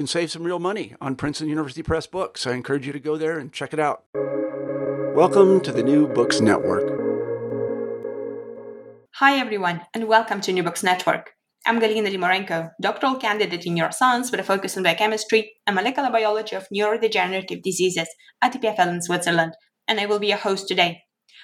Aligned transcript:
can 0.00 0.06
save 0.06 0.30
some 0.30 0.44
real 0.44 0.58
money 0.58 0.94
on 0.98 1.14
Princeton 1.14 1.50
University 1.50 1.82
Press 1.82 2.06
books. 2.06 2.46
I 2.46 2.52
encourage 2.52 2.86
you 2.86 2.92
to 2.94 2.98
go 2.98 3.18
there 3.18 3.38
and 3.38 3.52
check 3.52 3.74
it 3.74 3.78
out. 3.78 4.04
Welcome 5.14 5.60
to 5.60 5.72
the 5.72 5.82
New 5.82 6.08
Books 6.08 6.40
Network. 6.40 6.88
Hi, 9.16 9.38
everyone, 9.38 9.82
and 9.92 10.08
welcome 10.08 10.40
to 10.40 10.54
New 10.54 10.62
Books 10.62 10.82
Network. 10.82 11.32
I'm 11.66 11.78
Galina 11.82 12.08
Limorenko, 12.08 12.70
doctoral 12.80 13.16
candidate 13.16 13.66
in 13.66 13.74
neuroscience 13.74 14.30
with 14.30 14.40
a 14.40 14.42
focus 14.42 14.74
on 14.78 14.84
biochemistry 14.84 15.52
and 15.66 15.76
molecular 15.76 16.10
biology 16.10 16.56
of 16.56 16.66
neurodegenerative 16.74 17.62
diseases 17.62 18.08
at 18.40 18.54
EPFL 18.54 18.88
in 18.88 19.02
Switzerland, 19.02 19.52
and 19.86 20.00
I 20.00 20.06
will 20.06 20.18
be 20.18 20.28
your 20.28 20.38
host 20.38 20.66
today. 20.66 21.02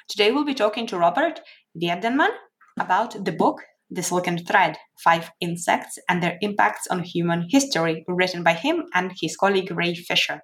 Today, 0.09 0.33
we'll 0.33 0.47
be 0.47 0.55
talking 0.55 0.87
to 0.87 0.97
Robert 0.97 1.41
Wiedenmann 1.75 2.33
about 2.81 3.23
the 3.23 3.33
book 3.33 3.61
The 3.89 4.03
Silken 4.03 4.45
Thread 4.45 4.79
Five 5.03 5.31
Insects 5.41 5.97
and 6.09 6.21
Their 6.21 6.39
Impacts 6.41 6.89
on 6.91 7.05
Human 7.05 7.47
History, 7.49 8.05
written 8.09 8.43
by 8.43 8.55
him 8.55 8.85
and 8.93 9.13
his 9.21 9.37
colleague 9.37 9.71
Ray 9.71 9.95
Fisher. 9.95 10.41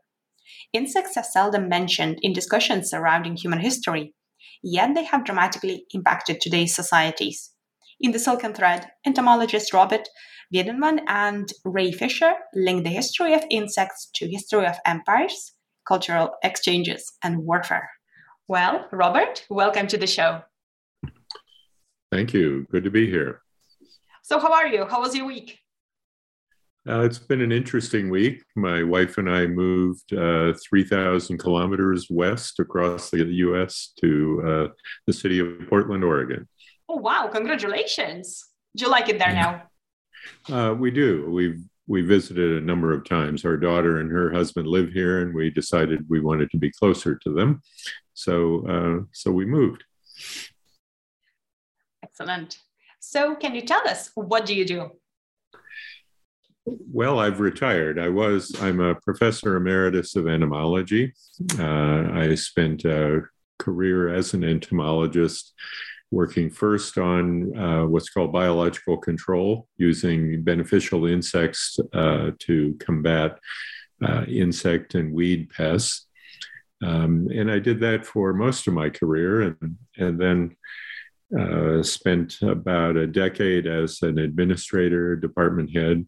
Insects 0.72 1.16
are 1.16 1.24
seldom 1.24 1.68
mentioned 1.68 2.18
in 2.22 2.32
discussions 2.32 2.88
surrounding 2.88 3.36
human 3.36 3.58
history, 3.58 4.14
yet 4.62 4.94
they 4.94 5.04
have 5.04 5.24
dramatically 5.24 5.86
impacted 5.92 6.40
today's 6.40 6.74
societies. 6.74 7.52
In 7.98 8.12
The 8.12 8.20
Silken 8.20 8.54
Thread, 8.54 8.88
entomologist 9.04 9.72
Robert 9.72 10.08
Wiedenmann 10.52 11.00
and 11.08 11.48
Ray 11.64 11.90
Fisher 11.90 12.34
link 12.54 12.84
the 12.84 12.90
history 12.90 13.34
of 13.34 13.42
insects 13.50 14.08
to 14.14 14.30
history 14.30 14.66
of 14.66 14.76
empires, 14.86 15.52
cultural 15.84 16.30
exchanges, 16.44 17.12
and 17.24 17.38
warfare. 17.38 17.90
Well, 18.46 18.86
Robert, 18.92 19.44
welcome 19.50 19.88
to 19.88 19.96
the 19.96 20.06
show. 20.06 20.42
Thank 22.12 22.34
you. 22.34 22.66
Good 22.70 22.84
to 22.84 22.90
be 22.90 23.10
here. 23.10 23.40
So, 24.22 24.38
how 24.38 24.52
are 24.52 24.66
you? 24.66 24.84
How 24.84 25.00
was 25.00 25.16
your 25.16 25.24
week? 25.24 25.58
Uh, 26.86 27.00
it's 27.00 27.18
been 27.18 27.40
an 27.40 27.52
interesting 27.52 28.10
week. 28.10 28.42
My 28.54 28.82
wife 28.82 29.16
and 29.16 29.30
I 29.30 29.46
moved 29.46 30.12
uh, 30.12 30.52
3,000 30.68 31.38
kilometers 31.38 32.08
west 32.10 32.60
across 32.60 33.08
the 33.08 33.24
US 33.24 33.94
to 34.02 34.42
uh, 34.46 34.74
the 35.06 35.12
city 35.14 35.38
of 35.38 35.66
Portland, 35.70 36.04
Oregon. 36.04 36.46
Oh, 36.86 36.96
wow. 36.96 37.30
Congratulations. 37.32 38.44
Do 38.76 38.84
you 38.84 38.90
like 38.90 39.08
it 39.08 39.18
there 39.18 39.32
now? 39.32 39.62
Uh, 40.48 40.72
we 40.72 40.92
do. 40.92 41.28
We've 41.28 41.60
we 41.88 42.00
visited 42.00 42.62
a 42.62 42.64
number 42.64 42.92
of 42.92 43.04
times. 43.04 43.44
Our 43.44 43.56
daughter 43.56 43.98
and 43.98 44.08
her 44.08 44.30
husband 44.30 44.68
live 44.68 44.90
here, 44.92 45.22
and 45.22 45.34
we 45.34 45.50
decided 45.50 46.08
we 46.08 46.20
wanted 46.20 46.48
to 46.52 46.58
be 46.58 46.70
closer 46.70 47.16
to 47.24 47.34
them. 47.34 47.60
So, 48.14 48.64
uh, 48.68 49.04
so 49.12 49.32
we 49.32 49.44
moved. 49.44 49.82
Excellent. 52.12 52.58
So, 53.00 53.34
can 53.34 53.54
you 53.54 53.62
tell 53.62 53.86
us 53.88 54.10
what 54.14 54.44
do 54.44 54.54
you 54.54 54.66
do? 54.66 54.90
Well, 56.64 57.18
I've 57.18 57.40
retired. 57.40 57.98
I 57.98 58.08
was, 58.08 58.54
I'm 58.60 58.80
a 58.80 58.94
professor 58.94 59.56
emeritus 59.56 60.14
of 60.14 60.28
entomology. 60.28 61.14
Uh, 61.58 62.12
I 62.12 62.34
spent 62.34 62.84
a 62.84 63.22
career 63.58 64.14
as 64.14 64.34
an 64.34 64.44
entomologist 64.44 65.54
working 66.10 66.50
first 66.50 66.98
on 66.98 67.56
uh, 67.58 67.86
what's 67.86 68.10
called 68.10 68.32
biological 68.32 68.98
control 68.98 69.66
using 69.78 70.42
beneficial 70.44 71.06
insects 71.06 71.78
uh, 71.94 72.32
to 72.40 72.76
combat 72.78 73.38
uh, 74.06 74.24
insect 74.28 74.94
and 74.94 75.14
weed 75.14 75.48
pests. 75.48 76.06
Um, 76.84 77.28
and 77.34 77.50
I 77.50 77.58
did 77.58 77.80
that 77.80 78.04
for 78.04 78.34
most 78.34 78.68
of 78.68 78.74
my 78.74 78.90
career 78.90 79.42
and, 79.42 79.76
and 79.96 80.20
then 80.20 80.56
uh, 81.38 81.82
spent 81.82 82.42
about 82.42 82.96
a 82.96 83.06
decade 83.06 83.66
as 83.66 84.02
an 84.02 84.18
administrator, 84.18 85.16
department 85.16 85.74
head 85.74 86.06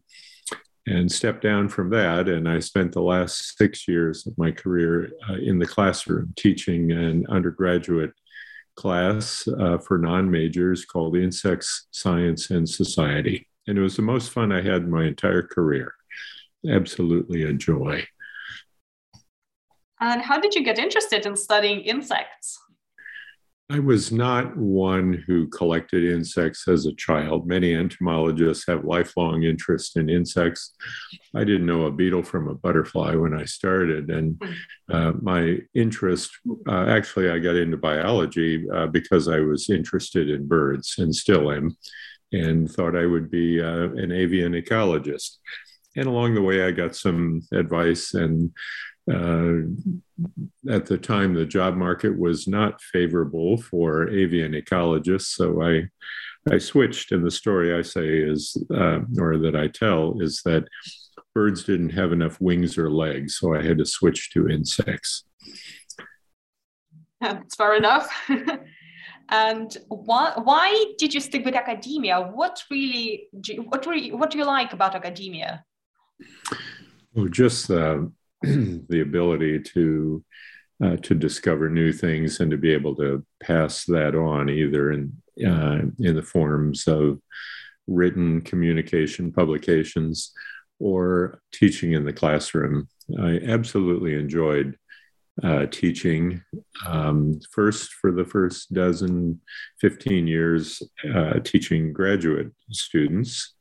and 0.87 1.11
stepped 1.11 1.41
down 1.41 1.67
from 1.67 1.89
that. 1.89 2.29
And 2.29 2.47
I 2.47 2.59
spent 2.59 2.91
the 2.91 3.01
last 3.01 3.57
six 3.57 3.87
years 3.87 4.27
of 4.27 4.37
my 4.37 4.51
career 4.51 5.11
uh, 5.29 5.35
in 5.35 5.57
the 5.57 5.65
classroom 5.65 6.33
teaching 6.35 6.91
an 6.91 7.25
undergraduate 7.27 8.13
class 8.75 9.47
uh, 9.59 9.77
for 9.77 9.97
non 9.97 10.29
majors 10.29 10.85
called 10.85 11.15
Insects, 11.15 11.87
Science, 11.91 12.51
and 12.51 12.67
Society. 12.67 13.47
And 13.67 13.77
it 13.77 13.81
was 13.81 13.95
the 13.95 14.03
most 14.03 14.31
fun 14.31 14.51
I 14.51 14.61
had 14.61 14.87
my 14.87 15.05
entire 15.05 15.41
career. 15.41 15.95
Absolutely 16.69 17.43
a 17.43 17.53
joy. 17.53 18.05
And 19.99 20.21
how 20.21 20.39
did 20.39 20.53
you 20.53 20.63
get 20.63 20.77
interested 20.77 21.25
in 21.25 21.35
studying 21.35 21.81
insects? 21.81 22.59
I 23.71 23.79
was 23.79 24.11
not 24.11 24.55
one 24.55 25.23
who 25.25 25.47
collected 25.47 26.03
insects 26.03 26.67
as 26.67 26.85
a 26.85 26.93
child. 26.93 27.47
Many 27.47 27.73
entomologists 27.73 28.67
have 28.67 28.85
lifelong 28.85 29.41
interest 29.41 29.97
in 29.97 30.07
insects. 30.07 30.75
I 31.35 31.43
didn't 31.43 31.65
know 31.65 31.85
a 31.85 31.91
beetle 31.91 32.21
from 32.21 32.47
a 32.47 32.53
butterfly 32.53 33.15
when 33.15 33.33
I 33.33 33.45
started. 33.45 34.11
And 34.11 34.39
uh, 34.91 35.13
my 35.19 35.57
interest 35.73 36.29
uh, 36.67 36.85
actually, 36.89 37.31
I 37.31 37.39
got 37.39 37.55
into 37.55 37.77
biology 37.77 38.69
uh, 38.71 38.85
because 38.85 39.27
I 39.27 39.39
was 39.39 39.71
interested 39.71 40.29
in 40.29 40.47
birds 40.47 40.95
and 40.99 41.15
still 41.15 41.51
am, 41.51 41.75
and 42.31 42.69
thought 42.71 42.95
I 42.95 43.07
would 43.07 43.31
be 43.31 43.59
uh, 43.59 43.89
an 43.95 44.11
avian 44.11 44.53
ecologist. 44.53 45.37
And 45.95 46.05
along 46.05 46.35
the 46.35 46.41
way, 46.43 46.65
I 46.65 46.71
got 46.71 46.95
some 46.95 47.41
advice 47.51 48.13
and 48.13 48.51
at 49.07 50.85
the 50.85 50.97
time, 50.99 51.33
the 51.33 51.45
job 51.45 51.75
market 51.75 52.17
was 52.17 52.47
not 52.47 52.81
favorable 52.81 53.57
for 53.57 54.09
avian 54.09 54.53
ecologists. 54.53 55.35
So 55.35 55.61
I, 55.61 55.89
I 56.51 56.57
switched. 56.57 57.11
And 57.11 57.23
the 57.23 57.31
story 57.31 57.77
I 57.77 57.81
say 57.81 58.07
is, 58.07 58.57
uh, 58.73 58.99
or 59.19 59.37
that 59.37 59.55
I 59.55 59.67
tell, 59.67 60.19
is 60.21 60.41
that 60.45 60.67
birds 61.35 61.63
didn't 61.63 61.91
have 61.91 62.13
enough 62.13 62.41
wings 62.41 62.77
or 62.77 62.89
legs. 62.89 63.37
So 63.37 63.53
I 63.53 63.61
had 63.61 63.77
to 63.77 63.85
switch 63.85 64.31
to 64.31 64.49
insects. 64.49 65.25
That's 67.21 67.55
fair 67.55 67.75
enough. 67.75 68.09
and 69.29 69.77
why, 69.87 70.33
why 70.43 70.93
did 70.97 71.13
you 71.13 71.19
stick 71.19 71.45
with 71.45 71.55
academia? 71.55 72.21
What 72.21 72.63
really, 72.71 73.27
do 73.39 73.53
you, 73.53 73.61
what 73.63 73.85
really, 73.85 74.11
what 74.11 74.31
do 74.31 74.37
you 74.37 74.45
like 74.45 74.73
about 74.73 74.95
academia? 74.95 75.63
Oh, 77.15 77.27
just 77.27 77.67
the 77.67 78.11
the 78.89 79.01
ability 79.01 79.59
to 79.59 80.23
uh, 80.83 80.97
to 80.97 81.15
discover 81.15 81.69
new 81.69 81.93
things 81.93 82.39
and 82.39 82.51
to 82.51 82.57
be 82.57 82.73
able 82.73 82.95
to 82.95 83.25
pass 83.41 83.85
that 83.85 84.13
on 84.13 84.49
either 84.49 84.91
in 84.91 85.13
uh, 85.45 85.81
in 85.99 86.15
the 86.15 86.23
forms 86.23 86.87
of 86.87 87.19
written 87.87 88.41
communication 88.41 89.31
publications 89.31 90.31
or 90.79 91.41
teaching 91.53 91.93
in 91.93 92.03
the 92.03 92.13
classroom. 92.13 92.87
I 93.19 93.39
absolutely 93.45 94.15
enjoyed 94.15 94.77
uh, 95.43 95.65
teaching. 95.67 96.41
Um, 96.85 97.39
first, 97.51 97.93
for 97.93 98.11
the 98.11 98.25
first 98.25 98.73
dozen, 98.73 99.41
15 99.81 100.27
years, 100.27 100.81
uh, 101.13 101.39
teaching 101.39 101.93
graduate 101.93 102.51
students 102.71 103.53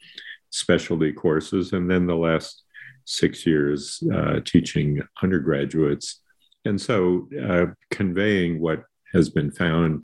specialty 0.50 1.12
courses, 1.12 1.72
and 1.72 1.90
then 1.90 2.06
the 2.06 2.16
last 2.16 2.63
six 3.04 3.46
years 3.46 4.02
uh, 4.12 4.40
teaching 4.44 5.02
undergraduates. 5.22 6.20
And 6.64 6.80
so, 6.80 7.28
uh, 7.42 7.66
conveying 7.90 8.60
what 8.60 8.84
has 9.12 9.28
been 9.28 9.50
found 9.50 10.02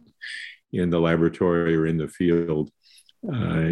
in 0.73 0.91
the 0.91 1.01
laboratory 1.01 1.75
or 1.75 1.87
in 1.87 1.97
the 1.97 2.09
field 2.09 2.71
uh, 3.29 3.69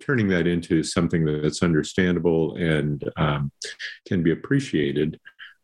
turning 0.00 0.28
that 0.28 0.46
into 0.46 0.82
something 0.82 1.24
that's 1.24 1.62
understandable 1.62 2.56
and 2.56 3.04
um, 3.16 3.52
can 4.06 4.22
be 4.22 4.32
appreciated 4.32 5.20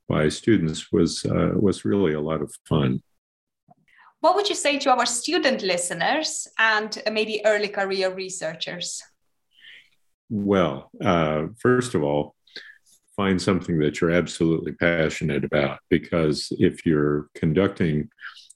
by 0.09 0.29
students 0.29 0.93
was 0.93 1.25
uh, 1.25 1.53
was 1.55 1.85
really 1.85 2.13
a 2.13 2.21
lot 2.21 2.43
of 2.43 2.55
fun. 2.69 3.01
What 4.21 4.35
would 4.37 4.49
you 4.49 4.55
say 4.55 4.79
to 4.81 4.91
our 4.91 5.07
student 5.07 5.63
listeners 5.63 6.47
and 6.59 7.03
maybe 7.11 7.41
early 7.45 7.69
career 7.69 8.13
researchers? 8.15 9.03
Well, 10.29 10.91
uh, 11.03 11.47
first 11.59 11.95
of 11.95 12.03
all, 12.03 12.35
find 13.17 13.41
something 13.41 13.79
that 13.79 14.01
you're 14.01 14.11
absolutely 14.11 14.73
passionate 14.73 15.45
about 15.45 15.79
because 15.91 16.49
if 16.59 16.87
you're 16.87 17.29
conducting 17.35 18.09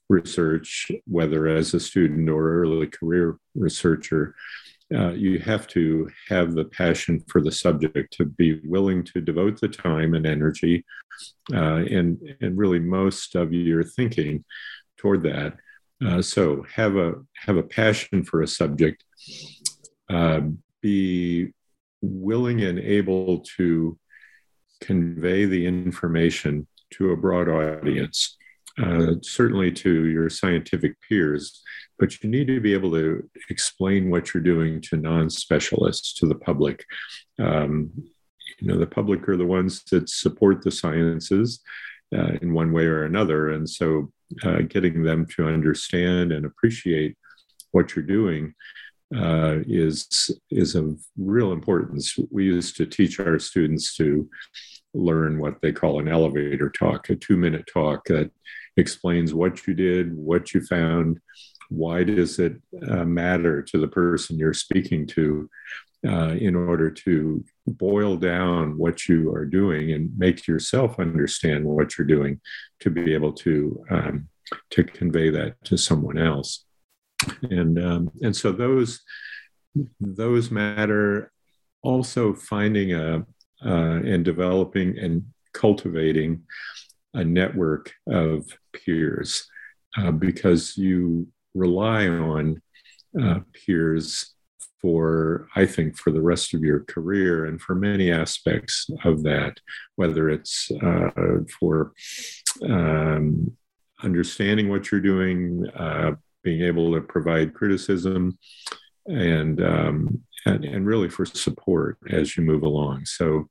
research, 0.09 0.89
whether 1.05 1.47
as 1.47 1.73
a 1.73 1.79
student 1.79 2.29
or 2.29 2.61
early 2.61 2.87
career 2.87 3.37
researcher, 3.55 4.35
uh, 4.93 5.09
you 5.09 5.37
have 5.39 5.67
to 5.67 6.09
have 6.29 6.53
the 6.53 6.63
passion 6.65 7.21
for 7.27 7.41
the 7.41 7.51
subject 7.51 8.13
to 8.13 8.25
be 8.25 8.61
willing 8.63 9.03
to 9.03 9.19
devote 9.19 9.59
the 9.59 9.67
time 9.67 10.13
and 10.13 10.25
energy 10.25 10.85
uh, 11.53 11.83
and 11.89 12.17
and 12.39 12.57
really 12.57 12.79
most 12.79 13.35
of 13.35 13.51
your 13.51 13.83
thinking 13.83 14.45
toward 14.97 15.23
that. 15.23 15.57
Uh, 16.05 16.21
so 16.21 16.63
have 16.73 16.95
a 16.95 17.15
have 17.35 17.57
a 17.57 17.63
passion 17.63 18.23
for 18.23 18.41
a 18.41 18.47
subject. 18.47 19.03
Uh, 20.09 20.41
be 20.81 21.51
willing 22.01 22.61
and 22.61 22.79
able 22.79 23.39
to 23.57 23.97
convey 24.81 25.45
the 25.45 25.65
information 25.65 26.67
to 26.91 27.11
a 27.11 27.17
broad 27.17 27.49
audience 27.49 28.37
uh, 28.81 29.13
certainly 29.23 29.71
to 29.71 30.07
your 30.07 30.29
scientific 30.29 30.95
peers, 31.01 31.63
but 31.97 32.21
you 32.21 32.29
need 32.29 32.45
to 32.47 32.61
be 32.61 32.73
able 32.73 32.91
to 32.91 33.27
explain 33.49 34.11
what 34.11 34.33
you're 34.33 34.43
doing 34.43 34.79
to 34.81 34.97
non 34.97 35.29
specialists, 35.29 36.13
to 36.13 36.27
the 36.27 36.35
public. 36.35 36.85
Um, 37.39 37.91
you 38.59 38.67
know, 38.67 38.77
the 38.77 38.85
public 38.85 39.27
are 39.27 39.37
the 39.37 39.45
ones 39.45 39.83
that 39.85 40.09
support 40.09 40.61
the 40.61 40.71
sciences 40.71 41.59
uh, 42.15 42.33
in 42.41 42.53
one 42.53 42.71
way 42.71 42.85
or 42.85 43.03
another. 43.03 43.49
And 43.49 43.67
so 43.67 44.11
uh, 44.43 44.61
getting 44.67 45.03
them 45.03 45.25
to 45.35 45.47
understand 45.47 46.31
and 46.31 46.45
appreciate 46.45 47.17
what 47.71 47.95
you're 47.95 48.05
doing 48.05 48.53
uh, 49.15 49.59
is 49.67 50.31
is 50.51 50.75
of 50.75 50.99
real 51.17 51.51
importance. 51.53 52.17
We 52.29 52.45
used 52.45 52.75
to 52.77 52.85
teach 52.85 53.19
our 53.19 53.39
students 53.39 53.95
to 53.97 54.29
learn 54.93 55.39
what 55.39 55.61
they 55.61 55.71
call 55.71 55.99
an 55.99 56.07
elevator 56.07 56.69
talk, 56.69 57.09
a 57.09 57.15
two 57.15 57.37
minute 57.37 57.69
talk 57.71 58.05
that 58.05 58.31
explains 58.75 59.33
what 59.33 59.65
you 59.65 59.73
did, 59.73 60.15
what 60.15 60.53
you 60.53 60.61
found, 60.61 61.19
why 61.69 62.03
does 62.03 62.39
it 62.39 62.61
uh, 62.87 63.03
matter 63.03 63.61
to 63.61 63.79
the 63.79 63.87
person 63.87 64.37
you're 64.37 64.53
speaking 64.53 65.05
to 65.07 65.49
uh, 66.07 66.35
in 66.39 66.55
order 66.55 66.89
to 66.91 67.43
boil 67.65 68.15
down 68.17 68.77
what 68.77 69.07
you 69.07 69.33
are 69.33 69.45
doing 69.45 69.91
and 69.91 70.11
make 70.17 70.47
yourself 70.47 70.99
understand 70.99 71.65
what 71.65 71.97
you're 71.97 72.07
doing 72.07 72.39
to 72.79 72.89
be 72.89 73.13
able 73.13 73.33
to 73.33 73.83
um, 73.89 74.27
to 74.69 74.83
convey 74.83 75.29
that 75.29 75.61
to 75.65 75.75
someone 75.77 76.17
else 76.17 76.66
and 77.43 77.83
um, 77.83 78.11
and 78.21 78.35
so 78.35 78.51
those 78.51 79.01
those 79.99 80.51
matter. 80.51 81.31
Also 81.83 82.33
finding 82.33 82.93
a 82.93 83.25
uh, 83.65 84.01
and 84.03 84.25
developing 84.25 84.97
and 84.99 85.23
cultivating 85.53 86.43
a 87.13 87.23
network 87.23 87.93
of 88.07 88.45
peers 88.73 89.47
uh, 89.97 90.11
because 90.11 90.77
you 90.77 91.27
rely 91.55 92.07
on 92.07 92.61
uh, 93.21 93.39
peers 93.53 94.35
for, 94.81 95.47
I 95.55 95.65
think, 95.65 95.97
for 95.97 96.11
the 96.11 96.21
rest 96.21 96.53
of 96.53 96.61
your 96.61 96.81
career 96.81 97.45
and 97.45 97.59
for 97.59 97.73
many 97.73 98.11
aspects 98.11 98.87
of 99.03 99.23
that, 99.23 99.57
whether 99.95 100.29
it's 100.29 100.69
uh, 100.83 101.09
for 101.59 101.93
um, 102.63 103.57
understanding 104.03 104.69
what 104.69 104.91
you're 104.91 105.01
doing, 105.01 105.65
uh, 105.75 106.11
being 106.47 106.61
able 106.61 106.93
to 106.93 107.01
provide 107.01 107.53
criticism, 107.53 108.37
and, 109.05 109.61
um, 109.61 110.23
and, 110.45 110.63
and 110.63 110.87
really 110.87 111.09
for 111.09 111.25
support 111.25 111.97
as 112.09 112.37
you 112.37 112.41
move 112.51 112.63
along. 112.63 113.05
So 113.05 113.49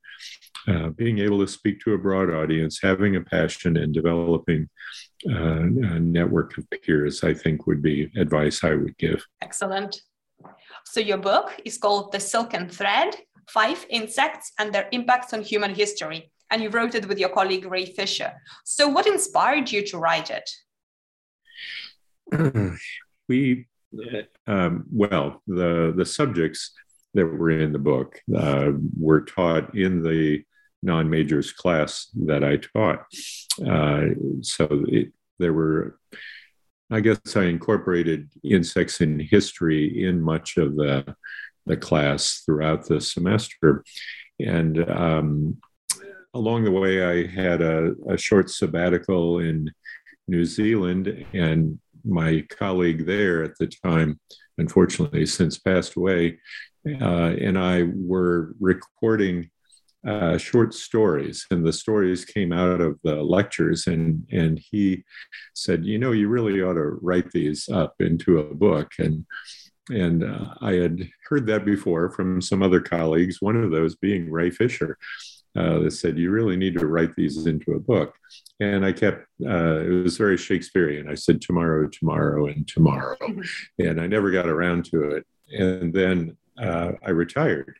uh, 0.67 0.89
being 1.01 1.19
able 1.19 1.39
to 1.39 1.47
speak 1.47 1.79
to 1.81 1.93
a 1.93 1.97
broad 2.07 2.29
audience, 2.31 2.79
having 2.81 3.15
a 3.15 3.21
passion, 3.21 3.77
and 3.77 3.93
developing 3.93 4.67
uh, 5.29 5.61
a 5.95 5.99
network 5.99 6.57
of 6.57 6.65
peers, 6.71 7.23
I 7.23 7.35
think 7.35 7.67
would 7.67 7.83
be 7.83 8.11
advice 8.17 8.63
I 8.63 8.73
would 8.73 8.97
give. 8.97 9.23
Excellent. 9.43 10.01
So, 10.85 10.99
your 10.99 11.21
book 11.31 11.47
is 11.65 11.77
called 11.77 12.11
The 12.11 12.19
Silken 12.19 12.67
Thread 12.67 13.15
Five 13.47 13.85
Insects 13.89 14.51
and 14.57 14.73
Their 14.73 14.87
Impacts 14.91 15.33
on 15.33 15.41
Human 15.41 15.73
History. 15.75 16.31
And 16.49 16.63
you 16.63 16.69
wrote 16.69 16.95
it 16.95 17.07
with 17.07 17.19
your 17.19 17.29
colleague 17.29 17.65
Ray 17.65 17.85
Fisher. 17.85 18.31
So, 18.65 18.87
what 18.87 19.05
inspired 19.05 19.71
you 19.71 19.85
to 19.87 19.97
write 19.99 20.31
it? 20.31 20.49
We, 23.27 23.67
um, 24.47 24.85
well, 24.91 25.41
the, 25.47 25.93
the 25.95 26.05
subjects 26.05 26.73
that 27.13 27.25
were 27.25 27.51
in 27.51 27.71
the 27.71 27.79
book 27.79 28.19
uh, 28.35 28.71
were 28.97 29.21
taught 29.21 29.75
in 29.75 30.03
the 30.03 30.43
non 30.83 31.09
majors 31.09 31.51
class 31.51 32.07
that 32.25 32.43
I 32.43 32.57
taught. 32.57 33.05
Uh, 33.65 34.13
so 34.41 34.67
it, 34.87 35.11
there 35.39 35.53
were, 35.53 35.99
I 36.91 36.99
guess 36.99 37.19
I 37.35 37.43
incorporated 37.43 38.29
insects 38.43 39.01
in 39.01 39.19
history 39.19 40.05
in 40.05 40.21
much 40.21 40.57
of 40.57 40.75
the, 40.75 41.15
the 41.65 41.77
class 41.77 42.43
throughout 42.45 42.87
the 42.87 43.01
semester. 43.01 43.83
And 44.39 44.89
um, 44.89 45.57
along 46.33 46.63
the 46.63 46.71
way, 46.71 47.03
I 47.03 47.27
had 47.27 47.61
a, 47.61 47.93
a 48.09 48.17
short 48.17 48.49
sabbatical 48.49 49.39
in 49.39 49.71
New 50.27 50.45
Zealand, 50.45 51.25
and 51.33 51.79
my 52.05 52.45
colleague 52.49 53.05
there 53.05 53.43
at 53.43 53.57
the 53.57 53.67
time, 53.67 54.19
unfortunately, 54.57 55.25
since 55.25 55.57
passed 55.57 55.95
away, 55.95 56.39
uh, 57.01 57.33
and 57.39 57.57
I 57.57 57.83
were 57.93 58.53
recording 58.59 59.49
uh, 60.07 60.37
short 60.37 60.73
stories, 60.73 61.45
and 61.51 61.65
the 61.65 61.73
stories 61.73 62.23
came 62.23 62.53
out 62.53 62.79
of 62.79 62.97
the 63.03 63.15
lectures. 63.15 63.87
And 63.87 64.25
and 64.31 64.59
he 64.59 65.03
said, 65.53 65.85
you 65.85 65.97
know, 65.97 66.11
you 66.11 66.29
really 66.29 66.61
ought 66.61 66.75
to 66.75 66.97
write 67.01 67.31
these 67.31 67.67
up 67.69 67.95
into 67.99 68.39
a 68.39 68.55
book. 68.55 68.91
And 68.99 69.25
and 69.89 70.23
uh, 70.23 70.53
I 70.61 70.73
had 70.73 71.09
heard 71.29 71.47
that 71.47 71.65
before 71.65 72.09
from 72.11 72.41
some 72.41 72.61
other 72.61 72.81
colleagues. 72.81 73.41
One 73.41 73.55
of 73.55 73.71
those 73.71 73.95
being 73.95 74.31
Ray 74.31 74.49
Fisher. 74.49 74.97
Uh, 75.57 75.79
that 75.79 75.91
said, 75.91 76.19
you 76.19 76.29
really 76.29 76.55
need 76.55 76.77
to 76.77 76.85
write 76.85 77.15
these 77.15 77.47
into 77.47 77.71
a 77.71 77.79
book. 77.79 78.13
And 78.59 78.85
I 78.85 78.91
kept, 78.91 79.25
uh, 79.43 79.79
it 79.79 80.03
was 80.03 80.17
very 80.17 80.37
Shakespearean. 80.37 81.09
I 81.09 81.15
said, 81.15 81.41
tomorrow, 81.41 81.87
tomorrow, 81.87 82.45
and 82.47 82.67
tomorrow. 82.67 83.17
And 83.79 83.99
I 83.99 84.05
never 84.07 84.29
got 84.29 84.47
around 84.47 84.85
to 84.91 85.11
it. 85.11 85.25
And 85.49 85.91
then 85.93 86.37
uh, 86.61 86.91
I 87.03 87.09
retired 87.09 87.75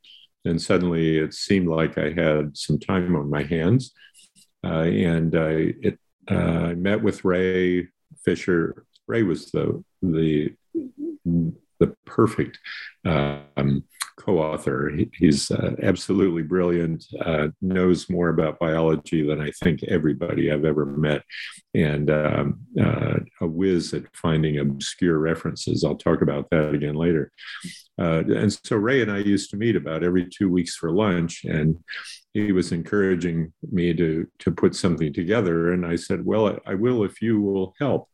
and 0.48 0.62
suddenly 0.62 1.17
it 1.17 1.34
seemed 1.34 1.67
like 1.67 1.98
I 1.98 2.12
had 2.12 2.57
some 2.57 2.79
time 2.79 3.15
on 3.15 3.29
my 3.29 3.43
hands. 3.43 3.91
Uh, 4.63 4.84
and 4.84 5.36
I 5.36 5.74
it, 5.81 6.00
uh, 6.27 6.74
met 6.75 7.01
with 7.01 7.24
Ray 7.24 7.88
Fisher. 8.24 8.86
Ray 9.07 9.24
was 9.24 9.51
the 9.51 9.84
the 10.01 10.53
the 11.79 11.96
perfect 12.05 12.60
um, 13.05 13.84
co-author. 14.17 14.91
He, 14.96 15.10
he's 15.13 15.51
uh, 15.51 15.75
absolutely 15.81 16.43
brilliant. 16.43 17.05
Uh, 17.24 17.50
knows 17.62 18.10
more 18.10 18.29
about 18.29 18.60
biology 18.60 19.25
than 19.25 19.39
I 19.41 19.51
think 19.63 19.84
everybody 19.84 20.51
I've 20.51 20.65
ever 20.65 20.86
met, 20.86 21.24
and 21.74 22.10
um, 22.10 22.60
uh, 22.79 23.19
a 23.41 23.48
whiz 23.48 23.93
at 23.93 24.03
finding 24.15 24.60
obscure 24.60 25.19
references. 25.19 25.84
I'll 25.84 25.96
talk 25.96 26.22
about 26.22 26.50
that 26.50 26.74
again 26.74 26.96
later. 26.96 27.31
Uh, 28.00 28.24
and 28.27 28.51
so 28.51 28.75
Ray 28.75 29.01
and 29.01 29.12
I 29.12 29.19
used 29.19 29.50
to 29.51 29.57
meet 29.57 29.75
about 29.75 30.03
every 30.03 30.27
two 30.27 30.50
weeks 30.50 30.75
for 30.75 30.91
lunch, 30.91 31.46
and 31.46 31.77
he 32.34 32.51
was 32.51 32.72
encouraging 32.72 33.53
me 33.72 33.93
to 33.93 34.27
to 34.39 34.51
put 34.51 34.75
something 34.75 35.13
together. 35.13 35.74
And 35.74 35.86
I 35.86 35.96
said, 35.96 36.25
"Well, 36.25 36.60
I 36.65 36.74
will 36.74 37.03
if 37.03 37.22
you 37.22 37.41
will 37.41 37.74
help." 37.79 38.10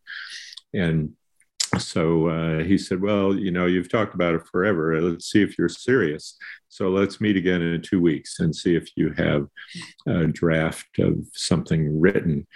And 0.74 1.14
so 1.78 2.28
uh, 2.28 2.64
he 2.64 2.78
said, 2.78 3.02
Well, 3.02 3.36
you 3.36 3.52
know, 3.52 3.66
you've 3.66 3.90
talked 3.90 4.16
about 4.16 4.36
it 4.36 4.48
forever. 4.52 5.02
Let's 5.02 5.32
see 5.32 5.42
if 5.42 5.58
you're 5.58 5.70
serious. 5.70 6.38
So 6.70 6.90
let's 6.90 7.22
meet 7.22 7.38
again 7.38 7.62
in 7.62 7.82
two 7.82 8.02
weeks 8.02 8.40
and 8.40 8.56
see 8.56 8.76
if 8.76 8.90
you 8.96 9.14
have 9.14 9.48
a 10.08 10.28
draft 10.28 11.00
of 11.00 11.18
something 11.34 12.00
written. 12.00 12.48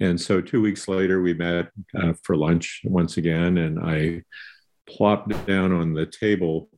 And 0.00 0.20
so 0.20 0.40
two 0.40 0.60
weeks 0.60 0.88
later, 0.88 1.22
we 1.22 1.34
met 1.34 1.68
uh, 2.00 2.14
for 2.24 2.36
lunch 2.36 2.80
once 2.84 3.18
again, 3.18 3.58
and 3.58 3.78
I 3.78 4.22
plopped 4.88 5.46
down 5.46 5.72
on 5.72 5.94
the 5.94 6.06
table 6.06 6.68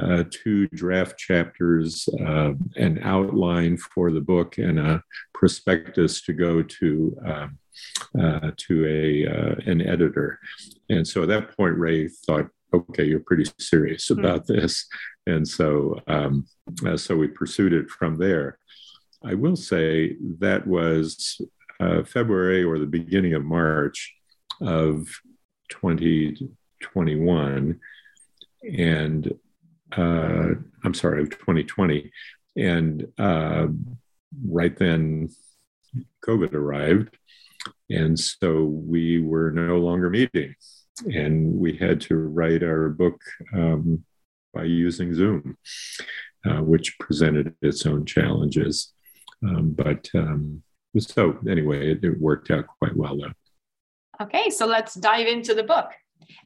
uh, 0.00 0.24
two 0.30 0.68
draft 0.68 1.18
chapters, 1.18 2.06
uh, 2.20 2.52
an 2.76 2.98
outline 3.02 3.78
for 3.78 4.12
the 4.12 4.20
book, 4.20 4.58
and 4.58 4.78
a 4.78 5.02
prospectus 5.32 6.20
to 6.22 6.34
go 6.34 6.62
to 6.62 7.16
um, 7.24 7.58
uh, 8.20 8.50
to 8.56 8.86
a 8.86 9.26
uh, 9.26 9.54
an 9.66 9.80
editor. 9.80 10.38
And 10.88 11.06
so 11.06 11.22
at 11.22 11.28
that 11.28 11.56
point, 11.56 11.76
Ray 11.76 12.08
thought, 12.08 12.48
"Okay, 12.72 13.04
you're 13.04 13.20
pretty 13.20 13.50
serious 13.58 14.08
hmm. 14.08 14.18
about 14.18 14.46
mm-hmm. 14.46 14.54
this," 14.60 14.86
and 15.26 15.46
so 15.46 16.00
um, 16.06 16.46
uh, 16.86 16.96
so 16.96 17.16
we 17.16 17.28
pursued 17.28 17.72
it 17.72 17.90
from 17.90 18.16
there. 18.16 18.58
I 19.24 19.34
will 19.34 19.56
say 19.56 20.16
that 20.38 20.66
was 20.66 21.40
uh, 21.80 22.04
February 22.04 22.62
or 22.62 22.78
the 22.78 22.86
beginning 22.86 23.34
of 23.34 23.44
March 23.44 24.14
of 24.60 25.08
2021. 25.70 27.80
And 28.76 29.34
uh, 29.96 30.48
I'm 30.84 30.94
sorry, 30.94 31.22
of 31.22 31.30
2020. 31.30 32.10
And 32.56 33.06
uh, 33.18 33.66
right 34.48 34.76
then, 34.76 35.30
COVID 36.24 36.54
arrived. 36.54 37.16
And 37.90 38.18
so 38.18 38.64
we 38.64 39.20
were 39.20 39.50
no 39.50 39.78
longer 39.78 40.10
meeting. 40.10 40.54
And 41.12 41.54
we 41.54 41.76
had 41.76 42.00
to 42.02 42.16
write 42.16 42.62
our 42.62 42.88
book 42.88 43.20
um, 43.54 44.04
by 44.54 44.64
using 44.64 45.14
Zoom, 45.14 45.56
uh, 46.46 46.62
which 46.62 46.98
presented 46.98 47.54
its 47.60 47.84
own 47.84 48.06
challenges. 48.06 48.92
Um, 49.42 49.72
but 49.72 50.08
um, 50.14 50.62
so 50.98 51.38
anyway, 51.48 51.92
it, 51.92 52.02
it 52.02 52.18
worked 52.18 52.50
out 52.50 52.66
quite 52.78 52.96
well 52.96 53.18
though. 53.18 54.24
Okay, 54.24 54.48
so 54.48 54.66
let's 54.66 54.94
dive 54.94 55.26
into 55.26 55.54
the 55.54 55.62
book. 55.62 55.90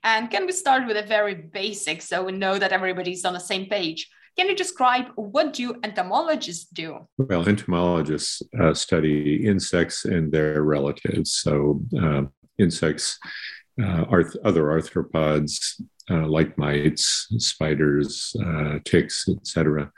And 0.02 0.30
can 0.30 0.46
we 0.46 0.52
start 0.52 0.86
with 0.86 0.96
a 0.96 1.06
very 1.06 1.34
basic 1.34 2.02
so 2.02 2.24
we 2.24 2.32
know 2.32 2.58
that 2.58 2.72
everybody's 2.72 3.24
on 3.24 3.34
the 3.34 3.40
same 3.40 3.66
page? 3.66 4.10
Can 4.36 4.48
you 4.48 4.56
describe 4.56 5.06
what 5.16 5.52
do 5.52 5.74
entomologists 5.84 6.68
do? 6.72 7.06
Well, 7.18 7.48
entomologists 7.48 8.42
uh, 8.58 8.74
study 8.74 9.46
insects 9.46 10.04
and 10.04 10.32
their 10.32 10.62
relatives. 10.62 11.32
So 11.32 11.82
uh, 12.00 12.22
insects, 12.58 13.18
uh, 13.82 14.04
other 14.44 14.64
arthropods 14.64 15.80
uh, 16.10 16.26
like 16.26 16.56
mites, 16.58 17.26
spiders, 17.38 18.34
uh, 18.44 18.78
ticks, 18.84 19.28
etc 19.28 19.90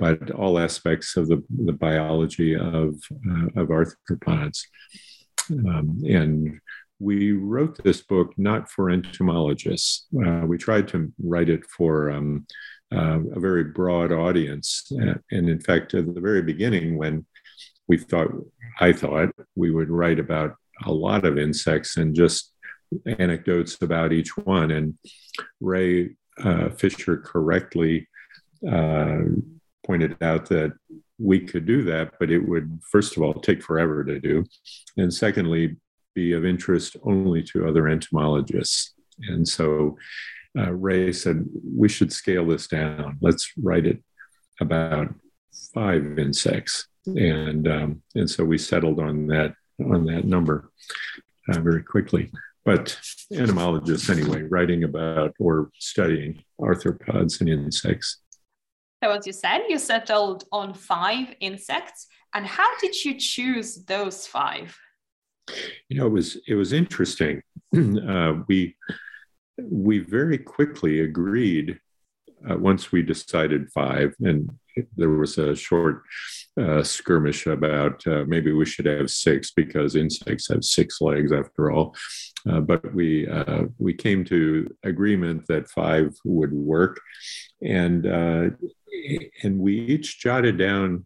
but 0.00 0.30
all 0.30 0.58
aspects 0.58 1.16
of 1.18 1.28
the, 1.28 1.44
the 1.64 1.74
biology 1.74 2.56
of, 2.56 2.94
uh, 3.30 3.60
of 3.60 3.68
arthropods. 3.68 4.62
Um, 5.50 6.02
and 6.08 6.58
we 7.00 7.32
wrote 7.32 7.82
this 7.82 8.02
book 8.02 8.32
not 8.36 8.70
for 8.70 8.90
entomologists. 8.90 10.06
Uh, 10.24 10.42
we 10.46 10.58
tried 10.58 10.86
to 10.88 11.10
write 11.22 11.48
it 11.48 11.64
for 11.66 12.10
um, 12.10 12.46
uh, 12.94 13.18
a 13.34 13.40
very 13.40 13.64
broad 13.64 14.12
audience. 14.12 14.90
And 14.90 15.48
in 15.48 15.60
fact, 15.60 15.94
at 15.94 16.14
the 16.14 16.20
very 16.20 16.42
beginning, 16.42 16.98
when 16.98 17.24
we 17.88 17.96
thought, 17.96 18.28
I 18.80 18.92
thought 18.92 19.30
we 19.56 19.70
would 19.70 19.88
write 19.88 20.18
about 20.18 20.54
a 20.84 20.92
lot 20.92 21.24
of 21.24 21.38
insects 21.38 21.96
and 21.96 22.14
just 22.14 22.52
anecdotes 23.18 23.80
about 23.80 24.12
each 24.12 24.36
one. 24.36 24.70
And 24.70 24.94
Ray 25.60 26.16
uh, 26.38 26.68
Fisher 26.70 27.16
correctly 27.16 28.08
uh, 28.70 29.20
pointed 29.86 30.22
out 30.22 30.48
that 30.50 30.72
we 31.18 31.40
could 31.40 31.66
do 31.66 31.82
that, 31.84 32.14
but 32.18 32.30
it 32.30 32.40
would, 32.40 32.80
first 32.90 33.16
of 33.16 33.22
all, 33.22 33.34
take 33.34 33.62
forever 33.62 34.04
to 34.04 34.20
do. 34.20 34.44
And 34.96 35.12
secondly, 35.12 35.76
be 36.14 36.32
of 36.32 36.44
interest 36.44 36.96
only 37.04 37.42
to 37.44 37.68
other 37.68 37.88
entomologists. 37.88 38.94
And 39.28 39.46
so 39.46 39.96
uh, 40.58 40.72
Ray 40.72 41.12
said, 41.12 41.46
we 41.76 41.88
should 41.88 42.12
scale 42.12 42.46
this 42.46 42.66
down. 42.66 43.18
Let's 43.20 43.52
write 43.60 43.86
it 43.86 44.02
about 44.60 45.14
five 45.74 46.18
insects. 46.18 46.88
And, 47.06 47.66
um, 47.68 48.02
and 48.14 48.28
so 48.28 48.44
we 48.44 48.58
settled 48.58 49.00
on 49.00 49.26
that, 49.28 49.54
on 49.80 50.04
that 50.06 50.24
number 50.24 50.70
uh, 51.52 51.60
very 51.60 51.82
quickly. 51.82 52.30
But 52.64 52.98
entomologists, 53.32 54.10
anyway, 54.10 54.42
writing 54.42 54.84
about 54.84 55.34
or 55.38 55.70
studying 55.78 56.44
arthropods 56.60 57.40
and 57.40 57.48
insects 57.48 58.20
so 59.02 59.10
as 59.12 59.26
you 59.26 59.32
said, 59.32 59.62
you 59.68 59.78
settled 59.78 60.44
on 60.52 60.74
five 60.74 61.34
insects. 61.40 62.06
And 62.34 62.46
how 62.46 62.78
did 62.78 63.02
you 63.04 63.18
choose 63.18 63.84
those 63.86 64.26
five? 64.26 64.78
You 65.88 65.98
know, 65.98 66.06
it 66.06 66.12
was 66.12 66.38
it 66.46 66.54
was 66.54 66.72
interesting. 66.72 67.42
Uh, 67.72 68.42
we 68.48 68.74
we 69.62 69.98
very 69.98 70.38
quickly 70.38 71.00
agreed 71.00 71.78
uh, 72.48 72.56
once 72.56 72.90
we 72.90 73.02
decided 73.02 73.70
five, 73.72 74.14
and 74.20 74.50
there 74.96 75.10
was 75.10 75.38
a 75.38 75.54
short 75.54 76.02
uh, 76.60 76.82
skirmish 76.82 77.46
about 77.46 78.06
uh, 78.06 78.24
maybe 78.26 78.52
we 78.52 78.64
should 78.64 78.86
have 78.86 79.10
six 79.10 79.50
because 79.52 79.94
insects 79.94 80.48
have 80.48 80.64
six 80.64 81.00
legs 81.00 81.32
after 81.32 81.70
all. 81.70 81.94
Uh, 82.50 82.60
but 82.60 82.94
we 82.94 83.28
uh, 83.28 83.64
we 83.78 83.92
came 83.92 84.24
to 84.24 84.74
agreement 84.84 85.46
that 85.46 85.68
five 85.68 86.16
would 86.24 86.52
work, 86.52 87.00
and 87.62 88.06
and 88.06 89.58
we 89.58 89.78
each 89.78 90.18
jotted 90.20 90.56
down 90.56 91.04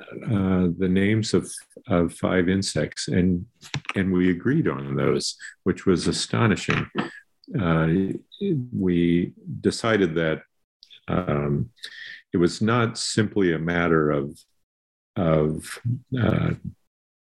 uh, 0.00 0.68
the 0.78 0.88
names 0.88 1.34
of, 1.34 1.50
of 1.88 2.12
five 2.14 2.48
insects, 2.48 3.08
and 3.08 3.46
and 3.94 4.12
we 4.12 4.30
agreed 4.30 4.68
on 4.68 4.96
those, 4.96 5.36
which 5.64 5.86
was 5.86 6.06
astonishing. 6.06 6.86
Uh, 7.60 7.88
we 8.72 9.32
decided 9.60 10.14
that 10.14 10.42
um, 11.08 11.70
it 12.32 12.36
was 12.36 12.62
not 12.62 12.98
simply 12.98 13.52
a 13.52 13.58
matter 13.58 14.10
of 14.10 14.38
of 15.16 15.80
uh, 16.18 16.50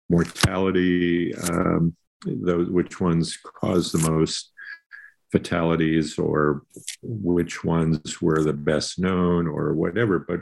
mortality, 0.09 1.35
um, 1.35 1.97
those 2.27 2.69
which 2.69 3.01
ones 3.01 3.37
cause 3.37 3.93
the 3.93 4.11
most 4.11 4.53
fatalities 5.33 6.19
or 6.19 6.63
which 7.03 7.65
ones 7.65 8.21
were 8.21 8.43
the 8.43 8.53
best 8.53 8.99
known 8.99 9.47
or 9.47 9.73
whatever, 9.75 10.19
but 10.19 10.41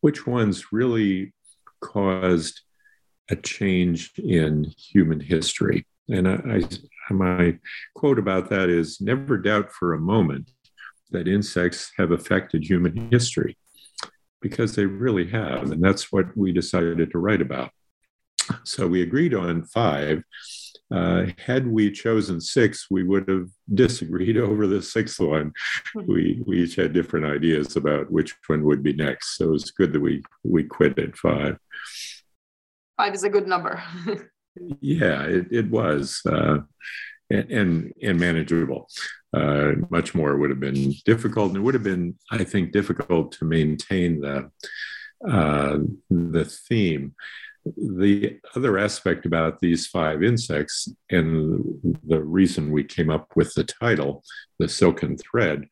which 0.00 0.26
ones 0.26 0.72
really 0.72 1.32
caused 1.80 2.60
a 3.30 3.36
change 3.36 4.12
in 4.18 4.64
human 4.76 5.20
history. 5.20 5.86
And 6.08 6.28
I, 6.28 6.62
I, 7.08 7.12
my 7.12 7.58
quote 7.94 8.18
about 8.18 8.50
that 8.50 8.68
is 8.68 9.00
never 9.00 9.38
doubt 9.38 9.72
for 9.72 9.94
a 9.94 10.00
moment 10.00 10.50
that 11.10 11.28
insects 11.28 11.92
have 11.96 12.10
affected 12.10 12.64
human 12.64 13.08
history 13.10 13.56
because 14.40 14.74
they 14.74 14.86
really 14.86 15.28
have. 15.28 15.70
And 15.70 15.82
that's 15.82 16.12
what 16.12 16.36
we 16.36 16.52
decided 16.52 17.10
to 17.10 17.18
write 17.18 17.42
about. 17.42 17.70
So 18.64 18.86
we 18.86 19.02
agreed 19.02 19.34
on 19.34 19.64
five. 19.64 20.22
Uh, 20.92 21.26
had 21.38 21.66
we 21.66 21.90
chosen 21.90 22.40
six, 22.40 22.86
we 22.90 23.04
would 23.04 23.28
have 23.28 23.48
disagreed 23.74 24.36
over 24.48 24.66
the 24.66 24.82
sixth 24.82 25.20
one. 25.20 25.52
Hmm. 25.92 26.06
We, 26.06 26.42
we 26.46 26.62
each 26.62 26.76
had 26.76 26.92
different 26.92 27.26
ideas 27.26 27.76
about 27.76 28.10
which 28.10 28.34
one 28.46 28.64
would 28.64 28.82
be 28.82 28.92
next. 28.92 29.36
So 29.36 29.46
it 29.46 29.50
was 29.50 29.70
good 29.70 29.92
that 29.92 30.00
we, 30.00 30.22
we 30.42 30.64
quit 30.64 30.98
at 30.98 31.16
five. 31.16 31.58
Five 32.96 33.14
is 33.14 33.24
a 33.24 33.30
good 33.30 33.46
number. 33.46 33.82
yeah, 34.80 35.22
it, 35.24 35.46
it 35.50 35.70
was. 35.70 36.20
Uh, 36.26 36.58
and, 37.30 37.50
and, 37.50 37.92
and 38.02 38.20
manageable. 38.20 38.88
Uh, 39.32 39.72
much 39.90 40.14
more 40.14 40.36
would 40.36 40.50
have 40.50 40.60
been 40.60 40.92
difficult, 41.04 41.48
and 41.48 41.58
it 41.58 41.60
would 41.60 41.74
have 41.74 41.84
been, 41.84 42.16
I 42.32 42.42
think, 42.42 42.72
difficult 42.72 43.32
to 43.32 43.44
maintain 43.44 44.20
the 44.20 44.50
uh, 45.26 45.78
the 46.08 46.44
theme. 46.44 47.14
The 47.64 48.38
other 48.56 48.78
aspect 48.78 49.26
about 49.26 49.60
these 49.60 49.86
five 49.86 50.22
insects, 50.22 50.88
and 51.10 51.62
the 52.04 52.22
reason 52.22 52.72
we 52.72 52.84
came 52.84 53.10
up 53.10 53.28
with 53.36 53.52
the 53.54 53.64
title, 53.64 54.24
The 54.58 54.68
Silken 54.68 55.18
Thread, 55.18 55.68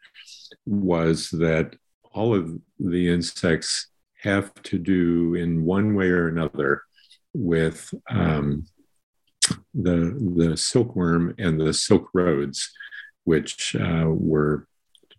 was 0.67 1.31
that 1.31 1.77
all 2.13 2.35
of 2.35 2.59
the 2.79 3.09
insects 3.13 3.89
have 4.23 4.53
to 4.65 4.79
do 4.79 5.35
in 5.35 5.65
one 5.65 5.95
way 5.95 6.09
or 6.09 6.29
another 6.29 6.83
with 7.33 7.93
um, 8.11 8.67
the, 9.75 10.17
the 10.37 10.57
silkworm 10.57 11.35
and 11.39 11.61
the 11.61 11.73
silk 11.73 12.09
roads, 12.13 12.71
which 13.25 13.77
uh, 13.77 14.07
were 14.07 14.67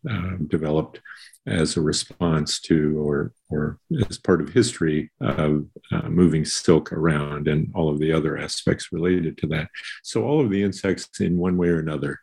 uh, 0.10 0.32
developed 0.48 1.02
as 1.50 1.76
a 1.76 1.82
response 1.82 2.60
to 2.62 2.98
or 3.00 3.34
or 3.50 3.80
as 4.08 4.18
part 4.18 4.42
of 4.42 4.50
history 4.50 5.10
of 5.20 5.66
uh, 5.92 6.08
moving 6.08 6.46
silk 6.46 6.94
around 6.94 7.48
and 7.48 7.72
all 7.74 7.90
of 7.90 8.00
the 8.00 8.12
other 8.12 8.38
aspects 8.38 8.92
related 8.92 9.38
to 9.40 9.48
that. 9.48 9.68
So 10.04 10.24
all 10.24 10.40
of 10.40 10.52
the 10.52 10.62
insects 10.62 11.20
in 11.20 11.38
one 11.38 11.58
way 11.58 11.70
or 11.70 11.80
another 11.80 12.20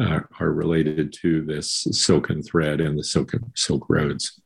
uh, 0.00 0.20
are 0.38 0.52
related 0.52 1.12
to 1.22 1.42
this 1.42 1.86
silken 1.90 2.42
thread 2.42 2.80
and 2.80 2.98
the 2.98 3.04
silk 3.04 3.32
silk 3.54 3.86
roads. 3.88 4.40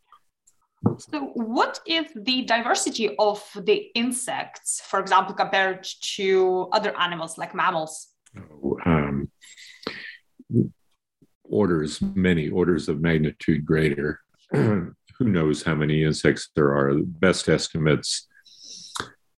So, 0.99 1.21
what 1.35 1.81
is 1.87 2.07
the 2.17 2.43
diversity 2.43 3.15
of 3.19 3.45
the 3.55 3.91
insects, 3.95 4.81
for 4.81 4.99
example, 4.99 5.35
compared 5.35 5.87
to 6.15 6.71
other 6.73 6.99
animals 6.99 7.37
like 7.37 7.55
mammals? 7.55 8.09
Um, 8.87 9.31
orders, 11.51 12.01
many 12.01 12.49
orders 12.49 12.89
of 12.89 13.01
magnitude 13.01 13.67
greater. 13.67 14.21
Who 14.53 14.95
knows 15.21 15.63
how 15.63 15.75
many 15.75 16.05
insects 16.05 16.49
there 16.57 16.75
are? 16.75 16.95
The 16.95 17.05
best 17.05 17.49
estimates 17.49 18.27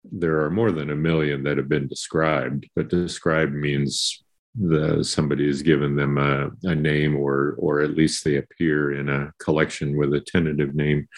there 0.04 0.42
are 0.42 0.50
more 0.50 0.72
than 0.72 0.90
a 0.90 0.96
million 0.96 1.42
that 1.44 1.56
have 1.56 1.68
been 1.68 1.88
described, 1.88 2.68
but 2.76 2.88
described 2.88 3.54
means 3.54 4.22
the 4.54 5.02
somebody 5.02 5.46
has 5.46 5.62
given 5.62 5.96
them 5.96 6.18
a, 6.18 6.50
a, 6.64 6.74
name 6.74 7.16
or 7.16 7.54
or 7.58 7.80
at 7.80 7.96
least 7.96 8.22
they 8.22 8.36
appear 8.36 8.92
in 8.92 9.08
a 9.08 9.32
collection 9.38 9.96
with 9.96 10.12
a 10.12 10.20
tentative 10.20 10.74
name 10.74 11.08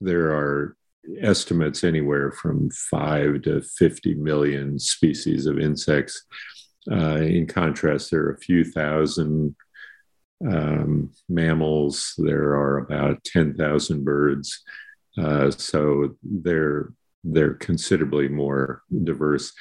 there 0.00 0.32
are 0.32 0.76
estimates 1.20 1.84
anywhere 1.84 2.32
from 2.32 2.68
5 2.70 3.42
to 3.42 3.62
50 3.62 4.14
million 4.14 4.80
species 4.80 5.46
of 5.46 5.60
insects 5.60 6.24
uh, 6.90 7.18
in 7.18 7.46
contrast 7.46 8.10
there 8.10 8.22
are 8.22 8.32
a 8.32 8.38
few 8.38 8.64
thousand 8.64 9.54
um, 10.48 11.10
mammals 11.28 12.14
there 12.18 12.52
are 12.52 12.78
about 12.78 13.22
10,000 13.24 14.04
birds 14.04 14.62
uh, 15.18 15.50
so 15.50 16.16
they're 16.22 16.92
they're 17.24 17.54
considerably 17.54 18.28
more 18.28 18.82
diverse 19.04 19.52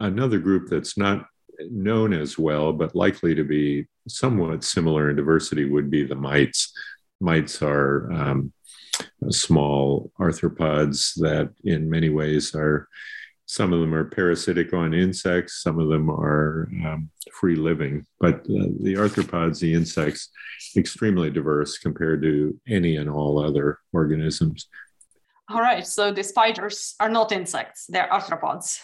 another 0.00 0.38
group 0.38 0.68
that's 0.68 0.96
not 0.96 1.26
known 1.70 2.12
as 2.12 2.38
well, 2.38 2.72
but 2.72 2.94
likely 2.94 3.34
to 3.34 3.44
be 3.44 3.86
somewhat 4.08 4.64
similar 4.64 5.10
in 5.10 5.16
diversity, 5.16 5.64
would 5.64 5.90
be 5.90 6.04
the 6.04 6.14
mites. 6.14 6.72
Mites 7.20 7.62
are 7.62 8.10
um, 8.12 8.52
small 9.28 10.10
arthropods 10.18 11.14
that, 11.16 11.52
in 11.64 11.90
many 11.90 12.08
ways, 12.08 12.54
are 12.54 12.88
some 13.50 13.72
of 13.72 13.80
them 13.80 13.92
are 13.92 14.04
parasitic 14.04 14.72
on 14.72 14.94
insects, 14.94 15.60
some 15.64 15.80
of 15.80 15.88
them 15.88 16.08
are 16.08 16.68
um, 16.86 17.10
free 17.32 17.56
living. 17.56 18.06
But 18.20 18.42
uh, 18.42 18.70
the 18.80 18.94
arthropods, 18.94 19.58
the 19.58 19.74
insects, 19.74 20.30
extremely 20.76 21.30
diverse 21.30 21.76
compared 21.78 22.22
to 22.22 22.56
any 22.68 22.94
and 22.96 23.10
all 23.10 23.44
other 23.44 23.80
organisms. 23.92 24.68
All 25.48 25.60
right. 25.60 25.84
So 25.84 26.12
the 26.12 26.22
spiders 26.22 26.94
are 27.00 27.08
not 27.08 27.32
insects, 27.32 27.86
they're 27.88 28.08
arthropods. 28.12 28.78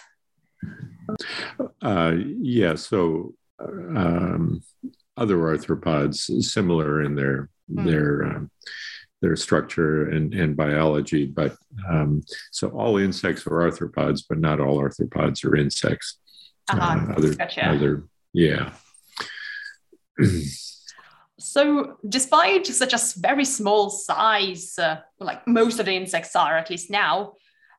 Uh, 1.81 2.15
yeah, 2.41 2.75
so 2.75 3.35
um, 3.61 4.61
other 5.17 5.37
arthropods 5.37 6.43
similar 6.43 7.03
in 7.03 7.15
their 7.15 7.51
mm. 7.71 7.85
their 7.85 8.25
um, 8.25 8.51
their 9.23 9.37
structure 9.37 10.11
and, 10.11 10.35
and 10.35 10.57
biology, 10.57 11.27
but 11.27 11.57
um, 11.89 12.23
so 12.51 12.69
all 12.69 12.99
insects 12.99 13.47
are 13.47 13.51
arthropods, 13.51 14.23
but 14.29 14.39
not 14.39 14.61
all 14.61 14.79
arthropods 14.79 15.45
are 15.45 15.57
insects. 15.57 16.19
Uh-huh. 16.69 16.81
Uh, 16.81 17.15
other, 17.15 17.35
gotcha. 17.35 17.67
other, 17.67 18.09
yeah. 18.33 18.73
so, 21.39 21.97
despite 22.09 22.67
such 22.67 22.93
a 22.93 22.99
very 23.19 23.45
small 23.45 23.91
size, 23.91 24.79
uh, 24.79 24.99
like 25.21 25.47
most 25.47 25.79
of 25.79 25.87
the 25.87 25.95
insects 25.95 26.37
are 26.37 26.57
at 26.57 26.71
least 26.71 26.91
now, 26.91 27.35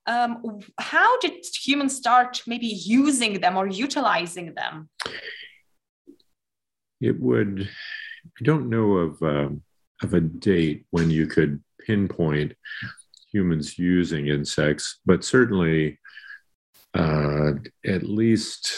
um, 0.07 0.61
how 0.79 1.19
did 1.19 1.45
humans 1.61 1.95
start 1.95 2.41
maybe 2.47 2.67
using 2.67 3.41
them 3.41 3.57
or 3.57 3.67
utilizing 3.67 4.53
them? 4.55 4.89
It 7.01 7.19
would, 7.19 7.69
I 8.39 8.43
don't 8.43 8.69
know 8.69 8.93
of, 8.93 9.21
um, 9.21 9.63
of 10.03 10.13
a 10.13 10.21
date 10.21 10.85
when 10.91 11.09
you 11.09 11.27
could 11.27 11.61
pinpoint 11.85 12.53
humans 13.31 13.77
using 13.77 14.27
insects, 14.27 14.99
but 15.05 15.23
certainly 15.23 15.99
uh, 16.93 17.51
at 17.85 18.03
least, 18.03 18.73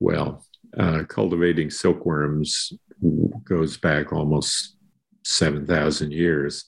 well, 0.00 0.44
uh, 0.78 1.04
cultivating 1.08 1.70
silkworms 1.70 2.72
goes 3.44 3.76
back 3.76 4.12
almost 4.12 4.76
7,000 5.24 6.12
years. 6.12 6.64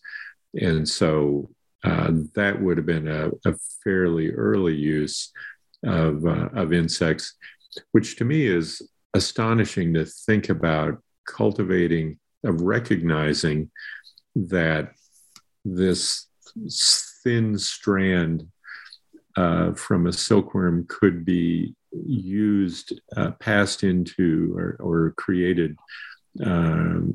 And 0.55 0.89
so 0.89 1.51
uh, 1.85 2.13
that 2.35 2.61
would 2.61 2.77
have 2.79 2.87
been 2.87 3.09
a, 3.09 3.31
a 3.45 3.55
fairly 3.85 4.31
early 4.31 4.75
use 4.75 5.33
of, 5.85 6.25
uh, 6.27 6.49
of 6.55 6.73
insects, 6.73 7.35
which 7.93 8.17
to 8.17 8.25
me 8.25 8.47
is 8.47 8.83
astonishing 9.15 9.95
to 9.95 10.05
think 10.05 10.49
about 10.49 11.03
cultivating, 11.27 12.19
of 12.47 12.61
recognizing 12.61 13.71
that 14.35 14.93
this 15.65 16.27
thin 17.23 17.59
strand 17.59 18.47
uh, 19.37 19.73
from 19.75 20.07
a 20.07 20.13
silkworm 20.13 20.87
could 20.89 21.25
be 21.25 21.75
used, 21.93 22.99
uh, 23.17 23.33
passed 23.33 23.83
into, 23.83 24.55
or, 24.57 24.77
or 24.81 25.15
created, 25.17 25.77
um, 26.45 27.15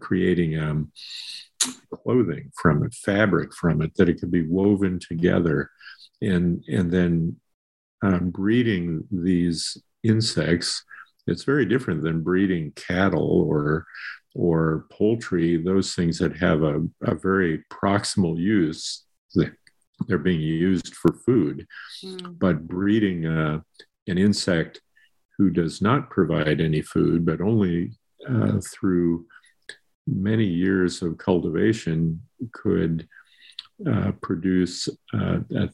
creating 0.00 0.58
um, 0.58 0.90
clothing 1.92 2.50
from 2.60 2.84
it, 2.84 2.94
fabric 2.94 3.54
from 3.54 3.82
it, 3.82 3.94
that 3.96 4.08
it 4.08 4.18
could 4.20 4.30
be 4.30 4.42
woven 4.42 4.98
together. 4.98 5.70
And, 6.20 6.64
and 6.68 6.90
then 6.90 7.36
uh, 8.04 8.18
breeding 8.18 9.04
these 9.10 9.76
insects, 10.02 10.82
it's 11.26 11.44
very 11.44 11.66
different 11.66 12.02
than 12.02 12.22
breeding 12.22 12.72
cattle 12.72 13.46
or, 13.48 13.86
or 14.34 14.86
poultry, 14.90 15.56
those 15.56 15.94
things 15.94 16.18
that 16.18 16.36
have 16.36 16.62
a, 16.62 16.82
a 17.02 17.14
very 17.14 17.64
proximal 17.70 18.38
use. 18.38 19.04
They're 20.06 20.18
being 20.18 20.40
used 20.40 20.94
for 20.94 21.12
food. 21.12 21.66
Mm. 22.04 22.38
But 22.38 22.68
breeding 22.68 23.26
uh, 23.26 23.60
an 24.06 24.18
insect 24.18 24.80
who 25.36 25.50
does 25.50 25.82
not 25.82 26.10
provide 26.10 26.60
any 26.60 26.82
food, 26.82 27.24
but 27.24 27.40
only 27.40 27.92
uh, 28.28 28.60
through 28.60 29.26
many 30.06 30.44
years 30.44 31.02
of 31.02 31.18
cultivation 31.18 32.20
could 32.52 33.06
uh, 33.88 34.12
produce 34.22 34.88
uh, 35.14 35.38
as 35.56 35.70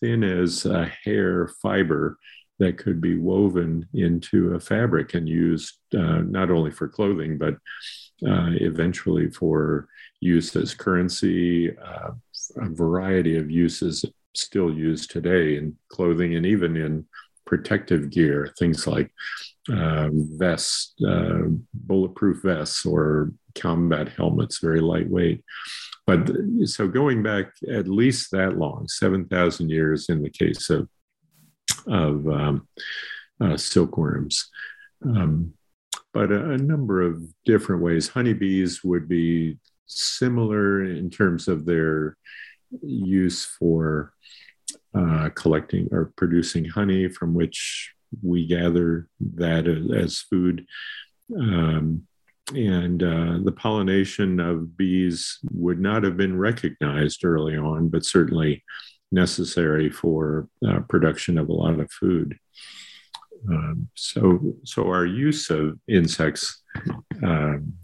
thin 0.00 0.22
as 0.22 0.66
a 0.66 0.90
hair 1.04 1.48
fiber 1.60 2.18
that 2.62 2.78
could 2.78 3.00
be 3.00 3.18
woven 3.18 3.88
into 3.92 4.54
a 4.54 4.60
fabric 4.60 5.14
and 5.14 5.28
used 5.28 5.78
uh, 5.94 6.20
not 6.20 6.48
only 6.48 6.70
for 6.70 6.86
clothing, 6.86 7.36
but 7.36 7.54
uh, 8.24 8.50
eventually 8.60 9.28
for 9.28 9.88
use 10.20 10.54
as 10.54 10.72
currency, 10.72 11.76
uh, 11.76 12.10
a 12.56 12.68
variety 12.68 13.36
of 13.36 13.50
uses 13.50 14.04
still 14.34 14.72
used 14.72 15.10
today 15.10 15.56
in 15.56 15.76
clothing 15.88 16.36
and 16.36 16.46
even 16.46 16.76
in 16.76 17.04
protective 17.46 18.10
gear, 18.10 18.54
things 18.60 18.86
like 18.86 19.10
uh, 19.72 20.08
vests, 20.12 20.94
uh, 21.04 21.40
bulletproof 21.74 22.42
vests, 22.42 22.86
or 22.86 23.32
combat 23.56 24.08
helmets, 24.08 24.60
very 24.60 24.80
lightweight. 24.80 25.42
But 26.06 26.30
so 26.64 26.86
going 26.86 27.24
back 27.24 27.46
at 27.68 27.88
least 27.88 28.30
that 28.30 28.56
long, 28.56 28.86
7,000 28.86 29.68
years 29.68 30.08
in 30.08 30.22
the 30.22 30.30
case 30.30 30.70
of, 30.70 30.88
of 31.86 32.28
um, 32.28 32.68
uh, 33.40 33.56
silkworms. 33.56 34.50
Um, 35.04 35.54
but 36.12 36.30
a, 36.30 36.52
a, 36.52 36.58
number 36.58 37.02
of 37.02 37.22
different 37.44 37.82
ways. 37.82 38.08
Honeybees 38.08 38.84
would 38.84 39.08
be 39.08 39.58
similar 39.86 40.84
in 40.84 41.10
terms 41.10 41.48
of 41.48 41.64
their 41.64 42.16
use 42.82 43.44
for 43.44 44.12
uh, 44.94 45.30
collecting 45.34 45.88
or 45.90 46.12
producing 46.16 46.64
honey 46.64 47.08
from 47.08 47.34
which 47.34 47.92
we 48.22 48.46
gather 48.46 49.08
that 49.20 49.66
as 49.66 50.20
food. 50.20 50.66
Um, 51.36 52.06
and 52.54 53.02
uh, 53.02 53.38
the 53.42 53.54
pollination 53.56 54.38
of 54.40 54.76
bees 54.76 55.38
would 55.50 55.80
not 55.80 56.02
have 56.02 56.16
been 56.16 56.36
recognized 56.36 57.24
early 57.24 57.56
on, 57.56 57.88
but 57.88 58.04
certainly 58.04 58.62
necessary 59.12 59.90
for 59.90 60.48
uh, 60.66 60.80
production 60.88 61.38
of 61.38 61.48
a 61.48 61.52
lot 61.52 61.78
of 61.78 61.90
food. 61.90 62.36
Um, 63.48 63.88
so, 63.94 64.54
so 64.64 64.86
our 64.86 65.04
use 65.04 65.50
of 65.50 65.78
insects 65.88 66.62
um, 67.22 67.74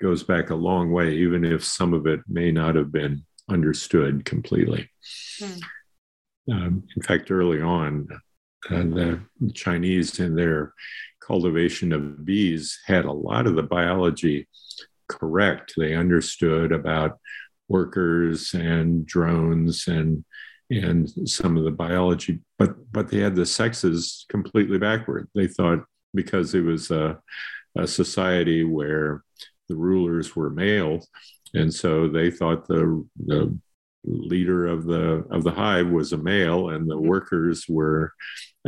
goes 0.00 0.22
back 0.22 0.50
a 0.50 0.54
long 0.54 0.90
way, 0.92 1.14
even 1.14 1.44
if 1.44 1.64
some 1.64 1.94
of 1.94 2.06
it 2.06 2.20
may 2.28 2.50
not 2.50 2.74
have 2.74 2.92
been 2.92 3.24
understood 3.48 4.24
completely. 4.24 4.90
Hmm. 5.40 6.52
Um, 6.52 6.84
in 6.96 7.02
fact, 7.02 7.30
early 7.30 7.60
on, 7.60 8.08
uh, 8.70 8.82
the 8.82 9.20
Chinese 9.54 10.18
in 10.18 10.34
their 10.34 10.72
cultivation 11.20 11.92
of 11.92 12.24
bees 12.24 12.78
had 12.86 13.04
a 13.04 13.12
lot 13.12 13.46
of 13.46 13.56
the 13.56 13.62
biology 13.62 14.48
correct. 15.08 15.74
They 15.76 15.94
understood 15.94 16.72
about 16.72 17.18
workers 17.68 18.54
and 18.54 19.06
drones 19.06 19.86
and 19.88 20.24
and 20.70 21.08
some 21.28 21.56
of 21.56 21.64
the 21.64 21.70
biology, 21.70 22.40
but 22.58 22.74
but 22.92 23.08
they 23.08 23.18
had 23.18 23.36
the 23.36 23.46
sexes 23.46 24.26
completely 24.28 24.78
backward. 24.78 25.28
They 25.34 25.46
thought 25.46 25.84
because 26.14 26.54
it 26.54 26.62
was 26.62 26.90
a, 26.90 27.18
a 27.76 27.86
society 27.86 28.64
where 28.64 29.22
the 29.68 29.76
rulers 29.76 30.34
were 30.34 30.50
male, 30.50 31.04
and 31.54 31.72
so 31.72 32.08
they 32.08 32.30
thought 32.30 32.66
the 32.66 33.06
the 33.26 33.56
leader 34.04 34.66
of 34.66 34.84
the 34.84 35.24
of 35.30 35.44
the 35.44 35.52
hive 35.52 35.88
was 35.88 36.12
a 36.12 36.18
male, 36.18 36.70
and 36.70 36.88
the 36.88 36.94
mm-hmm. 36.94 37.08
workers 37.08 37.66
were 37.68 38.12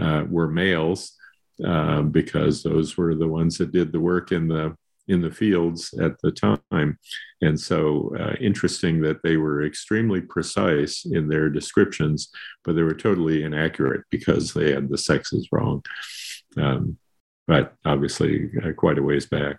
uh, 0.00 0.24
were 0.28 0.48
males 0.48 1.16
uh, 1.64 2.02
because 2.02 2.62
those 2.62 2.96
were 2.96 3.14
the 3.14 3.28
ones 3.28 3.58
that 3.58 3.72
did 3.72 3.92
the 3.92 4.00
work 4.00 4.30
in 4.32 4.48
the 4.48 4.76
in 5.09 5.21
the 5.23 5.31
fields 5.31 5.92
at 6.01 6.21
the 6.23 6.31
time. 6.31 6.99
And 7.40 7.59
so, 7.59 8.14
uh, 8.18 8.35
interesting 8.40 9.01
that 9.03 9.23
they 9.23 9.37
were 9.37 9.64
extremely 9.64 10.21
precise 10.21 11.05
in 11.05 11.29
their 11.29 11.49
descriptions, 11.49 12.31
but 12.64 12.75
they 12.75 12.83
were 12.83 12.94
totally 12.94 13.42
inaccurate 13.42 14.03
because 14.11 14.53
they 14.53 14.73
had 14.73 14.88
the 14.88 14.99
sexes 14.99 15.49
wrong. 15.53 15.83
Um, 16.57 16.99
but 17.47 17.75
obviously, 17.85 18.51
uh, 18.62 18.73
quite 18.73 18.99
a 18.99 19.03
ways 19.03 19.27
back. 19.27 19.57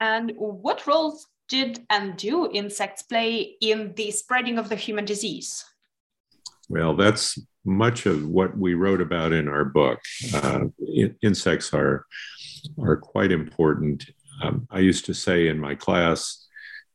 And 0.00 0.32
what 0.36 0.86
roles 0.86 1.26
did 1.48 1.84
and 1.90 2.16
do 2.16 2.50
insects 2.50 3.02
play 3.02 3.56
in 3.60 3.92
the 3.94 4.10
spreading 4.10 4.58
of 4.58 4.68
the 4.68 4.76
human 4.76 5.04
disease? 5.04 5.64
Well, 6.68 6.96
that's 6.96 7.38
much 7.64 8.06
of 8.06 8.26
what 8.26 8.56
we 8.56 8.74
wrote 8.74 9.00
about 9.00 9.32
in 9.32 9.48
our 9.48 9.64
book. 9.64 10.00
Uh, 10.34 10.66
in, 10.78 11.14
insects 11.22 11.72
are 11.72 12.06
are 12.80 12.96
quite 12.96 13.32
important. 13.32 14.04
Um, 14.42 14.66
I 14.70 14.80
used 14.80 15.04
to 15.06 15.14
say 15.14 15.48
in 15.48 15.58
my 15.58 15.74
class 15.74 16.46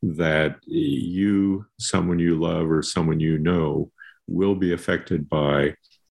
that 0.02 0.58
you, 0.66 1.66
someone 1.80 2.20
you 2.20 2.40
love, 2.40 2.70
or 2.70 2.84
someone 2.84 3.20
you 3.20 3.38
know 3.38 3.92
will 4.28 4.56
be 4.56 4.74
affected 4.74 5.30
by 5.30 5.74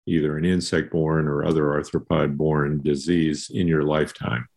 either 0.06 0.38
an 0.38 0.44
insect 0.44 0.90
borne 0.90 1.28
or 1.28 1.44
other 1.44 1.64
arthropod 1.64 2.36
borne 2.36 2.80
disease 2.82 3.50
in 3.52 3.68
your 3.68 3.82
lifetime 3.82 4.48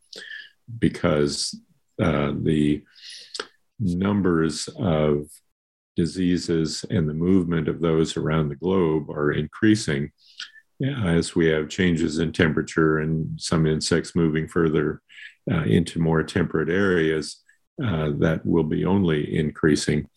because 0.79 1.59
uh, 2.01 2.31
the 2.41 2.81
numbers 3.79 4.69
of 4.79 5.27
diseases 5.97 6.85
and 6.89 7.09
the 7.09 7.13
movement 7.13 7.67
of 7.67 7.81
those 7.81 8.15
around 8.15 8.47
the 8.47 8.55
globe 8.55 9.09
are 9.09 9.33
increasing 9.33 10.09
as 11.05 11.35
we 11.35 11.47
have 11.47 11.69
changes 11.69 12.19
in 12.19 12.31
temperature 12.31 12.99
and 12.99 13.39
some 13.39 13.67
insects 13.67 14.15
moving 14.15 14.47
further 14.47 15.01
uh, 15.49 15.63
into 15.63 15.99
more 15.99 16.23
temperate 16.23 16.69
areas, 16.69 17.41
uh, 17.83 18.11
that 18.19 18.45
will 18.45 18.63
be 18.63 18.85
only 18.85 19.37
increasing 19.37 20.07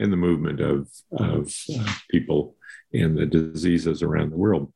in 0.00 0.10
the 0.10 0.16
movement 0.16 0.60
of, 0.60 0.88
of 1.12 1.52
uh, 1.76 1.94
people 2.10 2.54
and 2.92 3.16
the 3.16 3.26
diseases 3.26 4.02
around 4.02 4.30
the 4.30 4.36
world. 4.36 4.72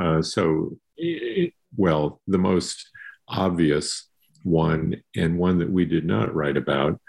Uh, 0.00 0.22
so, 0.22 0.76
well, 1.76 2.20
the 2.26 2.38
most 2.38 2.88
obvious 3.28 4.08
one, 4.44 4.96
and 5.16 5.38
one 5.38 5.58
that 5.58 5.70
we 5.70 5.84
did 5.84 6.04
not 6.04 6.34
write 6.34 6.56
about, 6.56 7.00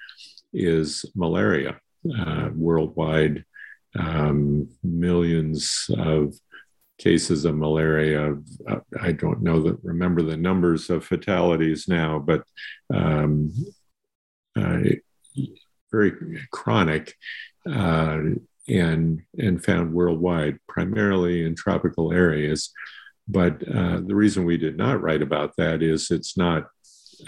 is 0.53 1.05
malaria. 1.15 1.79
Uh, 2.19 2.49
worldwide, 2.53 3.45
um, 3.97 4.67
millions 4.83 5.85
of 5.97 6.35
cases 7.03 7.43
of 7.43 7.55
malaria. 7.55 8.35
I 9.01 9.11
don't 9.11 9.41
know 9.41 9.61
that 9.63 9.77
remember 9.83 10.21
the 10.21 10.37
numbers 10.37 10.89
of 10.89 11.05
fatalities 11.05 11.87
now, 11.87 12.19
but 12.19 12.43
um, 12.93 13.51
uh, 14.57 14.79
very 15.91 16.13
chronic 16.51 17.15
uh, 17.69 18.19
and 18.67 19.21
and 19.37 19.63
found 19.63 19.93
worldwide, 19.93 20.59
primarily 20.67 21.45
in 21.45 21.55
tropical 21.55 22.13
areas. 22.13 22.71
But 23.27 23.61
uh, 23.67 24.01
the 24.05 24.15
reason 24.15 24.45
we 24.45 24.57
did 24.57 24.77
not 24.77 25.01
write 25.01 25.21
about 25.21 25.55
that 25.57 25.81
is 25.83 26.11
it's 26.11 26.37
not 26.37 26.67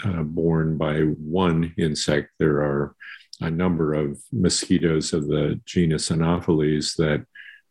uh, 0.04 0.22
borne 0.22 0.76
by 0.76 1.00
one 1.00 1.74
insect. 1.78 2.30
There 2.38 2.58
are 2.58 2.94
a 3.40 3.50
number 3.50 3.92
of 3.94 4.18
mosquitoes 4.32 5.12
of 5.12 5.28
the 5.28 5.60
genus 5.66 6.10
Anopheles 6.10 6.94
that 6.94 7.26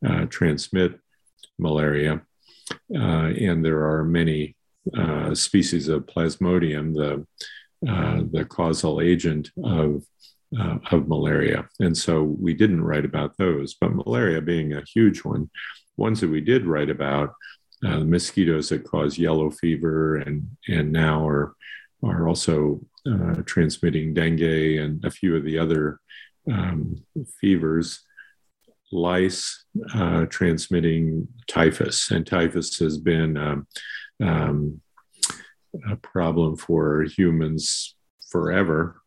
uh, 0.08 0.26
transmit 0.26 1.00
malaria. 1.58 2.22
Uh, 2.94 3.32
and 3.48 3.64
there 3.64 3.86
are 3.86 4.04
many 4.04 4.56
uh, 4.98 5.34
species 5.34 5.88
of 5.88 6.06
Plasmodium, 6.06 6.94
the, 6.94 7.26
uh, 7.90 8.22
the 8.32 8.46
causal 8.46 9.02
agent 9.02 9.52
of, 9.64 10.04
uh, 10.60 10.78
of 10.92 11.08
malaria. 11.08 11.68
And 11.80 11.98
so 11.98 12.24
we 12.24 12.54
didn't 12.54 12.84
write 12.84 13.06
about 13.06 13.38
those, 13.38 13.76
but 13.76 13.94
malaria 13.94 14.42
being 14.42 14.74
a 14.74 14.84
huge 14.94 15.24
one, 15.24 15.50
ones 15.98 16.22
that 16.22 16.30
we 16.30 16.42
did 16.42 16.66
write 16.66 16.90
about, 16.90 17.34
uh, 17.86 18.00
the 18.00 18.06
mosquitoes 18.06 18.70
that 18.70 18.84
cause 18.84 19.18
yellow 19.18 19.50
fever 19.50 20.18
and, 20.18 20.48
and 20.68 20.92
now 20.92 21.28
are, 21.28 21.56
are 22.04 22.28
also 22.28 22.82
uh, 23.10 23.36
transmitting 23.46 24.14
dengue 24.14 24.80
and 24.80 25.04
a 25.06 25.12
few 25.12 25.36
of 25.36 25.44
the 25.44 25.60
other 25.60 26.00
um, 26.52 26.96
fevers, 27.40 28.02
lice 28.96 29.66
uh, 29.94 30.26
transmitting 30.26 31.28
typhus. 31.48 32.12
And 32.12 32.26
typhus 32.26 32.80
has 32.80 32.98
been 32.98 33.38
um, 33.38 33.68
um, 34.24 34.82
a 35.90 35.96
problem 35.98 36.56
for 36.56 37.04
humans 37.04 37.96
forever, 38.30 39.02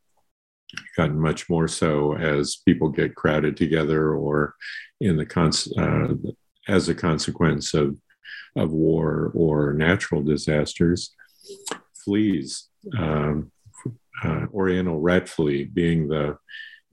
gotten 0.96 1.18
much 1.18 1.48
more 1.48 1.66
so 1.66 2.14
as 2.16 2.56
people 2.66 2.88
get 2.90 3.14
crowded 3.14 3.56
together 3.56 4.14
or 4.14 4.54
in 5.00 5.16
the 5.16 5.26
cons- 5.26 5.72
uh, 5.78 6.08
as 6.68 6.88
a 6.88 6.94
consequence 6.94 7.72
of, 7.74 7.96
of 8.56 8.70
war 8.70 9.32
or 9.34 9.72
natural 9.72 10.22
disasters. 10.22 11.14
Fleas, 12.04 12.68
um, 12.98 13.50
uh, 14.22 14.46
Oriental 14.52 15.00
rat 15.00 15.28
flea 15.28 15.64
being 15.64 16.08
the 16.08 16.36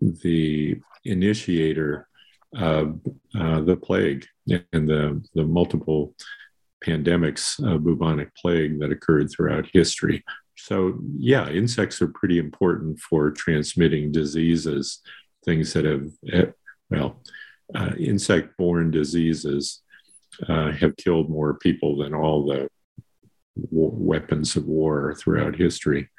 the 0.01 0.79
initiator 1.03 2.07
of 2.55 2.99
uh, 3.39 3.61
the 3.61 3.75
plague 3.75 4.25
and 4.49 4.87
the 4.87 5.23
the 5.33 5.43
multiple 5.43 6.15
pandemics 6.85 7.59
of 7.65 7.83
bubonic 7.83 8.33
plague 8.35 8.79
that 8.79 8.91
occurred 8.91 9.29
throughout 9.31 9.67
history. 9.73 10.23
So 10.57 10.99
yeah, 11.17 11.49
insects 11.49 12.01
are 12.01 12.07
pretty 12.07 12.37
important 12.37 12.99
for 12.99 13.31
transmitting 13.31 14.11
diseases, 14.11 15.01
things 15.43 15.73
that 15.73 15.85
have 15.85 16.07
eh, 16.31 16.51
well, 16.89 17.21
uh, 17.73 17.91
insect-borne 17.97 18.91
diseases 18.91 19.81
uh, 20.47 20.71
have 20.71 20.95
killed 20.97 21.29
more 21.29 21.55
people 21.55 21.97
than 21.97 22.13
all 22.13 22.45
the 22.45 22.69
weapons 23.71 24.55
of 24.55 24.65
war 24.65 25.15
throughout 25.15 25.55
history. 25.55 26.09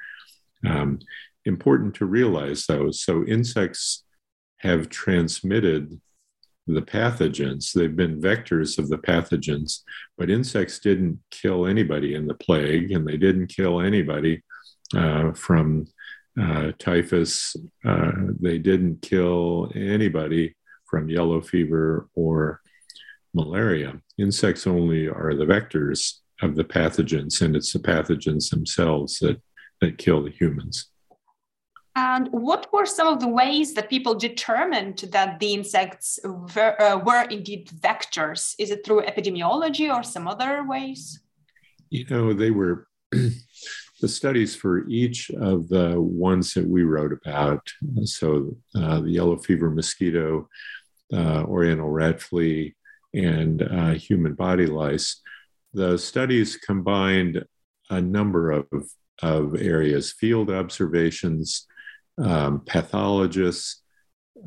Um, 0.67 0.99
important 1.45 1.95
to 1.97 2.07
realize, 2.07 2.67
though, 2.67 2.91
so 2.91 3.25
insects 3.25 4.05
have 4.59 4.89
transmitted 4.89 6.01
the 6.67 6.83
pathogens. 6.83 7.73
They've 7.73 7.95
been 7.95 8.21
vectors 8.21 8.79
of 8.79 8.89
the 8.89 8.99
pathogens, 8.99 9.83
but 10.19 10.31
insects 10.31 10.79
didn't 10.79 11.21
kill 11.31 11.67
anybody 11.67 12.15
in 12.15 12.27
the 12.27 12.35
plague, 12.35 12.93
and 12.93 13.07
they 13.07 13.17
didn't 13.17 13.49
kill 13.49 13.81
anybody 13.81 14.43
uh, 14.95 15.33
from 15.33 15.87
uh, 16.41 16.73
typhus. 16.79 17.57
Uh, 17.85 18.13
they 18.41 18.59
didn't 18.59 19.03
kill 19.03 19.71
anybody 19.75 20.55
from 20.87 21.09
yellow 21.09 21.41
fever 21.41 22.09
or 22.15 22.61
malaria. 23.35 24.01
Insects 24.19 24.67
only 24.67 25.09
are 25.09 25.35
the 25.35 25.45
vectors 25.45 26.19
of 26.43 26.57
the 26.57 26.65
pathogens, 26.65 27.41
and 27.43 27.57
it's 27.57 27.73
the 27.73 27.79
pathogens 27.79 28.51
themselves 28.51 29.19
that 29.21 29.41
that 29.81 29.99
kill 29.99 30.23
the 30.23 30.31
humans. 30.31 30.89
And 31.97 32.29
what 32.31 32.71
were 32.75 32.85
some 32.85 33.09
of 33.09 33.21
the 33.21 33.29
ways 33.29 33.73
that 33.73 33.89
people 33.89 34.15
determined 34.15 34.99
that 35.13 35.41
the 35.41 35.55
insects 35.55 36.19
were, 36.23 36.81
uh, 36.81 36.99
were 36.99 37.23
indeed 37.23 37.69
vectors? 37.69 38.55
Is 38.59 38.71
it 38.71 38.85
through 38.85 39.07
epidemiology 39.07 39.93
or 39.93 40.03
some 40.03 40.29
other 40.29 40.63
ways? 40.63 41.21
You 41.89 42.05
know, 42.11 42.35
they 42.35 42.51
were 42.51 42.87
the 43.11 44.09
studies 44.09 44.55
for 44.55 44.87
each 44.89 45.31
of 45.31 45.69
the 45.69 45.99
ones 45.99 46.53
that 46.53 46.69
we 46.69 46.83
wrote 46.83 47.13
about. 47.15 47.67
So, 48.05 48.59
uh, 48.75 49.01
the 49.01 49.13
yellow 49.13 49.39
fever 49.39 49.71
mosquito, 49.71 50.51
uh, 51.15 51.45
oriental 51.45 51.89
rat 51.89 52.21
flea, 52.21 52.75
and 53.15 53.63
uh, 53.63 53.93
human 53.93 54.35
body 54.35 54.67
lice. 54.67 55.23
The 55.73 55.97
studies 55.97 56.59
combined 56.59 57.43
a 57.89 58.03
number 58.03 58.51
of 58.51 58.67
of 59.23 59.55
areas 59.55 60.13
field 60.13 60.51
observations, 60.51 61.67
um, 62.19 62.61
pathologists, 62.67 63.83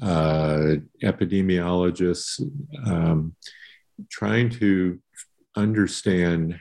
uh, 0.01 0.75
epidemiologists, 1.03 2.41
um, 2.85 3.35
trying 4.09 4.49
to 4.49 4.99
understand 5.55 6.59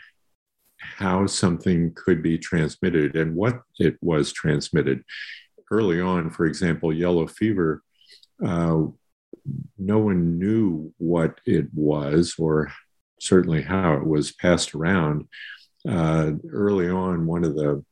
how 0.79 1.27
something 1.27 1.92
could 1.94 2.23
be 2.23 2.38
transmitted 2.38 3.16
and 3.16 3.35
what 3.35 3.61
it 3.79 3.97
was 4.01 4.33
transmitted. 4.33 5.03
Early 5.71 6.01
on, 6.01 6.31
for 6.31 6.47
example, 6.47 6.92
yellow 6.92 7.27
fever, 7.27 7.83
uh, 8.44 8.85
no 9.79 9.99
one 9.99 10.38
knew 10.38 10.92
what 10.99 11.40
it 11.47 11.66
was 11.75 12.35
or 12.38 12.73
certainly 13.21 13.62
how 13.62 13.94
it 13.94 14.07
was 14.07 14.33
passed 14.33 14.75
around 14.75 15.29
uh, 15.88 16.33
early 16.51 16.88
on, 16.88 17.27
one 17.27 17.44
of 17.44 17.55
the 17.55 17.85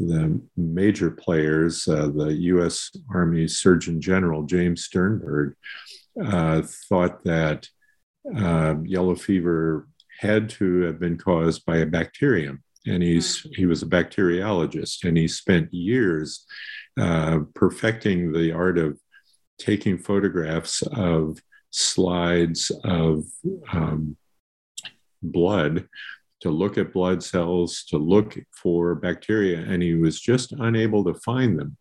the 0.00 0.40
major 0.56 1.10
players, 1.10 1.86
uh, 1.86 2.08
the 2.08 2.32
U.S. 2.32 2.90
Army 3.14 3.46
Surgeon 3.46 4.00
General 4.00 4.42
James 4.42 4.84
Sternberg, 4.84 5.54
uh, 6.22 6.62
thought 6.88 7.22
that 7.24 7.68
uh, 8.36 8.76
yellow 8.84 9.14
fever 9.14 9.88
had 10.18 10.48
to 10.50 10.82
have 10.82 10.98
been 10.98 11.16
caused 11.16 11.64
by 11.64 11.78
a 11.78 11.86
bacterium. 11.86 12.62
And 12.86 13.02
he's 13.02 13.46
he 13.54 13.66
was 13.66 13.82
a 13.82 13.86
bacteriologist, 13.86 15.04
and 15.04 15.16
he 15.16 15.28
spent 15.28 15.72
years 15.72 16.46
uh, 16.98 17.40
perfecting 17.54 18.32
the 18.32 18.52
art 18.52 18.78
of 18.78 18.98
taking 19.58 19.98
photographs 19.98 20.82
of 20.82 21.38
slides 21.70 22.70
of 22.84 23.24
um, 23.72 24.16
blood 25.22 25.88
to 26.40 26.50
look 26.50 26.78
at 26.78 26.92
blood 26.92 27.22
cells, 27.22 27.84
to 27.88 27.98
look 27.98 28.38
for 28.50 28.94
bacteria, 28.94 29.58
and 29.58 29.82
he 29.82 29.94
was 29.94 30.20
just 30.20 30.52
unable 30.52 31.04
to 31.04 31.14
find 31.14 31.58
them. 31.58 31.76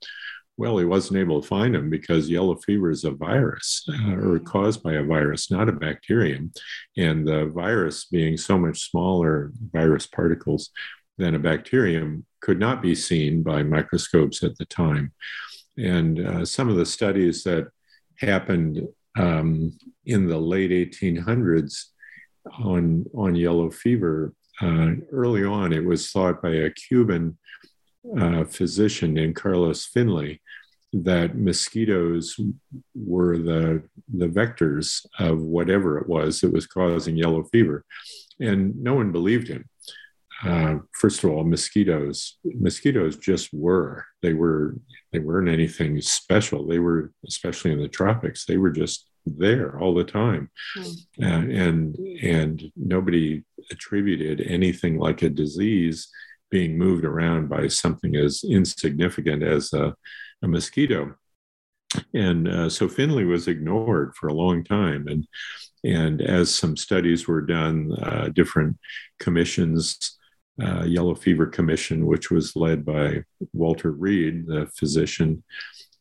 Well, 0.58 0.78
he 0.78 0.84
wasn't 0.84 1.20
able 1.20 1.42
to 1.42 1.48
find 1.48 1.74
them 1.74 1.90
because 1.90 2.30
yellow 2.30 2.58
fever 2.58 2.90
is 2.90 3.06
a 3.06 3.12
virus 3.12 3.88
uh, 3.88 4.16
or 4.16 4.40
caused 4.40 4.84
by 4.84 4.96
a 4.96 5.04
virus, 5.04 5.50
not 5.50 5.70
a 5.70 5.72
bacterium. 5.72 6.52
And 6.98 7.26
the 7.26 7.46
virus, 7.46 8.06
being 8.06 8.36
so 8.36 8.60
much 8.60 8.90
smaller 8.90 9.54
virus 9.72 10.06
particles 10.06 10.72
than 11.18 11.36
a 11.36 11.40
bacterium, 11.40 12.26
could 12.42 12.60
not 12.60 12.82
be 12.82 12.94
seen 12.94 13.42
by 13.42 13.64
microscopes 13.64 14.44
at 14.44 14.58
the 14.58 14.66
time. 14.66 15.14
And 15.78 16.20
uh, 16.20 16.46
some 16.46 16.68
of 16.68 16.76
the 16.76 16.86
studies 16.86 17.44
that 17.46 17.70
happened 18.18 18.86
um, 19.18 19.78
in 20.06 20.28
the 20.28 20.38
late 20.38 20.72
1800s 20.72 21.86
on, 22.62 23.06
on 23.14 23.36
yellow 23.36 23.70
fever 23.72 24.34
uh, 24.62 24.92
early 25.12 25.44
on, 25.46 25.74
it 25.74 25.84
was 25.84 26.12
thought 26.12 26.42
by 26.42 26.50
a 26.52 26.70
Cuban 26.72 27.38
uh, 28.20 28.44
physician 28.46 29.14
named 29.14 29.36
Carlos 29.36 29.86
Finlay 29.86 30.42
that 30.92 31.38
mosquitoes 31.38 32.36
were 32.96 33.38
the, 33.38 33.84
the 34.12 34.28
vectors 34.28 35.06
of 35.20 35.40
whatever 35.40 36.00
it 36.00 36.08
was 36.08 36.42
that 36.42 36.52
was 36.52 36.66
causing 36.66 37.16
yellow 37.16 37.44
fever. 37.44 37.86
And 38.40 38.82
no 38.82 38.96
one 38.96 39.12
believed 39.12 39.48
him. 39.48 39.66
Uh, 40.44 40.78
first 40.94 41.24
of 41.24 41.30
all, 41.30 41.44
mosquitoes, 41.44 42.38
mosquitoes 42.44 43.18
just 43.18 43.50
were. 43.54 44.06
They 44.22 44.34
were, 44.34 44.78
they 45.12 45.20
weren't 45.20 45.50
anything 45.50 46.02
special. 46.02 46.66
They 46.66 46.80
were, 46.80 47.12
especially 47.28 47.74
in 47.74 47.82
the 47.82 47.90
tropics, 47.90 48.46
they 48.46 48.58
were 48.58 48.72
just 48.72 49.09
there 49.38 49.80
all 49.80 49.94
the 49.94 50.04
time, 50.04 50.50
mm. 50.78 50.98
uh, 51.22 51.64
and 51.64 51.96
and 52.22 52.72
nobody 52.76 53.44
attributed 53.72 54.42
anything 54.42 54.98
like 54.98 55.22
a 55.22 55.30
disease 55.30 56.10
being 56.50 56.78
moved 56.78 57.06
around 57.06 57.50
by 57.50 57.68
something 57.68 58.16
as 58.16 58.44
insignificant 58.44 59.44
as 59.44 59.72
a, 59.74 59.96
a 60.42 60.48
mosquito. 60.48 61.16
And 62.14 62.48
uh, 62.48 62.70
so 62.70 62.88
Finlay 62.88 63.24
was 63.24 63.48
ignored 63.48 64.16
for 64.16 64.28
a 64.28 64.34
long 64.34 64.64
time, 64.64 65.08
and 65.08 65.28
and 65.84 66.22
as 66.22 66.54
some 66.54 66.76
studies 66.78 67.28
were 67.28 67.42
done, 67.42 67.94
uh, 68.02 68.30
different 68.30 68.78
commissions. 69.20 70.16
Uh, 70.62 70.84
Yellow 70.84 71.16
Fever 71.16 71.46
Commission, 71.46 72.06
which 72.06 72.30
was 72.30 72.54
led 72.54 72.84
by 72.84 73.24
Walter 73.54 73.92
Reed, 73.92 74.46
the 74.46 74.70
physician, 74.76 75.42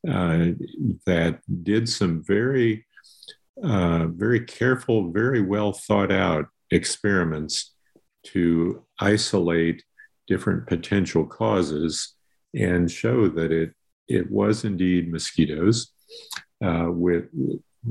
uh, 0.06 0.48
that 1.06 1.40
did 1.62 1.88
some 1.88 2.24
very 2.24 2.84
uh, 3.62 4.06
very 4.08 4.40
careful, 4.40 5.10
very 5.10 5.40
well 5.40 5.72
thought 5.72 6.12
out 6.12 6.46
experiments 6.70 7.74
to 8.24 8.84
isolate 9.00 9.82
different 10.26 10.66
potential 10.66 11.24
causes 11.24 12.14
and 12.54 12.90
show 12.90 13.28
that 13.28 13.52
it 13.52 13.72
it 14.08 14.30
was 14.30 14.64
indeed 14.64 15.10
mosquitoes, 15.12 15.92
uh, 16.64 16.86
with 16.88 17.26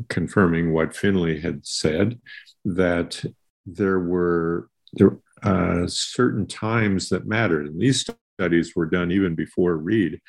confirming 0.10 0.73
what 0.73 0.95
Finlay 0.95 1.39
had 1.39 1.65
said 1.65 2.19
that 2.65 3.23
there 3.65 3.99
were 3.99 4.69
there 4.93 5.19
uh, 5.43 5.86
certain 5.88 6.47
times 6.47 7.10
that 7.10 7.27
mattered, 7.27 7.67
and 7.67 7.80
these 7.80 8.10
studies 8.39 8.75
were 8.75 8.88
done 8.88 9.12
even 9.12 9.36
before 9.36 9.77
Reed. 9.77 10.19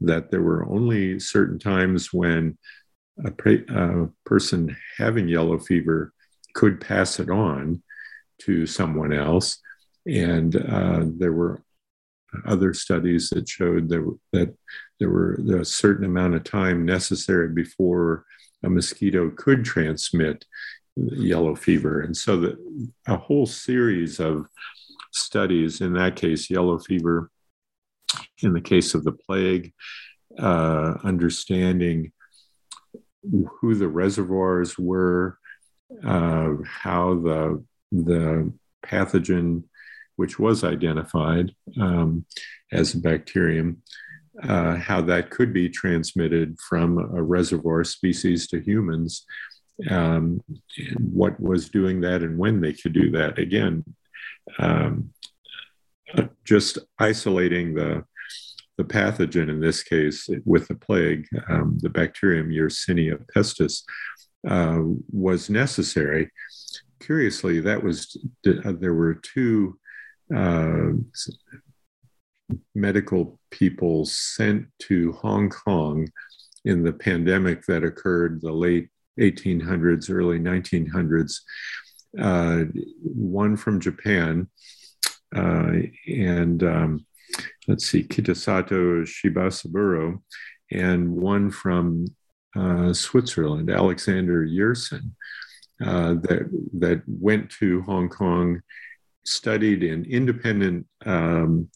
That 0.00 0.30
there 0.30 0.42
were 0.42 0.68
only 0.68 1.18
certain 1.18 1.58
times 1.58 2.12
when 2.12 2.58
a, 3.24 3.32
a 3.74 4.08
person 4.24 4.76
having 4.96 5.28
yellow 5.28 5.58
fever 5.58 6.12
could 6.54 6.80
pass 6.80 7.20
it 7.20 7.30
on 7.30 7.82
to 8.40 8.66
someone 8.66 9.12
else. 9.12 9.58
And 10.06 10.54
uh, 10.56 11.04
there 11.04 11.32
were 11.32 11.62
other 12.46 12.74
studies 12.74 13.30
that 13.30 13.48
showed 13.48 13.88
that, 13.88 14.18
that 14.32 14.54
there 14.98 15.10
were 15.10 15.34
a 15.60 15.64
certain 15.64 16.04
amount 16.04 16.34
of 16.34 16.44
time 16.44 16.84
necessary 16.84 17.48
before 17.48 18.24
a 18.64 18.68
mosquito 18.68 19.30
could 19.30 19.64
transmit 19.64 20.44
yellow 20.96 21.54
fever. 21.54 22.00
And 22.00 22.16
so 22.16 22.36
that 22.40 22.56
a 23.06 23.16
whole 23.16 23.46
series 23.46 24.20
of 24.20 24.46
studies, 25.12 25.80
in 25.80 25.92
that 25.94 26.16
case, 26.16 26.50
yellow 26.50 26.78
fever, 26.78 27.30
in 28.42 28.52
the 28.52 28.60
case 28.60 28.94
of 28.94 29.04
the 29.04 29.12
plague, 29.12 29.72
uh, 30.38 30.94
understanding 31.04 32.12
who 33.60 33.74
the 33.74 33.88
reservoirs 33.88 34.78
were, 34.78 35.38
uh, 36.04 36.54
how 36.66 37.14
the 37.14 37.64
the 37.90 38.52
pathogen, 38.84 39.64
which 40.16 40.38
was 40.38 40.64
identified 40.64 41.54
um, 41.80 42.24
as 42.72 42.94
a 42.94 42.98
bacterium, 42.98 43.82
uh, 44.42 44.76
how 44.76 45.00
that 45.00 45.30
could 45.30 45.52
be 45.52 45.68
transmitted 45.68 46.58
from 46.60 46.98
a 46.98 47.22
reservoir 47.22 47.84
species 47.84 48.46
to 48.48 48.60
humans, 48.60 49.24
um, 49.90 50.40
what 50.98 51.38
was 51.40 51.68
doing 51.68 52.00
that, 52.00 52.22
and 52.22 52.38
when 52.38 52.60
they 52.60 52.72
could 52.72 52.92
do 52.92 53.10
that. 53.10 53.38
Again, 53.38 53.84
um, 54.58 55.10
just 56.44 56.78
isolating 56.98 57.74
the 57.74 58.04
the 58.78 58.84
pathogen 58.84 59.50
in 59.50 59.60
this 59.60 59.82
case 59.82 60.28
with 60.44 60.68
the 60.68 60.74
plague, 60.74 61.26
um, 61.48 61.76
the 61.82 61.90
bacterium 61.90 62.48
Yersinia 62.48 63.18
pestis, 63.34 63.82
uh, 64.48 64.80
was 65.12 65.50
necessary. 65.50 66.30
Curiously, 67.00 67.60
that 67.60 67.82
was 67.82 68.16
uh, 68.46 68.72
there 68.78 68.94
were 68.94 69.14
two 69.14 69.78
uh, 70.34 70.90
medical 72.74 73.38
people 73.50 74.04
sent 74.04 74.66
to 74.80 75.12
Hong 75.12 75.50
Kong 75.50 76.08
in 76.64 76.82
the 76.82 76.92
pandemic 76.92 77.64
that 77.66 77.82
occurred 77.82 78.40
the 78.40 78.52
late 78.52 78.88
1800s, 79.20 80.08
early 80.10 80.38
1900s. 80.38 81.40
Uh, 82.18 82.64
one 83.02 83.56
from 83.56 83.80
Japan 83.80 84.48
uh, 85.36 85.72
and 86.06 86.62
um, 86.62 87.06
let's 87.68 87.86
see, 87.86 88.02
Kitasato 88.02 89.02
Shibasaburo, 89.04 90.20
and 90.72 91.12
one 91.12 91.50
from 91.50 92.06
uh, 92.56 92.92
Switzerland, 92.92 93.70
Alexander 93.70 94.44
Yersin, 94.44 95.12
uh, 95.84 96.14
that, 96.14 96.48
that 96.72 97.02
went 97.06 97.50
to 97.50 97.82
Hong 97.82 98.08
Kong, 98.08 98.60
studied 99.24 99.82
in 99.82 100.06
independent 100.06 100.86
um, 101.04 101.68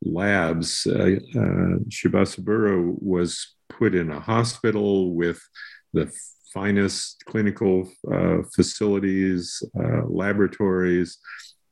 labs. 0.00 0.86
Uh, 0.86 1.16
uh, 1.34 1.78
Shibasaburo 1.88 2.96
was 3.02 3.54
put 3.68 3.94
in 3.94 4.10
a 4.10 4.20
hospital 4.20 5.12
with 5.12 5.42
the 5.92 6.10
finest 6.54 7.24
clinical 7.26 7.90
uh, 8.12 8.38
facilities, 8.54 9.62
uh, 9.78 10.02
laboratories, 10.06 11.18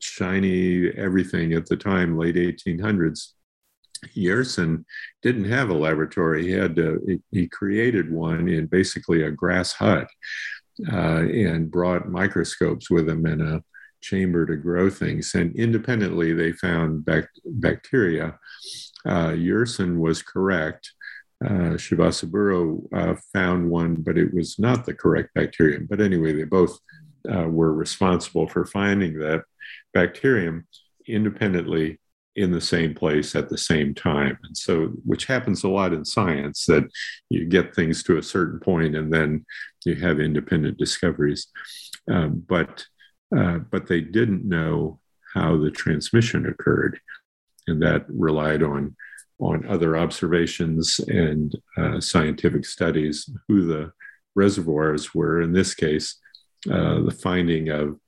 shiny 0.01 0.89
everything 0.97 1.53
at 1.53 1.67
the 1.67 1.77
time, 1.77 2.19
late 2.19 2.37
1800s. 2.37 3.33
Yersin 4.15 4.85
didn't 5.23 5.45
have 5.45 5.71
a 5.71 5.75
laboratory. 5.75 6.47
He 6.47 6.53
had 6.53 6.77
to, 6.77 7.21
he 7.31 7.47
created 7.47 8.13
one 8.13 8.49
in 8.49 8.67
basically 8.67 9.23
a 9.23 9.31
grass 9.31 9.73
hut 9.73 10.09
uh, 10.93 11.23
and 11.23 11.71
brought 11.71 12.09
microscopes 12.09 12.91
with 12.91 13.09
him 13.09 13.27
in 13.27 13.41
a 13.41 13.63
chamber 14.01 14.47
to 14.47 14.57
grow 14.57 14.89
things. 14.89 15.35
And 15.35 15.55
independently, 15.57 16.33
they 16.33 16.53
found 16.53 17.05
bac- 17.05 17.29
bacteria. 17.45 18.39
Uh, 19.05 19.31
Yersin 19.31 19.99
was 19.99 20.23
correct. 20.23 20.91
Uh, 21.45 21.77
Shibasaburo 21.77 22.87
uh, 22.93 23.15
found 23.33 23.71
one, 23.71 23.97
but 23.97 24.19
it 24.19 24.33
was 24.35 24.59
not 24.59 24.85
the 24.85 24.95
correct 24.95 25.31
bacterium. 25.35 25.87
But 25.89 26.01
anyway, 26.01 26.33
they 26.33 26.45
both 26.45 26.79
uh, 27.31 27.49
were 27.49 27.73
responsible 27.73 28.47
for 28.47 28.65
finding 28.65 29.19
that 29.19 29.45
bacterium 29.95 30.67
independently 31.07 31.99
in 32.41 32.51
the 32.51 32.61
same 32.61 32.95
place 32.95 33.37
at 33.37 33.49
the 33.49 33.59
same 33.59 33.95
time. 33.95 34.39
And 34.45 34.57
so, 34.57 34.87
which 35.05 35.27
happens 35.27 35.63
a 35.63 35.69
lot 35.69 35.93
in 35.93 36.05
science 36.05 36.67
that 36.67 36.85
you 37.29 37.47
get 37.47 37.75
things 37.75 38.03
to 38.05 38.19
a 38.19 38.23
certain 38.23 38.61
point 38.61 38.97
and 38.97 39.13
then 39.13 39.45
you 39.85 39.95
have 39.97 40.21
independent 40.21 40.79
discoveries. 40.79 41.47
Um, 42.11 42.45
but, 42.49 42.85
uh, 43.37 43.59
but 43.71 43.87
they 43.87 44.01
didn't 44.01 44.49
know 44.49 44.99
how 45.35 45.59
the 45.59 45.71
transmission 45.71 46.47
occurred. 46.47 46.99
And 47.67 47.83
that 47.83 48.07
relied 48.09 48.63
on 48.63 48.97
on 49.41 49.67
other 49.67 49.97
observations 49.97 51.01
and 51.09 51.55
uh, 51.79 51.99
scientific 51.99 52.67
studies 52.67 53.31
who 53.49 53.67
the 53.67 53.91
reservoirs 54.35 55.15
were. 55.15 55.41
In 55.41 55.53
this 55.53 55.75
case, 55.75 56.17
uh, 56.71 57.01
the 57.01 57.17
finding 57.23 57.71
of, 57.71 57.99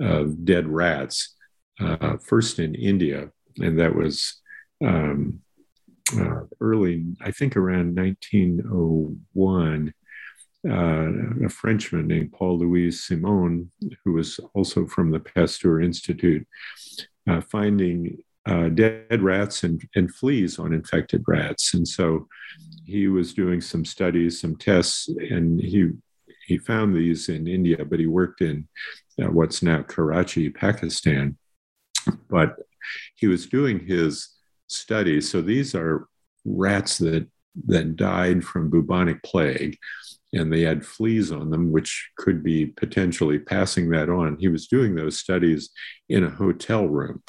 of 0.00 0.44
dead 0.44 0.66
rats, 0.66 1.36
uh, 1.78 2.16
first 2.16 2.58
in 2.58 2.74
India, 2.74 3.30
and 3.60 3.78
that 3.78 3.94
was 3.94 4.40
um, 4.84 5.40
uh, 6.16 6.40
early, 6.60 7.04
I 7.20 7.30
think 7.30 7.56
around 7.56 7.96
1901. 7.96 9.94
Uh, 10.68 11.46
a 11.46 11.48
Frenchman 11.48 12.06
named 12.06 12.32
Paul 12.32 12.58
Louis 12.58 12.90
Simond, 12.90 13.70
who 14.04 14.12
was 14.12 14.38
also 14.52 14.86
from 14.86 15.10
the 15.10 15.18
Pasteur 15.18 15.80
Institute, 15.80 16.46
uh, 17.26 17.40
finding 17.40 18.18
uh, 18.44 18.68
dead 18.68 19.22
rats 19.22 19.64
and, 19.64 19.82
and 19.94 20.14
fleas 20.14 20.58
on 20.58 20.74
infected 20.74 21.24
rats. 21.26 21.72
And 21.72 21.88
so 21.88 22.28
he 22.84 23.08
was 23.08 23.32
doing 23.32 23.60
some 23.62 23.84
studies, 23.86 24.40
some 24.40 24.56
tests, 24.56 25.08
and 25.08 25.60
he 25.60 25.92
he 26.46 26.58
found 26.58 26.96
these 26.96 27.28
in 27.28 27.46
India, 27.46 27.84
but 27.84 28.00
he 28.00 28.06
worked 28.06 28.40
in 28.40 28.66
uh, 29.22 29.28
what's 29.28 29.62
now 29.62 29.82
Karachi, 29.82 30.50
Pakistan. 30.50 31.38
But 32.28 32.56
he 33.16 33.26
was 33.26 33.46
doing 33.46 33.86
his 33.86 34.28
studies. 34.68 35.30
So 35.30 35.42
these 35.42 35.74
are 35.74 36.06
rats 36.44 36.98
that 36.98 37.26
that 37.66 37.96
died 37.96 38.44
from 38.44 38.70
bubonic 38.70 39.22
plague, 39.22 39.76
and 40.32 40.52
they 40.52 40.62
had 40.62 40.86
fleas 40.86 41.32
on 41.32 41.50
them, 41.50 41.72
which 41.72 42.10
could 42.16 42.44
be 42.44 42.66
potentially 42.66 43.38
passing 43.38 43.90
that 43.90 44.08
on. 44.08 44.36
He 44.38 44.48
was 44.48 44.68
doing 44.68 44.94
those 44.94 45.18
studies 45.18 45.70
in 46.08 46.24
a 46.24 46.30
hotel 46.30 46.86
room 46.86 47.22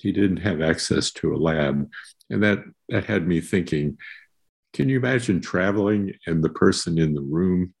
he 0.00 0.12
didn't 0.12 0.38
have 0.38 0.60
access 0.60 1.10
to 1.12 1.34
a 1.34 1.36
lab. 1.36 1.88
And 2.30 2.42
that, 2.42 2.64
that 2.88 3.04
had 3.04 3.26
me 3.26 3.40
thinking 3.40 3.98
can 4.72 4.88
you 4.88 4.96
imagine 4.96 5.38
traveling 5.42 6.14
and 6.26 6.42
the 6.42 6.48
person 6.48 6.98
in 6.98 7.12
the 7.12 7.20
room, 7.20 7.74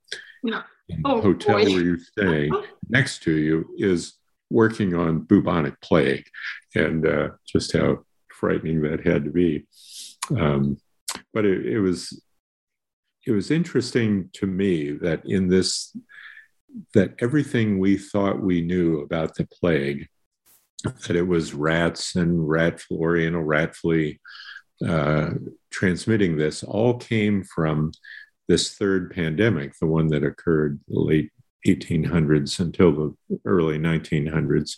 oh, 1.06 1.22
hotel 1.22 1.56
boy. 1.56 1.64
where 1.64 1.82
you're 1.82 1.98
staying, 1.98 2.52
next 2.90 3.22
to 3.22 3.32
you 3.32 3.66
is 3.78 4.12
working 4.52 4.94
on 4.94 5.20
bubonic 5.20 5.80
plague 5.80 6.26
and 6.74 7.06
uh, 7.06 7.30
just 7.46 7.72
how 7.72 8.04
frightening 8.30 8.82
that 8.82 9.06
had 9.06 9.24
to 9.24 9.30
be. 9.30 9.66
Um, 10.36 10.78
but 11.32 11.44
it, 11.44 11.66
it 11.66 11.80
was 11.80 12.22
it 13.26 13.32
was 13.32 13.50
interesting 13.50 14.30
to 14.34 14.46
me 14.46 14.92
that 14.92 15.22
in 15.24 15.48
this 15.48 15.96
that 16.94 17.14
everything 17.20 17.78
we 17.78 17.96
thought 17.96 18.40
we 18.40 18.62
knew 18.62 19.00
about 19.00 19.34
the 19.34 19.46
plague 19.46 20.08
that 21.06 21.16
it 21.16 21.26
was 21.26 21.54
rats 21.54 22.16
and 22.16 22.48
rat 22.48 22.80
florian 22.80 23.36
rat 23.36 23.76
flea 23.76 24.18
uh, 24.86 25.30
transmitting 25.70 26.36
this 26.36 26.64
all 26.64 26.96
came 26.96 27.44
from 27.44 27.92
this 28.48 28.74
third 28.74 29.12
pandemic, 29.12 29.72
the 29.80 29.86
one 29.86 30.08
that 30.08 30.24
occurred 30.24 30.80
late 30.88 31.30
1800s 31.66 32.60
until 32.60 32.92
the 32.92 33.38
early 33.44 33.78
1900s. 33.78 34.76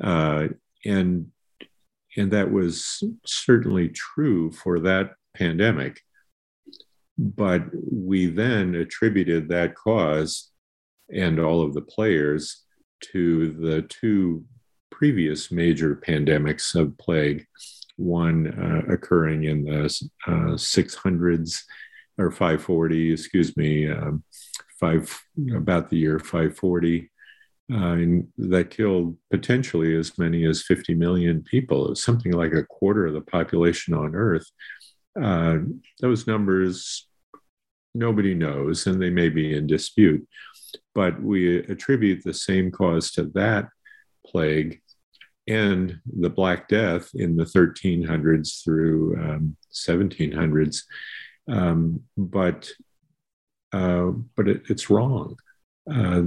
Uh, 0.00 0.48
and, 0.84 1.30
and 2.16 2.30
that 2.32 2.50
was 2.50 3.02
certainly 3.24 3.88
true 3.88 4.50
for 4.50 4.80
that 4.80 5.12
pandemic. 5.34 6.00
But 7.18 7.64
we 7.72 8.26
then 8.26 8.74
attributed 8.74 9.48
that 9.48 9.74
cause 9.74 10.50
and 11.12 11.38
all 11.38 11.62
of 11.62 11.74
the 11.74 11.82
players 11.82 12.64
to 13.12 13.52
the 13.52 13.82
two 13.82 14.44
previous 14.90 15.50
major 15.50 15.96
pandemics 15.96 16.74
of 16.74 16.96
plague, 16.98 17.46
one 17.96 18.46
uh, 18.48 18.92
occurring 18.92 19.44
in 19.44 19.64
the 19.64 19.84
uh, 20.26 20.56
600s 20.56 21.62
or 22.18 22.30
540, 22.30 23.12
excuse 23.12 23.56
me, 23.56 23.90
um, 23.90 24.22
five 24.80 25.22
about 25.54 25.90
the 25.90 25.98
year 25.98 26.18
540. 26.18 27.10
Uh, 27.72 27.76
and 27.76 28.26
that 28.36 28.70
killed 28.70 29.16
potentially 29.30 29.96
as 29.96 30.18
many 30.18 30.44
as 30.44 30.62
50 30.62 30.94
million 30.94 31.42
people. 31.42 31.94
Something 31.94 32.32
like 32.32 32.52
a 32.52 32.64
quarter 32.64 33.06
of 33.06 33.14
the 33.14 33.20
population 33.20 33.94
on 33.94 34.16
Earth. 34.16 34.50
Uh, 35.20 35.58
those 36.00 36.26
numbers 36.26 37.06
nobody 37.94 38.34
knows, 38.34 38.86
and 38.86 39.00
they 39.00 39.10
may 39.10 39.28
be 39.28 39.54
in 39.56 39.66
dispute. 39.66 40.26
But 40.94 41.20
we 41.20 41.58
attribute 41.58 42.22
the 42.24 42.34
same 42.34 42.70
cause 42.70 43.10
to 43.12 43.24
that 43.34 43.68
plague 44.26 44.80
and 45.48 45.98
the 46.06 46.30
Black 46.30 46.68
Death 46.68 47.10
in 47.14 47.36
the 47.36 47.44
1300s 47.44 48.62
through 48.62 49.16
um, 49.16 49.56
1700s. 49.72 50.82
Um, 51.48 52.02
but 52.16 52.70
uh, 53.72 54.10
but 54.36 54.48
it, 54.48 54.62
it's 54.68 54.90
wrong. 54.90 55.36
Uh, 55.92 56.22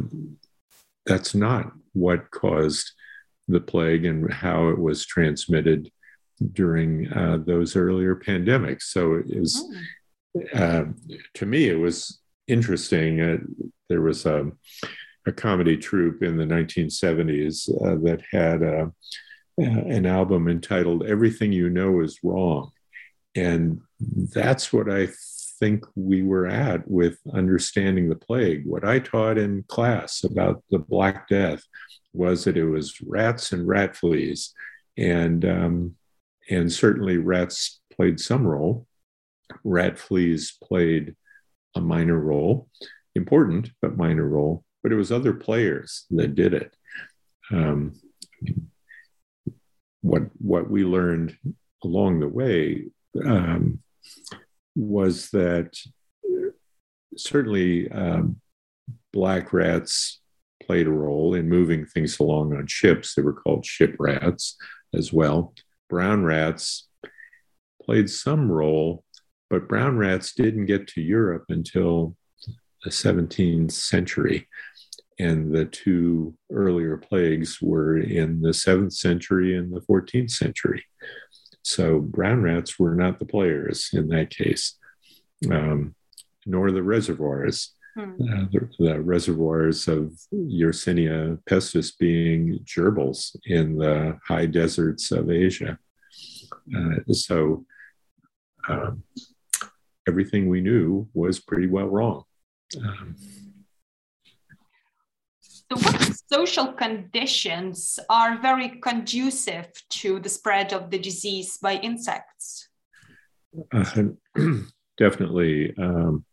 that's 1.06 1.36
not 1.36 1.71
what 1.93 2.32
caused 2.32 2.91
the 3.47 3.60
plague 3.60 4.06
and 4.06 4.32
how 4.32 4.69
it 4.69 4.79
was 4.79 5.06
transmitted 5.06 5.91
during 6.53 7.12
uh, 7.13 7.38
those 7.45 7.75
earlier 7.75 8.15
pandemics. 8.15 8.84
So 8.84 9.15
it 9.15 9.39
was, 9.39 9.63
oh. 10.56 10.93
to 11.36 11.45
me, 11.45 11.69
it 11.69 11.79
was 11.79 12.19
interesting. 12.47 13.21
Uh, 13.21 13.38
there 13.89 14.01
was 14.01 14.25
a 14.25 14.51
a 15.25 15.32
comedy 15.32 15.77
troupe 15.77 16.21
in 16.21 16.38
the 16.38 16.43
1970s 16.43 17.69
uh, 17.82 17.95
that 18.03 18.21
had 18.32 18.63
uh, 18.63 18.88
an 19.58 20.06
album 20.06 20.47
entitled 20.47 21.06
Everything 21.06 21.51
You 21.51 21.69
Know 21.69 22.01
Is 22.01 22.19
Wrong. 22.23 22.71
And 23.36 23.82
that's 24.34 24.73
what 24.73 24.91
I 24.91 25.08
think 25.63 25.86
we 25.95 26.23
were 26.23 26.47
at 26.47 26.88
with 26.88 27.17
understanding 27.34 28.10
the 28.10 28.15
plague. 28.15 28.65
What 28.65 28.84
I 28.84 28.99
taught 28.99 29.38
in 29.38 29.63
class 29.67 30.23
about 30.23 30.63
the 30.69 30.80
Black 30.80 31.28
Death 31.28 31.63
was 32.13 32.43
that 32.43 32.58
it 32.58 32.65
was 32.65 33.02
rats 33.02 33.52
and 33.52 33.67
rat 33.67 33.95
fleas. 33.95 34.54
And, 34.97 35.45
um, 35.45 35.95
and 36.49 36.71
certainly 36.71 37.17
rats 37.17 37.82
played 37.95 38.19
some 38.19 38.45
role. 38.45 38.86
Rat 39.63 39.97
fleas 39.97 40.58
played 40.63 41.15
a 41.76 41.82
minor 41.82 42.19
role, 42.19 42.67
important, 43.15 43.71
but 43.82 43.97
minor 43.97 44.28
role 44.28 44.63
but 44.84 44.91
it 44.91 44.95
was 44.95 45.12
other 45.12 45.34
players 45.34 46.06
that 46.12 46.36
did 46.36 46.54
it. 46.54 46.76
Um, 47.52 47.99
what 50.02 50.23
what 50.39 50.69
we 50.69 50.84
learned 50.84 51.38
along 51.84 52.19
the 52.19 52.28
way 52.28 52.86
um, 53.26 53.80
was 54.75 55.29
that 55.31 55.77
certainly 57.17 57.89
um, 57.91 58.39
black 59.12 59.53
rats 59.53 60.21
played 60.62 60.88
a 60.88 60.91
role 60.91 61.33
in 61.33 61.49
moving 61.49 61.86
things 61.86 62.19
along 62.19 62.55
on 62.55 62.67
ships. 62.67 63.15
They 63.15 63.21
were 63.21 63.33
called 63.33 63.65
ship 63.65 63.95
rats 63.99 64.55
as 64.93 65.12
well. 65.12 65.53
Brown 65.89 66.23
rats 66.23 66.88
played 67.81 68.09
some 68.09 68.51
role, 68.51 69.03
but 69.49 69.67
brown 69.67 69.97
rats 69.97 70.33
didn't 70.33 70.65
get 70.65 70.88
to 70.89 71.01
Europe 71.01 71.45
until 71.49 72.15
the 72.83 72.89
17th 72.89 73.71
century 73.71 74.47
and 75.19 75.53
the 75.53 75.65
two 75.65 76.36
earlier 76.51 76.97
plagues 76.97 77.62
were 77.62 77.97
in 77.97 78.41
the 78.41 78.49
7th 78.49 78.93
century 78.93 79.55
and 79.55 79.73
the 79.73 79.81
14th 79.81 80.31
century. 80.31 80.83
So 81.63 81.99
brown 81.99 82.43
rats 82.43 82.78
were 82.78 82.93
not 82.93 83.19
the 83.19 83.26
players 83.26 83.89
in 83.93 84.10
that 84.10 84.30
case, 84.30 84.78
um, 85.49 85.95
nor 86.45 86.71
the 86.71 86.84
reservoirs. 86.84 87.73
Hmm. 87.95 88.13
Uh, 88.21 88.45
the, 88.52 88.69
the, 88.80 89.02
reservoirs 89.02 89.88
of 89.88 90.12
Yersinia 90.34 91.38
pestis 91.47 91.95
being 91.95 92.60
gerbils 92.65 93.36
in 93.45 93.78
the 93.78 94.17
high 94.28 94.47
deserts 94.47 95.12
of 95.12 95.30
Asia. 95.30 95.78
Uh, 96.76 97.13
so 97.13 97.65
um, 98.67 99.04
everything 100.08 100.49
we 100.49 100.62
knew 100.62 101.08
was 101.13 101.39
pretty 101.39 101.67
well 101.67 101.88
wrong. 101.88 102.23
Um, 102.82 103.15
so, 105.39 105.76
what 105.78 106.02
social 106.34 106.74
conditions 106.74 108.00
are 108.10 108.41
very 108.41 108.69
conducive 108.82 109.67
to 109.90 110.19
the 110.19 110.29
spread 110.29 110.73
of 110.73 110.90
the 110.90 110.98
disease 110.98 111.60
by 111.62 111.75
insects? 111.75 112.69
Uh, 113.71 114.06
definitely 114.98 115.75
um, 115.77 116.25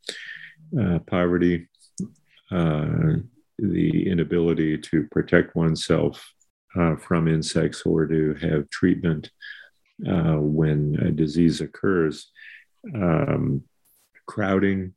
uh, 0.81 1.01
poverty, 1.01 1.69
uh, 2.51 3.17
the 3.59 4.09
inability 4.11 4.79
to 4.79 5.07
protect 5.11 5.55
oneself 5.55 6.15
uh, 6.79 6.97
from 6.97 7.29
insects 7.29 7.83
or 7.85 8.07
to 8.07 8.35
have 8.41 8.71
treatment 8.71 9.31
uh, 10.09 10.37
when 10.61 10.97
a 11.03 11.11
disease 11.11 11.61
occurs, 11.61 12.31
um, 12.95 13.63
crowding, 14.27 14.95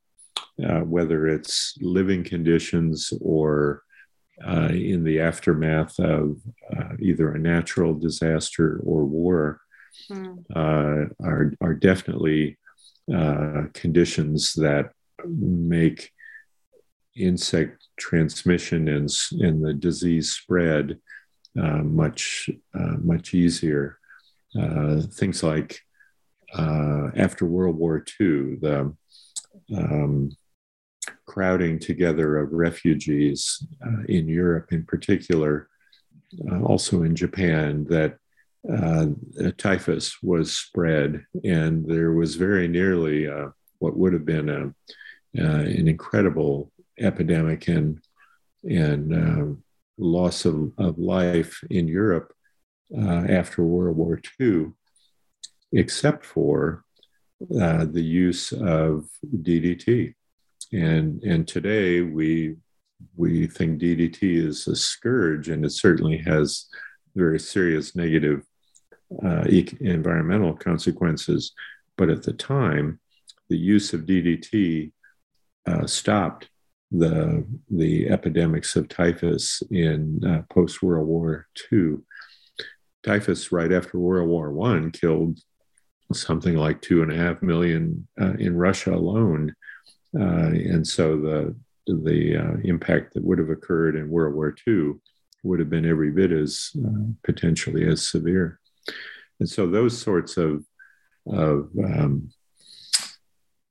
uh, 0.66 0.80
whether 0.80 1.28
it's 1.28 1.76
living 1.82 2.24
conditions 2.24 3.12
or 3.20 3.84
uh, 4.46 4.70
in 4.72 5.04
the 5.04 5.20
aftermath 5.20 6.00
of 6.00 6.38
uh, 6.76 6.96
either 7.00 7.32
a 7.32 7.40
natural 7.40 7.94
disaster 7.94 8.80
or 8.84 9.06
war, 9.06 9.62
mm. 10.10 10.44
uh, 10.56 11.10
are, 11.24 11.54
are 11.62 11.74
definitely 11.74 12.58
uh, 13.14 13.64
conditions 13.74 14.54
that 14.54 14.92
make 15.26 16.12
insect 17.16 17.88
transmission 17.98 18.88
and, 18.88 19.10
and 19.40 19.64
the 19.64 19.74
disease 19.74 20.32
spread 20.32 21.00
uh, 21.60 21.84
much 21.84 22.50
uh, 22.74 22.98
much 23.02 23.34
easier. 23.34 24.00
Uh, 24.60 25.02
things 25.02 25.44
like 25.44 25.80
uh, 26.54 27.10
after 27.16 27.46
World 27.46 27.78
War 27.78 28.04
II, 28.20 28.56
the 28.56 28.96
um, 29.76 30.32
crowding 31.26 31.80
together 31.80 32.38
of 32.38 32.52
refugees 32.52 33.66
uh, 33.86 34.04
in 34.08 34.28
Europe, 34.28 34.72
in 34.72 34.86
particular, 34.86 35.70
uh, 36.52 36.62
also 36.62 37.04
in 37.04 37.16
Japan, 37.16 37.86
that 37.86 38.18
typhus 39.58 40.24
was 40.24 40.54
spread, 40.54 41.26
and 41.44 41.86
there 41.86 42.14
was 42.14 42.36
very 42.36 42.68
nearly 42.68 43.28
what 43.80 43.98
would 43.98 44.14
have 44.14 44.26
been 44.26 44.50
a, 44.50 44.74
an 45.36 45.88
incredible 45.88 46.72
epidemic 47.00 47.68
and 47.68 48.00
and 48.64 49.14
uh, 49.14 49.54
loss 49.98 50.46
of, 50.46 50.72
of 50.78 50.98
life 50.98 51.60
in 51.70 51.88
Europe 51.88 52.34
uh, 52.98 53.26
after 53.30 53.64
World 53.64 53.98
War 53.98 54.22
II, 54.40 54.72
except 55.72 56.26
for 56.26 56.84
uh, 57.60 57.86
the 57.86 58.02
use 58.02 58.52
of 58.52 59.10
DDT. 59.26 60.14
And, 60.74 61.22
and 61.24 61.48
today 61.48 62.02
we, 62.02 62.56
we 63.16 63.48
think 63.48 63.80
DDT 63.80 64.18
is 64.22 64.68
a 64.68 64.76
scourge, 64.76 65.50
and 65.50 65.66
it 65.66 65.72
certainly 65.72 66.18
has 66.20 66.66
very 67.16 67.40
serious 67.40 67.96
negative 67.96 68.44
uh, 69.24 69.44
environmental 69.80 70.56
consequences. 70.56 71.54
But 71.98 72.10
at 72.10 72.24
the 72.24 72.34
time, 72.34 73.00
the 73.50 73.58
use 73.58 73.94
of 73.94 74.02
DDT 74.02 74.92
uh, 75.68 75.86
stopped 75.86 76.50
the 76.92 77.46
the 77.72 78.08
epidemics 78.10 78.76
of 78.76 78.88
typhus 78.88 79.64
in 79.72 80.22
uh, 80.26 80.44
post 80.54 80.82
World 80.84 81.08
War 81.08 81.48
II. 81.72 81.98
Typhus, 83.04 83.52
right 83.52 83.72
after 83.72 84.00
World 84.00 84.30
War 84.30 84.52
One, 84.52 84.92
killed 84.92 85.40
something 86.14 86.56
like 86.56 86.82
two 86.82 87.02
and 87.02 87.12
a 87.12 87.16
half 87.16 87.42
million 87.42 88.08
uh, 88.22 88.34
in 88.34 88.56
Russia 88.56 88.94
alone, 88.94 89.56
and 90.14 90.86
so 90.86 91.18
the 91.20 91.56
the 91.88 92.38
uh, 92.38 92.58
impact 92.64 93.14
that 93.14 93.24
would 93.24 93.40
have 93.40 93.50
occurred 93.50 93.96
in 93.96 94.10
World 94.10 94.36
War 94.36 94.56
II 94.66 94.94
would 95.44 95.60
have 95.60 95.70
been 95.70 95.86
every 95.86 96.12
bit 96.12 96.32
as 96.32 96.72
uh, 96.78 97.12
potentially 97.24 97.86
as 97.88 98.08
severe. 98.08 98.60
And 99.40 99.50
so 99.50 99.68
those 99.68 100.00
sorts 100.00 100.38
of 100.38 100.66
of 101.28 101.70
um, 101.84 102.30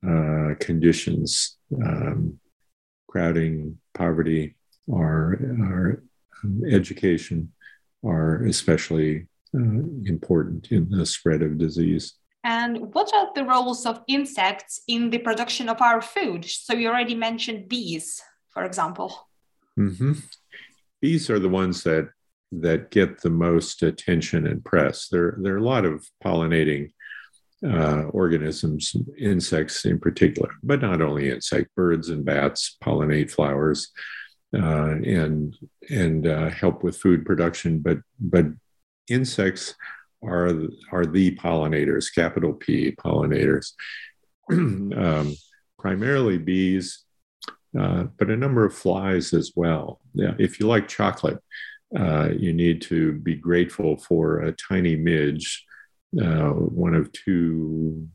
uh, 0.07 0.55
conditions 0.59 1.57
um, 1.81 2.39
crowding, 3.07 3.77
poverty, 3.93 4.55
our, 4.91 5.39
our 5.61 6.03
education 6.67 7.51
are 8.03 8.43
especially 8.45 9.27
uh, 9.55 9.83
important 10.05 10.71
in 10.71 10.89
the 10.89 11.05
spread 11.05 11.43
of 11.43 11.59
disease. 11.59 12.15
And 12.43 12.93
what 12.93 13.13
are 13.13 13.29
the 13.33 13.45
roles 13.45 13.85
of 13.85 14.01
insects 14.07 14.81
in 14.87 15.09
the 15.09 15.19
production 15.19 15.69
of 15.69 15.81
our 15.81 16.01
food? 16.01 16.45
So 16.45 16.73
you 16.73 16.89
already 16.89 17.15
mentioned 17.15 17.69
bees, 17.69 18.21
for 18.49 18.63
example. 18.63 19.29
Mm-hmm. 19.79 20.13
Bees 21.01 21.29
are 21.29 21.39
the 21.39 21.49
ones 21.49 21.83
that 21.83 22.09
that 22.51 22.91
get 22.91 23.21
the 23.21 23.29
most 23.29 23.81
attention 23.81 24.45
and 24.45 24.63
press. 24.63 25.07
There, 25.09 25.37
there 25.41 25.55
are 25.55 25.57
a 25.57 25.63
lot 25.63 25.85
of 25.85 26.05
pollinating 26.23 26.91
uh, 27.65 28.03
organisms, 28.09 28.95
insects 29.17 29.85
in 29.85 29.99
particular, 29.99 30.51
but 30.61 30.81
not 30.81 31.01
only 31.01 31.31
insect, 31.31 31.73
birds 31.75 32.09
and 32.09 32.23
bats 32.23 32.77
pollinate 32.83 33.31
flowers 33.31 33.91
uh, 34.55 34.91
and 35.03 35.55
and 35.89 36.27
uh, 36.27 36.49
help 36.49 36.83
with 36.83 36.97
food 36.97 37.25
production. 37.25 37.79
But 37.79 37.99
but 38.19 38.45
insects 39.09 39.75
are 40.23 40.51
are 40.91 41.05
the 41.05 41.35
pollinators, 41.35 42.13
capital 42.13 42.53
P 42.53 42.91
pollinators, 42.91 43.73
um, 44.51 45.35
primarily 45.77 46.37
bees, 46.37 47.03
uh, 47.79 48.03
but 48.17 48.29
a 48.29 48.37
number 48.37 48.65
of 48.65 48.73
flies 48.73 49.33
as 49.33 49.51
well. 49.55 49.99
Yeah, 50.13 50.33
if 50.39 50.59
you 50.59 50.67
like 50.67 50.87
chocolate, 50.87 51.39
uh, 51.97 52.29
you 52.37 52.53
need 52.53 52.81
to 52.83 53.13
be 53.13 53.35
grateful 53.35 53.97
for 53.97 54.41
a 54.41 54.51
tiny 54.51 54.95
midge 54.95 55.65
uh, 56.21 56.49
one 56.49 56.93
of 56.93 57.11
two 57.11 58.07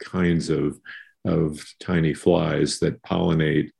kinds 0.00 0.50
of, 0.50 0.78
of 1.24 1.64
tiny 1.80 2.14
flies 2.14 2.78
that 2.78 3.02
pollinate 3.02 3.70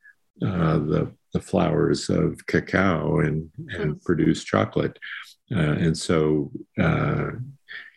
uh, 0.45 0.79
the, 0.79 1.13
the 1.33 1.41
flowers 1.41 2.11
of 2.11 2.47
cacao 2.47 3.21
and, 3.21 3.51
and 3.71 3.95
mm. 3.95 4.05
produce 4.05 4.45
chocolate. 4.45 4.99
Uh, 5.55 5.59
and 5.59 5.97
so 5.97 6.51
uh, 6.81 7.29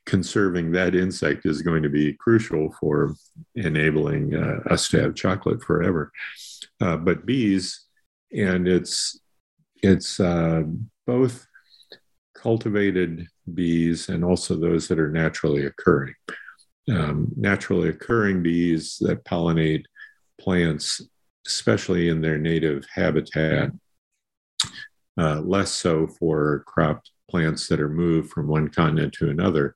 conserving 0.05 0.71
that 0.71 0.95
insect 0.95 1.45
is 1.45 1.61
going 1.61 1.83
to 1.83 1.89
be 1.89 2.13
crucial 2.13 2.73
for 2.79 3.15
enabling 3.55 4.35
uh, 4.35 4.59
us 4.69 4.87
to 4.89 5.01
have 5.01 5.15
chocolate 5.15 5.63
forever. 5.63 6.11
Uh, 6.79 6.97
but 6.97 7.25
bees, 7.25 7.85
and 8.31 8.67
it's, 8.67 9.19
it's 9.81 10.19
both 11.07 11.47
cultivated 12.35 13.27
bees 13.53 14.09
and 14.09 14.23
also 14.23 14.55
those 14.55 14.87
that 14.87 14.99
are 14.99 15.09
naturally 15.11 15.65
occurring. 15.65 16.13
Um, 16.87 17.31
naturally 17.35 17.89
occurring 17.89 18.43
bees 18.43 18.97
that 19.01 19.25
pollinate 19.25 19.85
plants, 20.39 21.01
especially 21.47 22.09
in 22.09 22.21
their 22.21 22.37
native 22.37 22.85
habitat, 22.93 23.71
uh, 25.17 25.39
less 25.41 25.71
so 25.71 26.05
for 26.07 26.63
cropped 26.67 27.09
plants 27.29 27.67
that 27.67 27.79
are 27.79 27.89
moved 27.89 28.31
from 28.31 28.47
one 28.47 28.69
continent 28.69 29.13
to 29.13 29.29
another. 29.29 29.75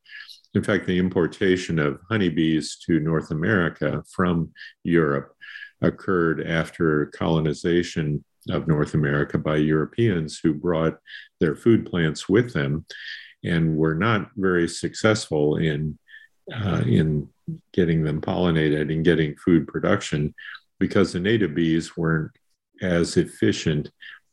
In 0.53 0.63
fact, 0.63 0.87
the 0.87 0.97
importation 0.97 1.77
of 1.79 1.99
honeybees 2.09 2.77
to 2.85 2.99
North 2.99 3.31
America 3.31 4.03
from 4.11 4.51
Europe 4.83 5.35
occurred 5.81 6.45
after 6.45 7.07
colonization 7.07 8.23
of 8.49 8.67
North 8.67 8.93
America 8.93 9.37
by 9.37 9.57
Europeans 9.57 10.39
who 10.41 10.53
brought 10.53 10.97
their 11.39 11.55
food 11.55 11.85
plants 11.85 12.27
with 12.27 12.53
them 12.53 12.85
and 13.43 13.77
were 13.77 13.95
not 13.95 14.29
very 14.35 14.67
successful 14.67 15.57
in 15.57 15.97
uh, 16.53 16.81
in 16.87 17.29
getting 17.73 18.03
them 18.03 18.19
pollinated 18.19 18.91
and 18.91 19.05
getting 19.05 19.35
food 19.35 19.67
production 19.67 20.33
because 20.79 21.13
the 21.13 21.19
native 21.19 21.53
bees 21.53 21.95
weren't 21.95 22.31
as 22.81 23.17
efficient 23.17 23.91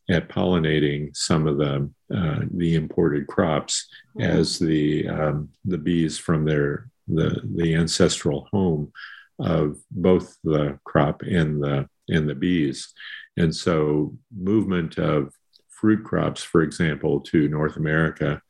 at 0.09 0.29
pollinating 0.29 1.15
some 1.15 1.47
of 1.47 1.57
the 1.57 1.89
uh, 2.15 2.39
the 2.51 2.75
imported 2.75 3.27
crops 3.27 3.87
as 4.19 4.57
the 4.59 5.07
um, 5.07 5.49
the 5.65 5.77
bees 5.77 6.17
from 6.17 6.45
their 6.45 6.89
the 7.07 7.41
the 7.55 7.75
ancestral 7.75 8.47
home 8.51 8.91
of 9.39 9.77
both 9.91 10.37
the 10.43 10.79
crop 10.83 11.21
and 11.21 11.61
the 11.63 11.87
and 12.09 12.27
the 12.29 12.35
bees 12.35 12.93
and 13.37 13.53
so 13.53 14.15
movement 14.35 14.97
of 14.97 15.33
fruit 15.69 16.03
crops 16.03 16.41
for 16.41 16.61
example 16.63 17.19
to 17.19 17.47
north 17.49 17.75
america 17.75 18.41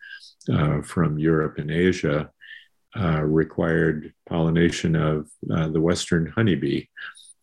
uh, 0.52 0.82
from 0.82 1.20
Europe 1.20 1.58
and 1.58 1.72
Asia 1.72 2.30
uh, 2.98 3.22
required 3.22 4.14
pollination 4.28 4.96
of 4.96 5.30
uh, 5.54 5.68
the 5.68 5.82
Western 5.82 6.26
honeybee. 6.28 6.86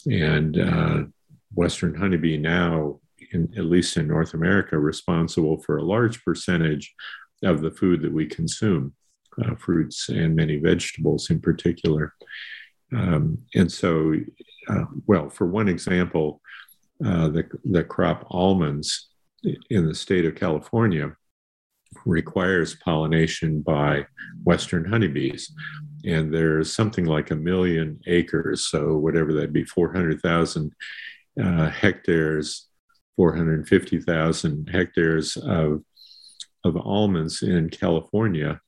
And 0.07 0.59
uh, 0.59 1.03
Western 1.55 1.95
honeybee 1.95 2.39
now, 2.39 3.01
in, 3.35 3.53
at 3.57 3.65
least 3.65 3.97
in 3.97 4.09
North 4.09 4.35
America, 4.35 4.79
responsible 4.79 5.59
for 5.63 5.77
a 5.77 5.85
large 5.85 6.25
percentage 6.25 6.95
of 7.43 7.61
the 7.61 7.71
food 7.71 8.03
that 8.03 8.13
we 8.13 8.27
consume, 8.27 8.95
uh, 9.45 9.55
fruits 9.57 10.09
and 10.09 10.35
many 10.35 10.57
vegetables 10.57 11.31
in 11.31 11.41
particular. 11.41 12.15
Um, 12.95 13.39
and 13.55 13.71
so, 13.71 14.15
well, 15.07 15.29
for 15.29 15.47
one 15.47 15.69
example, 15.69 16.41
the, 17.01 17.45
the 17.65 17.85
crop 17.85 18.27
almonds 18.31 19.09
in 19.71 19.87
the 19.87 19.95
state 19.95 20.25
of 20.25 20.37
California 20.37 21.15
requires 22.05 22.77
pollination 22.77 23.61
by 23.61 24.07
Western 24.45 24.85
honeybees. 24.85 25.53
And 26.05 26.33
there's 26.33 26.73
something 26.73 27.05
like 27.05 27.31
a 27.31 27.37
million 27.37 28.01
acres, 28.07 28.67
so 28.67 28.97
whatever 28.97 29.33
that'd 29.33 29.53
be, 29.53 29.65
400,000 29.65 30.73
uh, 31.43 31.69
hectares, 31.71 32.69
450,000 33.17 34.69
hectares 34.71 35.37
of, 35.37 35.83
of 36.65 36.77
almonds 36.77 37.43
in 37.43 37.71
California. 37.71 38.61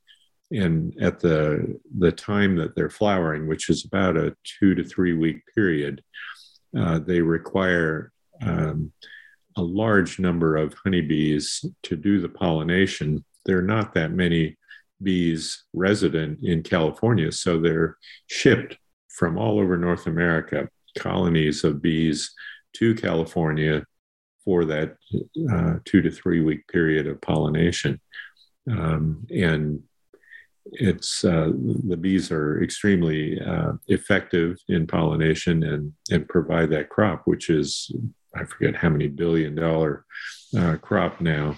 And 0.53 0.95
at 1.01 1.19
the, 1.19 1.79
the 1.99 2.13
time 2.13 2.57
that 2.57 2.77
they're 2.77 2.91
flowering, 2.91 3.47
which 3.49 3.69
is 3.69 3.85
about 3.85 4.17
a 4.17 4.37
two 4.61 4.75
to 4.75 4.85
three 4.85 5.15
week 5.15 5.43
period, 5.55 6.03
uh, 6.79 6.99
they 7.01 7.21
require 7.21 8.13
um, 8.43 8.93
a 9.57 9.63
large 9.63 10.19
number 10.19 10.57
of 10.57 10.75
honeybees 10.85 11.65
to 11.83 11.97
do 11.97 12.21
the 12.21 12.29
pollination. 12.29 13.25
There 13.45 13.59
are 13.59 13.63
not 13.63 13.95
that 13.95 14.13
many 14.13 14.57
bees 15.03 15.65
resident 15.73 16.41
in 16.43 16.63
California. 16.63 17.33
So 17.33 17.61
they're 17.61 17.97
shipped 18.27 18.77
from 19.09 19.39
all 19.39 19.59
over 19.59 19.77
North 19.77 20.07
America, 20.07 20.69
colonies 20.99 21.65
of 21.65 21.83
bees 21.83 22.33
to 22.75 22.95
California 22.95 23.85
for 24.47 24.65
that 24.65 24.97
uh, 25.53 25.75
two 25.85 26.01
to 26.01 26.11
three 26.11 26.41
week 26.41 26.67
period 26.69 27.07
of 27.07 27.21
pollination. 27.21 28.01
Um, 28.71 29.27
and 29.31 29.83
it's 30.73 31.25
uh, 31.25 31.51
the 31.89 31.97
bees 31.97 32.31
are 32.31 32.63
extremely 32.63 33.39
uh, 33.41 33.73
effective 33.89 34.57
in 34.69 34.87
pollination 34.87 35.63
and 35.63 35.93
and 36.11 36.29
provide 36.29 36.71
that 36.71 36.89
crop, 36.89 37.23
which 37.27 37.51
is 37.51 37.93
I 38.35 38.45
forget 38.45 38.77
how 38.77 38.89
many 38.89 39.09
billion 39.09 39.55
dollar 39.55 40.07
uh, 40.57 40.77
crop 40.77 41.21
now. 41.21 41.57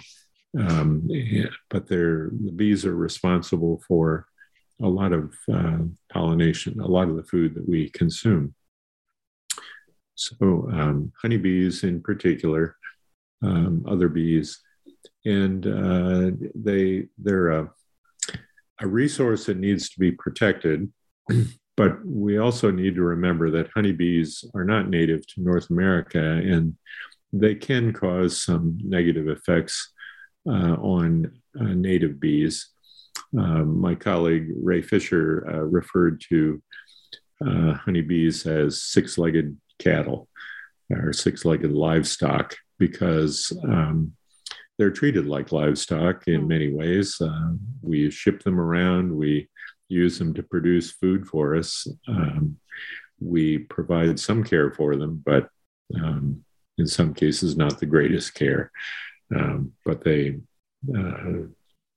Um, 0.59 1.07
but 1.69 1.87
they're 1.87 2.29
the 2.29 2.51
bees 2.51 2.85
are 2.85 2.95
responsible 2.95 3.81
for 3.87 4.25
a 4.81 4.87
lot 4.87 5.13
of 5.13 5.33
uh, 5.51 5.79
pollination, 6.11 6.79
a 6.79 6.87
lot 6.87 7.09
of 7.09 7.15
the 7.15 7.23
food 7.23 7.53
that 7.55 7.67
we 7.67 7.89
consume. 7.89 8.55
So 10.15 10.69
um, 10.71 11.13
honeybees 11.21 11.83
in 11.83 12.01
particular, 12.01 12.75
um, 13.43 13.85
other 13.87 14.09
bees, 14.09 14.59
and 15.25 15.65
uh, 15.65 16.31
they 16.55 17.07
they're 17.17 17.49
a 17.49 17.71
a 18.81 18.87
resource 18.87 19.45
that 19.45 19.57
needs 19.57 19.89
to 19.89 19.99
be 19.99 20.11
protected. 20.11 20.91
But 21.79 22.05
we 22.05 22.39
also 22.39 22.71
need 22.71 22.95
to 22.95 23.03
remember 23.03 23.49
that 23.51 23.69
honeybees 23.73 24.43
are 24.53 24.65
not 24.65 24.89
native 24.89 25.25
to 25.27 25.41
North 25.41 25.69
America 25.69 26.19
and 26.19 26.75
they 27.31 27.55
can 27.55 27.93
cause 27.93 28.43
some 28.43 28.77
negative 28.83 29.29
effects 29.29 29.93
uh, 30.45 30.75
on 30.75 31.31
uh, 31.57 31.63
native 31.63 32.19
bees. 32.19 32.67
Uh, 33.37 33.63
my 33.63 33.95
colleague 33.95 34.49
Ray 34.61 34.81
Fisher 34.81 35.47
uh, 35.49 35.59
referred 35.59 36.21
to 36.27 36.61
uh, 37.47 37.75
honeybees 37.75 38.45
as 38.45 38.83
six 38.83 39.17
legged 39.17 39.57
cattle 39.77 40.27
or 40.91 41.13
six 41.13 41.45
legged 41.45 41.71
livestock 41.71 42.57
because 42.79 43.55
um, 43.65 44.13
they're 44.77 44.89
treated 44.89 45.27
like 45.27 45.51
livestock 45.51 46.27
in 46.27 46.41
hmm. 46.41 46.47
many 46.47 46.73
ways. 46.73 47.21
Uh, 47.21 47.51
we 47.81 48.09
ship 48.09 48.41
them 48.41 48.59
around, 48.59 49.15
we 49.15 49.47
use 49.89 50.17
them 50.17 50.33
to 50.33 50.43
produce 50.43 50.91
food 50.91 51.27
for 51.27 51.55
us. 51.55 51.87
Um, 52.07 52.57
we 53.19 53.57
provide 53.57 54.19
some 54.19 54.43
care 54.43 54.71
for 54.71 54.95
them, 54.95 55.21
but 55.25 55.49
um, 55.95 56.43
in 56.77 56.87
some 56.87 57.13
cases, 57.13 57.57
not 57.57 57.79
the 57.79 57.85
greatest 57.85 58.33
care. 58.33 58.71
Um, 59.35 59.73
but 59.85 60.03
they, 60.03 60.37
uh, 60.95 61.43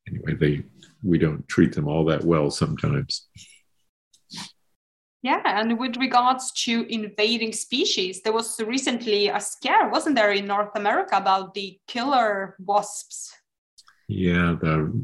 anyway, 0.08 0.34
they 0.38 0.64
we 1.02 1.18
don't 1.18 1.46
treat 1.48 1.72
them 1.72 1.86
all 1.86 2.04
that 2.06 2.24
well 2.24 2.50
sometimes. 2.50 3.28
Yeah, 5.22 5.40
and 5.44 5.78
with 5.78 5.96
regards 5.98 6.50
to 6.64 6.84
invading 6.92 7.52
species, 7.52 8.22
there 8.22 8.32
was 8.32 8.60
recently 8.60 9.28
a 9.28 9.38
scare, 9.40 9.88
wasn't 9.88 10.16
there, 10.16 10.32
in 10.32 10.46
North 10.46 10.74
America 10.74 11.16
about 11.16 11.54
the 11.54 11.78
killer 11.86 12.56
wasps? 12.58 13.32
Yeah, 14.08 14.56
the 14.60 15.00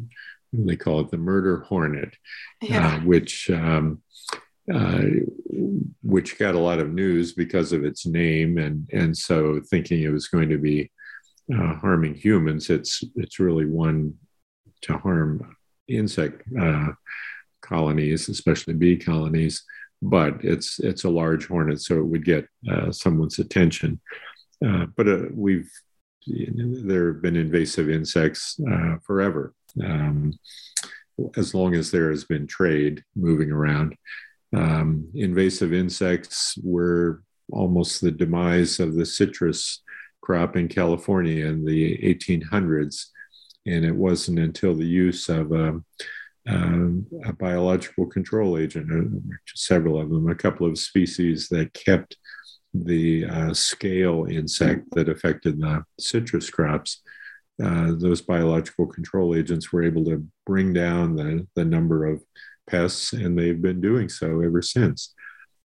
they 0.53 0.77
call 0.77 1.01
it 1.01 1.11
the 1.11 1.19
murder 1.19 1.61
hornet, 1.61 2.17
yeah. 2.61 2.97
uh, 2.97 3.01
which 3.01 3.49
um, 3.51 4.03
uh, 4.75 5.03
which 6.03 6.37
got 6.37 6.57
a 6.57 6.59
lot 6.59 6.81
of 6.81 6.93
news 6.93 7.33
because 7.33 7.73
of 7.73 7.85
its 7.85 8.05
name, 8.05 8.59
and 8.59 8.89
and 8.93 9.17
so 9.17 9.61
thinking 9.71 10.03
it 10.03 10.13
was 10.13 10.27
going 10.27 10.49
to 10.49 10.59
be 10.59 10.91
uh, 11.55 11.75
harming 11.75 12.15
humans, 12.15 12.71
it's 12.71 13.05
it's 13.15 13.39
really 13.39 13.67
one 13.67 14.15
to 14.83 14.99
harm 14.99 15.57
insect 15.87 16.43
uh, 16.61 16.89
colonies, 17.61 18.29
especially 18.29 18.75
bee 18.75 18.97
colonies 18.97 19.65
but 20.03 20.45
it's 20.45 20.79
it's 20.79 21.05
a 21.05 21.11
large 21.11 21.47
hornet, 21.47 21.81
so 21.81 21.99
it 21.99 22.07
would 22.07 22.25
get 22.25 22.47
uh, 22.71 22.91
someone's 22.93 23.39
attention. 23.39 24.01
Uh, 24.65 24.87
but 24.97 25.09
uh, 25.09 25.27
we've 25.33 25.71
there 26.27 27.13
have 27.13 27.23
been 27.23 27.37
invasive 27.37 27.89
insects 27.89 28.61
uh, 28.71 28.97
forever, 29.05 29.55
um, 29.85 30.39
as 31.37 31.55
long 31.55 31.75
as 31.75 31.91
there 31.91 32.11
has 32.11 32.25
been 32.25 32.47
trade 32.47 33.03
moving 33.17 33.51
around. 33.51 33.95
Um, 34.55 35.09
invasive 35.15 35.73
insects 35.73 36.59
were 36.63 37.23
almost 37.53 38.01
the 38.01 38.11
demise 38.11 38.81
of 38.81 38.95
the 38.95 39.07
citrus 39.07 39.83
crop 40.21 40.57
in 40.57 40.69
California 40.69 41.47
in 41.47 41.65
the 41.65 41.97
1800s, 41.99 43.07
and 43.67 43.85
it 43.85 43.95
wasn't 43.95 44.39
until 44.39 44.75
the 44.75 44.87
use 44.87 45.29
of 45.29 45.53
um, 45.53 45.61
um, 45.61 45.85
a 46.49 47.33
biological 47.33 48.07
control 48.07 48.59
agent, 48.59 48.91
uh, 48.91 49.37
several 49.55 50.01
of 50.01 50.11
them, 50.11 50.29
a 50.29 50.35
couple 50.35 50.67
of 50.67 50.79
species 50.79 51.49
that 51.49 51.73
kept 51.75 52.17
the 52.75 53.25
uh, 53.25 53.55
scale 53.55 54.27
insect 54.31 54.85
that 54.93 55.09
affected 55.09 55.61
the 55.61 55.83
citrus 55.99 56.51
crops. 56.51 57.03
Uh, 57.63 57.93
those 57.99 58.21
biological 58.21 58.87
control 58.87 59.35
agents 59.35 59.73
were 59.73 59.83
able 59.83 60.05
to 60.05 60.25
bring 60.47 60.73
down 60.73 61.17
the, 61.17 61.47
the 61.57 61.65
number 61.65 62.07
of 62.07 62.23
pests, 62.69 63.13
and 63.13 63.37
they've 63.39 63.61
been 63.61 63.81
doing 63.81 64.09
so 64.09 64.41
ever 64.41 64.63
since. 64.63 65.15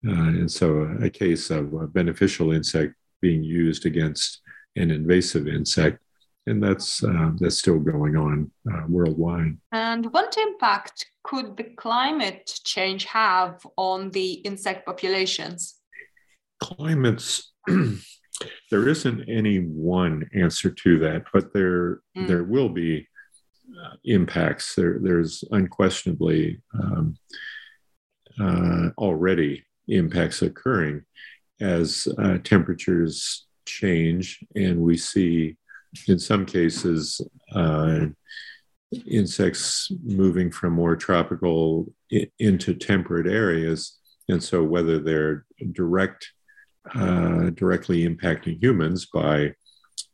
Uh, 0.06 0.12
and 0.12 0.50
so, 0.50 0.80
a, 1.00 1.06
a 1.06 1.10
case 1.10 1.50
of 1.50 1.72
a 1.74 1.86
beneficial 1.86 2.52
insect 2.52 2.94
being 3.20 3.42
used 3.42 3.86
against 3.86 4.40
an 4.76 4.90
invasive 4.90 5.46
insect 5.48 5.98
and 6.46 6.62
that's 6.62 7.02
uh, 7.02 7.32
that's 7.38 7.58
still 7.58 7.78
going 7.78 8.16
on 8.16 8.50
uh, 8.72 8.82
worldwide. 8.88 9.56
And 9.72 10.12
what 10.12 10.36
impact 10.38 11.06
could 11.24 11.56
the 11.56 11.64
climate 11.64 12.60
change 12.64 13.04
have 13.04 13.66
on 13.76 14.10
the 14.10 14.34
insect 14.34 14.86
populations? 14.86 15.76
Climates. 16.60 17.52
there 18.70 18.88
isn't 18.88 19.28
any 19.28 19.58
one 19.58 20.28
answer 20.34 20.70
to 20.70 20.98
that, 21.00 21.24
but 21.32 21.52
there 21.52 22.00
mm. 22.16 22.26
there 22.26 22.44
will 22.44 22.68
be 22.68 23.08
uh, 23.82 23.96
impacts. 24.04 24.74
There 24.74 24.98
there's 25.02 25.42
unquestionably 25.50 26.60
um, 26.74 27.16
uh, 28.40 28.90
already 28.98 29.64
impacts 29.88 30.42
occurring 30.42 31.02
as 31.60 32.06
uh, 32.18 32.38
temperatures 32.44 33.46
change 33.66 34.44
and 34.54 34.78
we 34.78 34.96
see 34.96 35.56
in 36.08 36.18
some 36.18 36.46
cases, 36.46 37.20
uh, 37.54 38.06
insects 39.06 39.90
moving 40.04 40.50
from 40.50 40.72
more 40.72 40.96
tropical 40.96 41.92
into 42.38 42.74
temperate 42.74 43.26
areas. 43.26 43.98
And 44.28 44.42
so, 44.42 44.62
whether 44.62 44.98
they're 44.98 45.44
direct, 45.72 46.30
uh, 46.94 47.50
directly 47.50 48.08
impacting 48.08 48.62
humans 48.62 49.06
by 49.12 49.54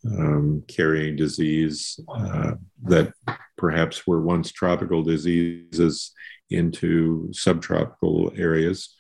um, 0.07 0.63
carrying 0.69 1.17
disease 1.17 1.99
uh, 2.09 2.53
that 2.85 3.13
perhaps 3.57 4.07
were 4.07 4.21
once 4.21 4.51
tropical 4.53 5.03
diseases 5.03 6.13
into 6.51 7.29
subtropical 7.33 8.33
areas, 8.37 8.95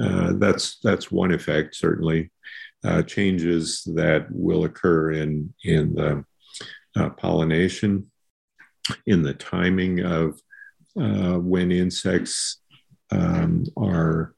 uh, 0.00 0.32
that's 0.36 0.78
that's 0.82 1.10
one 1.10 1.32
effect 1.32 1.74
certainly 1.74 2.30
uh, 2.84 3.02
changes 3.02 3.82
that 3.94 4.26
will 4.30 4.64
occur 4.64 5.12
in 5.12 5.52
in 5.64 5.94
the 5.94 6.24
uh, 6.96 7.10
pollination, 7.10 8.10
in 9.06 9.22
the 9.22 9.34
timing 9.34 10.00
of 10.00 10.40
uh, 11.00 11.38
when 11.38 11.72
insects 11.72 12.60
um, 13.10 13.64
are 13.76 14.34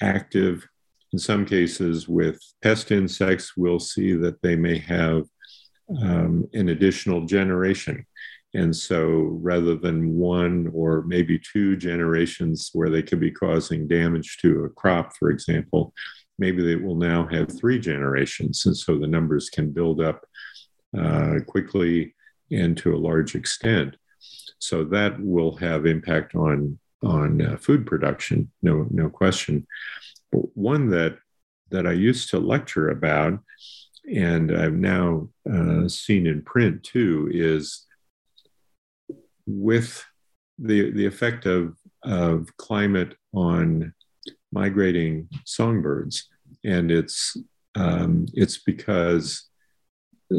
active. 0.00 0.66
In 1.12 1.18
some 1.18 1.46
cases, 1.46 2.06
with 2.08 2.38
pest 2.62 2.90
insects, 2.90 3.56
we'll 3.56 3.80
see 3.80 4.12
that 4.12 4.42
they 4.42 4.56
may 4.56 4.78
have 4.78 5.24
um, 6.02 6.46
an 6.52 6.68
additional 6.68 7.24
generation. 7.24 8.04
And 8.54 8.74
so 8.74 9.38
rather 9.42 9.74
than 9.76 10.16
one 10.16 10.70
or 10.72 11.02
maybe 11.02 11.38
two 11.38 11.76
generations 11.76 12.70
where 12.72 12.90
they 12.90 13.02
could 13.02 13.20
be 13.20 13.30
causing 13.30 13.86
damage 13.88 14.38
to 14.38 14.64
a 14.64 14.70
crop, 14.70 15.14
for 15.16 15.30
example, 15.30 15.92
maybe 16.38 16.62
they 16.62 16.76
will 16.76 16.94
now 16.94 17.26
have 17.26 17.58
three 17.58 17.78
generations. 17.78 18.64
And 18.66 18.76
so 18.76 18.98
the 18.98 19.06
numbers 19.06 19.50
can 19.50 19.70
build 19.70 20.00
up 20.00 20.24
uh, 20.96 21.36
quickly 21.46 22.14
and 22.50 22.76
to 22.78 22.94
a 22.94 22.96
large 22.96 23.34
extent. 23.34 23.96
So 24.58 24.84
that 24.84 25.20
will 25.20 25.56
have 25.56 25.86
impact 25.86 26.34
on 26.34 26.78
on 27.04 27.40
uh, 27.40 27.56
food 27.58 27.86
production, 27.86 28.50
no 28.60 28.86
no 28.90 29.08
question. 29.08 29.66
But 30.32 30.42
one 30.54 30.90
that 30.90 31.18
that 31.70 31.86
I 31.86 31.92
used 31.92 32.30
to 32.30 32.40
lecture 32.40 32.90
about, 32.90 33.38
and 34.12 34.56
I've 34.56 34.74
now 34.74 35.28
uh, 35.50 35.86
seen 35.88 36.26
in 36.26 36.42
print 36.42 36.82
too, 36.82 37.28
is 37.32 37.86
with 39.46 40.04
the 40.58 40.90
the 40.90 41.06
effect 41.06 41.46
of 41.46 41.76
of 42.02 42.48
climate 42.56 43.14
on 43.32 43.94
migrating 44.52 45.28
songbirds, 45.44 46.28
and 46.64 46.90
it's 46.90 47.36
um, 47.74 48.26
it's 48.34 48.58
because 48.58 49.48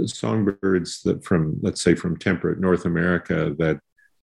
songbirds 0.06 1.02
that 1.02 1.24
from 1.24 1.58
let's 1.62 1.82
say 1.82 1.96
from 1.96 2.18
temperate 2.18 2.60
North 2.60 2.86
America 2.86 3.56
that 3.58 3.80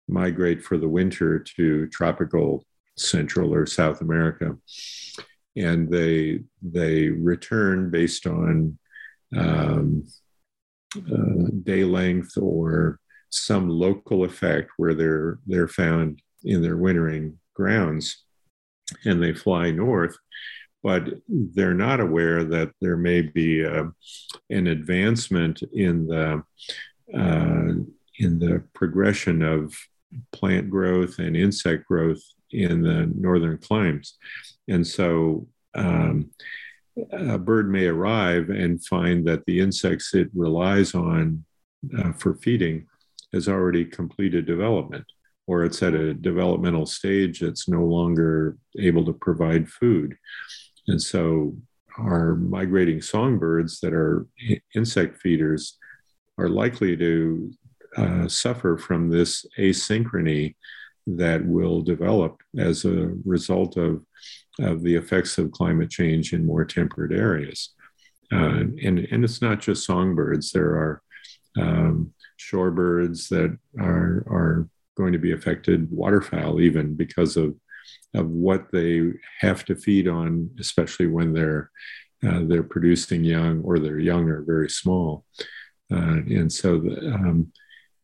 migrate 0.09 0.63
for 0.63 0.79
the 0.79 0.89
winter 0.89 1.39
to 1.39 1.87
tropical 1.89 2.65
Central 2.97 3.55
or 3.55 3.67
South 3.67 4.01
America, 4.01 4.57
and 5.57 5.89
they 5.91 6.41
they 6.63 7.09
return 7.09 7.91
based 7.91 8.27
on 8.27 8.79
um, 9.37 10.07
uh, 10.97 11.49
day 11.63 11.85
length 11.85 12.37
or 12.37 12.99
some 13.31 13.69
local 13.69 14.25
effect 14.25 14.73
where 14.77 14.95
they're 14.95 15.39
they're 15.47 15.69
found 15.69 16.21
in 16.45 16.63
their 16.63 16.77
wintering 16.77 17.39
grounds, 17.55 18.25
and 19.05 19.23
they 19.23 19.33
fly 19.33 19.71
north. 19.71 20.17
But 20.83 21.09
they're 21.29 21.75
not 21.75 22.01
aware 22.01 22.43
that 22.45 22.71
there 22.81 22.97
may 22.97 23.21
be 23.21 23.65
uh, 23.65 23.85
an 24.49 24.67
advancement 24.67 25.63
in 25.75 26.07
the 26.07 26.43
uh, 27.15 27.73
in 28.19 28.39
the 28.39 28.63
progression 28.75 29.43
of 29.43 29.75
plant 30.33 30.71
growth 30.71 31.19
and 31.19 31.37
insect 31.37 31.87
growth 31.87 32.23
in 32.51 32.83
the 32.83 33.11
northern 33.15 33.59
climes. 33.59 34.17
And 34.69 34.87
so 34.87 35.47
um, 35.75 36.31
a 37.13 37.39
bird 37.39 37.71
may 37.71 37.87
arrive 37.87 38.51
and 38.51 38.85
find 38.85 39.27
that 39.27 39.45
the 39.47 39.61
insects 39.61 40.15
it 40.15 40.29
relies 40.35 40.95
on 40.95 41.45
uh, 41.99 42.13
for 42.13 42.35
feeding 42.35 42.87
has 43.33 43.49
already 43.49 43.85
completed 43.85 44.45
development, 44.45 45.05
or 45.51 45.65
it's 45.65 45.83
at 45.83 45.95
a 45.95 46.15
developmental 46.15 46.87
stage 46.87 47.41
that's 47.41 47.69
no 47.69 47.85
longer 47.85 48.57
able 48.79 49.05
to 49.05 49.13
provide 49.13 49.69
food. 49.69 50.17
And 50.87 51.03
so 51.03 51.57
our 51.99 52.37
migrating 52.37 53.03
songbirds 53.03 53.81
that 53.81 53.93
are 53.93 54.29
insect 54.77 55.21
feeders 55.21 55.77
are 56.39 56.49
likely 56.49 56.97
to 56.97 57.53
uh, 57.97 58.29
suffer 58.29 58.79
from 58.79 59.11
this 59.11 59.45
asynchrony 59.59 60.55
that 61.09 61.45
will 61.45 61.83
develop 61.83 62.37
as 62.57 62.85
a 62.85 63.13
result 63.25 63.77
of, 63.77 64.05
of 64.61 64.85
the 64.85 64.95
effects 64.95 65.37
of 65.37 65.51
climate 65.51 65.91
change 65.91 66.33
in 66.33 66.47
more 66.47 66.65
temperate 66.65 67.11
areas. 67.11 67.75
Uh, 68.33 68.63
and, 68.85 69.01
and 69.11 69.25
it's 69.25 69.43
not 69.43 69.59
just 69.59 69.85
songbirds, 69.85 70.53
there 70.53 70.71
are 70.77 71.03
um, 71.59 72.13
shorebirds 72.39 73.29
that 73.31 73.59
are, 73.81 74.25
are 74.31 74.69
going 74.97 75.13
to 75.13 75.19
be 75.19 75.33
affected, 75.33 75.91
waterfowl, 75.91 76.61
even 76.61 76.95
because 76.95 77.37
of, 77.37 77.55
of 78.15 78.29
what 78.29 78.71
they 78.73 79.11
have 79.41 79.65
to 79.65 79.75
feed 79.75 80.09
on, 80.09 80.51
especially 80.59 81.07
when 81.07 81.33
they're, 81.33 81.71
uh, 82.27 82.41
they're 82.45 82.63
producing 82.63 83.25
young 83.25 83.61
or 83.63 83.79
they're 83.79 83.99
young 83.99 84.29
or 84.29 84.43
very 84.43 84.69
small. 84.69 85.25
Uh, 85.93 86.21
and 86.29 86.53
so 86.53 86.79
the, 86.79 87.13
um, 87.13 87.53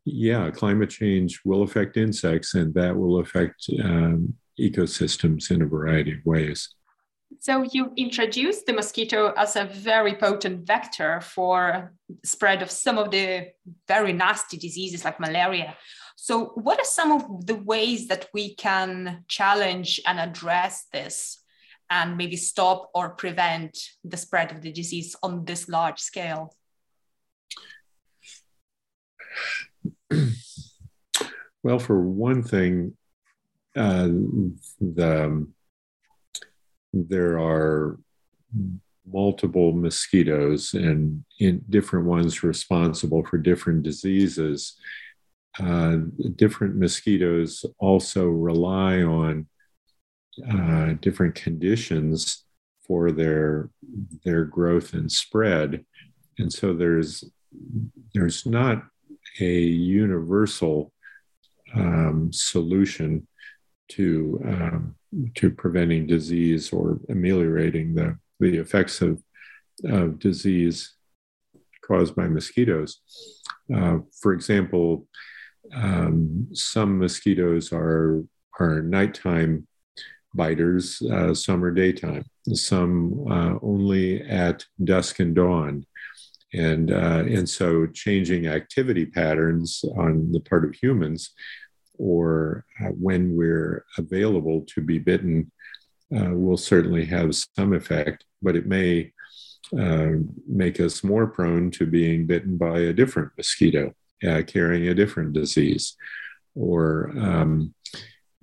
yeah, 0.04 0.50
climate 0.50 0.90
change 0.90 1.40
will 1.44 1.62
affect 1.62 1.96
insects 1.96 2.54
and 2.54 2.72
that 2.74 2.96
will 2.96 3.18
affect 3.18 3.66
um, 3.82 4.34
ecosystems 4.58 5.50
in 5.50 5.62
a 5.62 5.66
variety 5.66 6.12
of 6.12 6.24
ways. 6.24 6.68
So 7.40 7.62
you 7.62 7.92
introduced 7.96 8.66
the 8.66 8.72
mosquito 8.72 9.32
as 9.36 9.56
a 9.56 9.64
very 9.64 10.14
potent 10.14 10.66
vector 10.66 11.20
for 11.20 11.92
spread 12.24 12.62
of 12.62 12.70
some 12.70 12.98
of 12.98 13.10
the 13.10 13.48
very 13.88 14.12
nasty 14.12 14.56
diseases 14.56 15.04
like 15.04 15.20
malaria. 15.20 15.76
So 16.16 16.46
what 16.54 16.80
are 16.80 16.84
some 16.84 17.12
of 17.12 17.46
the 17.46 17.54
ways 17.54 18.08
that 18.08 18.28
we 18.32 18.54
can 18.54 19.24
challenge 19.28 20.00
and 20.06 20.18
address 20.18 20.86
this 20.92 21.42
and 21.90 22.16
maybe 22.16 22.36
stop 22.36 22.90
or 22.94 23.10
prevent 23.10 23.78
the 24.02 24.16
spread 24.16 24.50
of 24.50 24.62
the 24.62 24.72
disease 24.72 25.14
on 25.22 25.44
this 25.44 25.68
large 25.68 26.00
scale? 26.00 26.56
well, 31.62 31.78
for 31.78 32.00
one 32.00 32.42
thing, 32.42 32.96
uh, 33.76 34.08
the 34.80 35.46
there 36.94 37.38
are 37.38 37.98
multiple 39.12 39.72
mosquitoes 39.72 40.74
and 40.74 41.24
in 41.38 41.62
different 41.68 42.06
ones 42.06 42.42
responsible 42.42 43.24
for 43.24 43.38
different 43.38 43.82
diseases. 43.82 44.76
Uh, 45.62 45.98
different 46.36 46.76
mosquitoes 46.76 47.64
also 47.78 48.26
rely 48.26 49.02
on 49.02 49.46
uh, 50.50 50.92
different 51.00 51.34
conditions 51.34 52.44
for 52.86 53.10
their 53.10 53.70
their 54.24 54.44
growth 54.44 54.92
and 54.92 55.10
spread, 55.10 55.84
and 56.38 56.52
so 56.52 56.74
there's 56.74 57.24
there's 58.14 58.44
not 58.44 58.84
a 59.40 59.60
universal 59.60 60.92
um, 61.74 62.30
solution 62.32 63.26
to 63.88 64.40
um, 64.44 64.94
to 65.36 65.50
preventing 65.50 66.06
disease 66.06 66.72
or 66.72 67.00
ameliorating 67.08 67.94
the 67.94 68.18
the 68.40 68.58
effects 68.58 69.00
of 69.00 69.22
of 69.84 70.18
disease 70.18 70.94
caused 71.82 72.14
by 72.14 72.28
mosquitoes. 72.28 73.00
Uh, 73.74 73.98
for 74.20 74.32
example, 74.32 75.06
um, 75.74 76.48
some 76.52 76.98
mosquitoes 76.98 77.72
are 77.72 78.22
are 78.58 78.82
nighttime 78.82 79.66
biters, 80.36 81.02
uh, 81.02 81.34
some 81.34 81.64
are 81.64 81.70
daytime, 81.70 82.24
some 82.52 83.26
uh, 83.30 83.54
only 83.62 84.22
at 84.22 84.64
dusk 84.84 85.18
and 85.20 85.34
dawn. 85.34 85.84
And, 86.52 86.92
uh, 86.92 87.24
and 87.26 87.48
so 87.48 87.86
changing 87.86 88.46
activity 88.46 89.04
patterns 89.04 89.84
on 89.96 90.32
the 90.32 90.40
part 90.40 90.64
of 90.64 90.74
humans 90.74 91.32
or 91.98 92.64
uh, 92.80 92.90
when 92.90 93.34
we're 93.36 93.84
available 93.98 94.64
to 94.74 94.80
be 94.80 94.98
bitten 94.98 95.50
uh, 96.16 96.30
will 96.30 96.56
certainly 96.56 97.04
have 97.06 97.34
some 97.34 97.72
effect, 97.72 98.24
but 98.42 98.54
it 98.54 98.66
may 98.66 99.12
uh, 99.78 100.10
make 100.46 100.78
us 100.78 101.02
more 101.02 101.26
prone 101.26 101.70
to 101.72 101.84
being 101.84 102.26
bitten 102.26 102.56
by 102.56 102.78
a 102.78 102.92
different 102.92 103.32
mosquito 103.36 103.92
uh, 104.26 104.42
carrying 104.46 104.88
a 104.88 104.94
different 104.94 105.32
disease. 105.32 105.96
Or 106.54 107.10
um, 107.16 107.74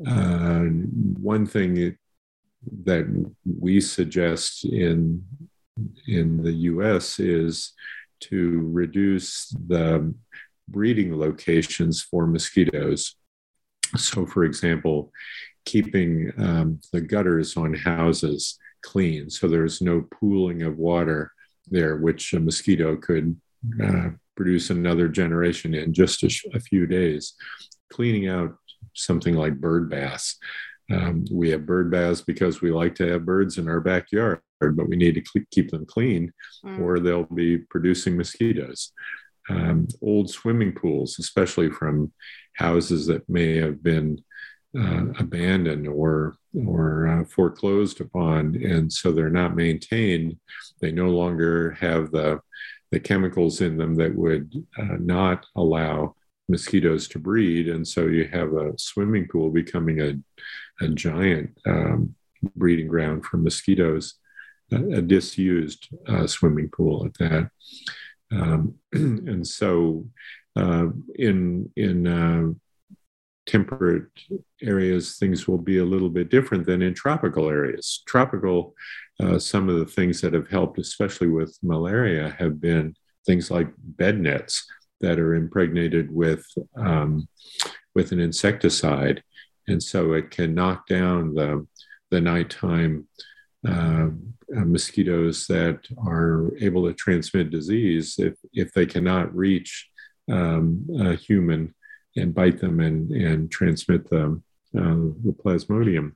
uh, 0.06 0.64
one 0.64 1.46
thing 1.46 1.98
that 2.84 3.34
we 3.46 3.82
suggest 3.82 4.66
in 4.66 5.24
in 6.08 6.44
the 6.44 6.54
US 6.72 7.20
is 7.20 7.74
to 8.20 8.70
reduce 8.72 9.50
the 9.68 10.14
breeding 10.68 11.18
locations 11.18 12.02
for 12.02 12.28
mosquitoes. 12.28 13.16
So, 13.98 14.26
for 14.26 14.44
example, 14.44 15.12
keeping 15.66 16.32
um, 16.38 16.80
the 16.92 17.02
gutters 17.02 17.58
on 17.58 17.74
houses 17.74 18.60
clean 18.84 19.30
so 19.30 19.48
there's 19.48 19.82
no 19.82 20.06
pooling 20.12 20.62
of 20.62 20.78
water 20.78 21.32
there, 21.68 21.98
which 21.98 22.34
a 22.34 22.40
mosquito 22.40 22.96
could 22.98 23.36
uh, 23.82 24.10
produce 24.36 24.70
another 24.70 25.08
generation 25.08 25.74
in 25.74 25.94
just 25.94 26.24
a, 26.24 26.30
sh- 26.30 26.46
a, 26.54 26.60
few 26.60 26.88
days. 26.88 27.34
Cleaning 27.92 28.28
out 28.28 28.56
something 28.94 29.36
like 29.36 29.60
bird 29.60 29.90
baths. 29.90 30.38
Um, 30.92 31.26
we 31.32 31.50
have 31.52 31.66
bird 31.66 31.90
baths 31.90 32.22
because 32.22 32.62
we 32.62 32.72
like 32.72 32.96
to 32.96 33.08
have 33.08 33.26
birds 33.26 33.58
in 33.58 33.68
our 33.68 33.80
backyard 33.80 34.42
but 34.72 34.88
we 34.88 34.96
need 34.96 35.16
to 35.16 35.24
cl- 35.26 35.46
keep 35.52 35.70
them 35.72 35.86
clean 35.86 36.32
mm. 36.66 36.80
or 36.80 37.00
they'll 37.00 37.24
be 37.24 37.58
producing 37.58 38.16
mosquitoes. 38.18 38.92
Um, 39.50 39.88
old 40.02 40.30
swimming 40.30 40.74
pools, 40.74 41.20
especially 41.20 41.70
from 41.70 42.14
houses 42.56 43.08
that 43.08 43.28
may 43.28 43.58
have 43.58 43.84
been 43.84 44.24
uh, 44.78 45.06
abandoned 45.20 45.88
or 45.88 46.36
or 46.68 47.08
uh, 47.08 47.26
foreclosed 47.26 48.00
upon, 48.00 48.56
and 48.64 48.92
so 48.92 49.12
they're 49.12 49.30
not 49.30 49.56
maintained. 49.56 50.38
They 50.82 50.92
no 50.92 51.10
longer 51.10 51.72
have 51.72 52.12
the 52.12 52.40
the 52.94 53.00
chemicals 53.00 53.60
in 53.60 53.76
them 53.76 53.96
that 53.96 54.14
would 54.14 54.54
uh, 54.78 54.98
not 55.00 55.48
allow 55.56 56.16
mosquitoes 56.48 57.08
to 57.08 57.18
breed, 57.18 57.68
and 57.68 57.88
so 57.88 58.06
you 58.06 58.26
have 58.32 58.54
a 58.54 58.72
swimming 58.78 59.28
pool 59.28 59.50
becoming 59.50 60.00
a 60.00 60.14
a 60.86 60.90
giant 60.90 61.50
um, 61.66 62.14
breeding 62.56 62.88
ground 62.88 63.26
for 63.26 63.38
mosquitoes 63.38 64.16
a, 64.72 65.02
disused 65.02 65.88
uh, 66.08 66.28
swimming 66.28 66.70
pool 66.70 67.06
at 67.06 67.14
that. 67.16 67.50
Um, 68.32 68.76
and 68.94 69.46
so, 69.46 70.08
uh, 70.56 70.90
in 71.16 71.72
in 71.76 72.08
uh, 72.08 72.54
temperate 73.46 74.08
areas, 74.62 75.18
things 75.18 75.48
will 75.48 75.58
be 75.58 75.80
a 75.80 75.86
little 75.86 76.10
bit 76.10 76.30
different 76.30 76.66
than 76.66 76.82
in 76.82 76.94
tropical 76.94 77.50
areas. 77.50 78.04
Tropical, 78.08 78.76
uh, 79.22 79.38
some 79.40 79.70
of 79.70 79.80
the 79.80 79.86
things 79.86 80.22
that 80.22 80.34
have 80.34 80.50
helped, 80.50 80.80
especially 80.80 81.28
with 81.28 81.58
malaria, 81.62 82.36
have 82.40 82.60
been 82.62 82.96
things 83.26 83.52
like 83.52 83.68
bed 83.78 84.20
nets 84.20 84.66
that 85.02 85.20
are 85.20 85.36
impregnated 85.36 86.12
with 86.12 86.46
um, 86.78 87.28
with 87.96 88.12
an 88.12 88.20
insecticide, 88.20 89.22
and 89.68 89.82
so 89.82 90.14
it 90.14 90.32
can 90.32 90.56
knock 90.56 90.88
down 90.88 91.34
the 91.34 91.66
the 92.12 92.22
nighttime 92.22 93.08
uh, 93.68 94.10
mosquitoes 94.50 95.48
that 95.48 95.80
are 96.06 96.52
able 96.60 96.86
to 96.86 96.94
transmit 96.94 97.50
disease 97.50 98.16
if, 98.20 98.34
if 98.52 98.74
they 98.74 98.86
cannot 98.86 99.34
reach 99.36 99.90
um, 100.32 100.86
a 101.00 101.16
human 101.16 101.74
and 102.16 102.34
bite 102.34 102.60
them 102.60 102.80
and, 102.80 103.12
and 103.12 103.52
transmit 103.52 104.10
the, 104.10 104.42
uh, 104.78 105.04
the 105.26 105.36
plasmodium 105.44 106.14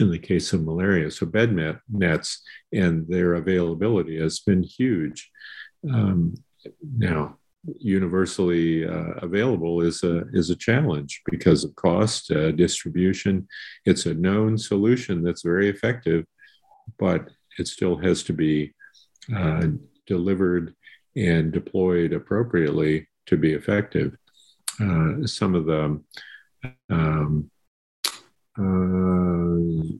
in 0.00 0.10
the 0.10 0.18
case 0.18 0.52
of 0.52 0.64
malaria. 0.64 1.10
So 1.10 1.26
bed 1.26 1.52
net, 1.52 1.76
nets 1.88 2.42
and 2.72 3.06
their 3.08 3.34
availability 3.34 4.20
has 4.20 4.40
been 4.40 4.62
huge. 4.62 5.30
Um, 5.88 6.34
now, 6.96 7.38
universally 7.78 8.86
uh, 8.86 9.12
available 9.22 9.80
is 9.80 10.02
a 10.02 10.24
is 10.32 10.50
a 10.50 10.56
challenge 10.56 11.22
because 11.30 11.64
of 11.64 11.74
cost, 11.76 12.30
uh, 12.30 12.52
distribution. 12.52 13.48
It's 13.84 14.06
a 14.06 14.14
known 14.14 14.58
solution 14.58 15.22
that's 15.22 15.42
very 15.42 15.68
effective, 15.68 16.24
but 16.98 17.28
it 17.58 17.68
still 17.68 17.96
has 17.98 18.22
to 18.24 18.32
be 18.32 18.74
uh, 19.34 19.66
delivered 20.06 20.74
and 21.16 21.52
deployed 21.52 22.12
appropriately 22.12 23.08
to 23.26 23.36
be 23.36 23.52
effective. 23.52 24.16
Uh, 24.80 25.26
some 25.26 25.54
of 25.54 25.66
the 25.66 26.00
um, 26.90 27.50
uh, 28.58 29.94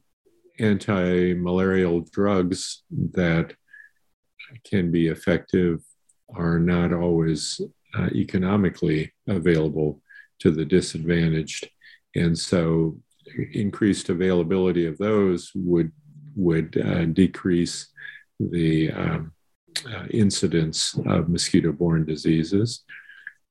anti-malarial 0.61 2.01
drugs 2.13 2.83
that 2.91 3.55
can 4.65 4.91
be 4.91 5.09
effective 5.09 5.81
are 6.35 6.59
not 6.59 6.93
always 6.93 7.61
uh, 7.97 8.09
economically 8.15 9.13
available 9.27 10.01
to 10.39 10.51
the 10.51 10.65
disadvantaged. 10.65 11.69
And 12.15 12.37
so 12.37 12.99
increased 13.53 14.09
availability 14.09 14.87
of 14.87 14.99
those 14.99 15.53
would, 15.55 15.93
would 16.37 16.77
uh, 16.77 17.05
decrease 17.07 17.89
the 18.41 18.91
um, 18.93 19.33
uh, 19.87 20.07
incidence 20.11 20.99
of 21.07 21.29
mosquito-borne 21.29 22.05
diseases. 22.05 22.85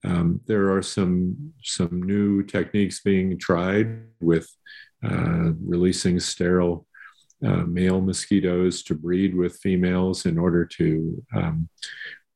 Um, 0.04 0.42
there 0.46 0.72
are 0.76 0.82
some, 0.82 1.54
some 1.64 2.04
new 2.04 2.44
techniques 2.44 3.02
being 3.02 3.38
tried 3.38 4.04
with 4.20 4.48
uh, 5.04 5.52
releasing 5.60 6.20
sterile 6.20 6.86
uh, 7.46 7.64
male 7.64 8.02
mosquitoes 8.02 8.84
to 8.84 8.96
breed 8.96 9.36
with 9.36 9.58
females 9.58 10.26
in 10.26 10.38
order 10.38 10.66
to 10.66 11.24
um, 11.36 11.70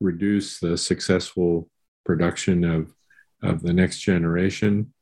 reduce 0.00 0.60
the 0.60 0.76
successful 0.76 1.68
production 2.04 2.64
of, 2.64 2.92
of 3.42 3.62
the 3.62 3.72
next 3.72 4.00
generation 4.00 4.92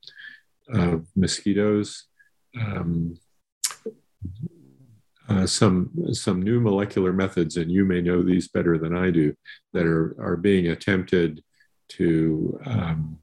of 0.73 1.07
mosquitoes. 1.17 2.07
Um, 2.59 3.19
uh, 5.29 5.47
some 5.47 5.91
some 6.13 6.43
new 6.43 6.61
molecular 6.61 7.13
methods, 7.13 7.57
and 7.57 7.71
you 7.71 7.85
may 7.85 8.01
know 8.01 8.21
these 8.21 8.49
better 8.49 8.79
than 8.79 8.97
I 8.97 9.11
do, 9.11 9.33
that 9.73 9.87
are 9.87 10.17
are 10.21 10.37
being 10.37 10.69
attempted 10.69 11.43
to 11.91 12.59
um, 12.67 13.19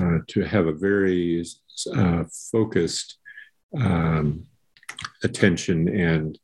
uh, 0.00 0.18
to 0.28 0.42
have 0.42 0.66
a 0.66 0.72
very 0.72 1.44
uh, 1.96 2.24
focused 2.50 3.18
um, 3.78 4.46
attention 5.22 5.88
and 5.88 6.38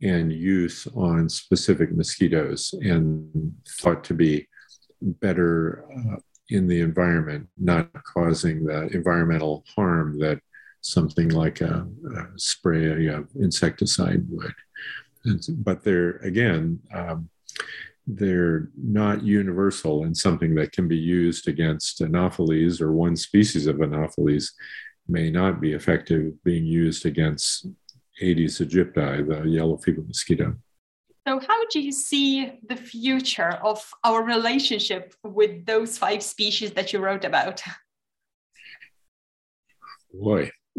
and 0.00 0.32
use 0.32 0.86
on 0.94 1.28
specific 1.28 1.92
mosquitoes 1.92 2.72
and 2.82 3.52
thought 3.80 4.04
to 4.04 4.14
be 4.14 4.46
better 5.02 5.84
uh, 5.96 6.16
in 6.50 6.66
the 6.66 6.80
environment, 6.80 7.46
not 7.58 7.90
causing 8.04 8.64
the 8.64 8.86
environmental 8.94 9.64
harm 9.74 10.18
that 10.18 10.40
something 10.80 11.30
like 11.30 11.60
a, 11.60 11.86
a 12.16 12.38
spray 12.38 13.06
of 13.08 13.28
insecticide 13.40 14.24
would. 14.30 14.54
But 15.48 15.82
they're, 15.84 16.16
again, 16.18 16.80
um, 16.94 17.28
they're 18.08 18.70
not 18.82 19.22
universal 19.22 20.04
and 20.04 20.16
something 20.16 20.54
that 20.54 20.72
can 20.72 20.88
be 20.88 20.96
used 20.96 21.46
against 21.46 22.00
Anopheles 22.00 22.80
or 22.80 22.92
one 22.92 23.14
species 23.14 23.66
of 23.66 23.82
Anopheles 23.82 24.52
may 25.06 25.30
not 25.30 25.60
be 25.60 25.72
effective 25.74 26.32
being 26.42 26.64
used 26.64 27.04
against 27.04 27.66
Aedes 28.20 28.60
aegypti, 28.60 29.28
the 29.28 29.48
yellow 29.48 29.76
fever 29.76 30.02
mosquito. 30.06 30.56
So, 31.26 31.38
how 31.46 31.66
do 31.66 31.80
you 31.80 31.92
see 31.92 32.58
the 32.66 32.76
future 32.76 33.58
of 33.62 33.84
our 34.02 34.22
relationship 34.22 35.14
with 35.22 35.66
those 35.66 35.98
five 35.98 36.22
species 36.22 36.70
that 36.72 36.92
you 36.94 37.00
wrote 37.00 37.26
about? 37.26 37.62
Boy. 40.12 40.50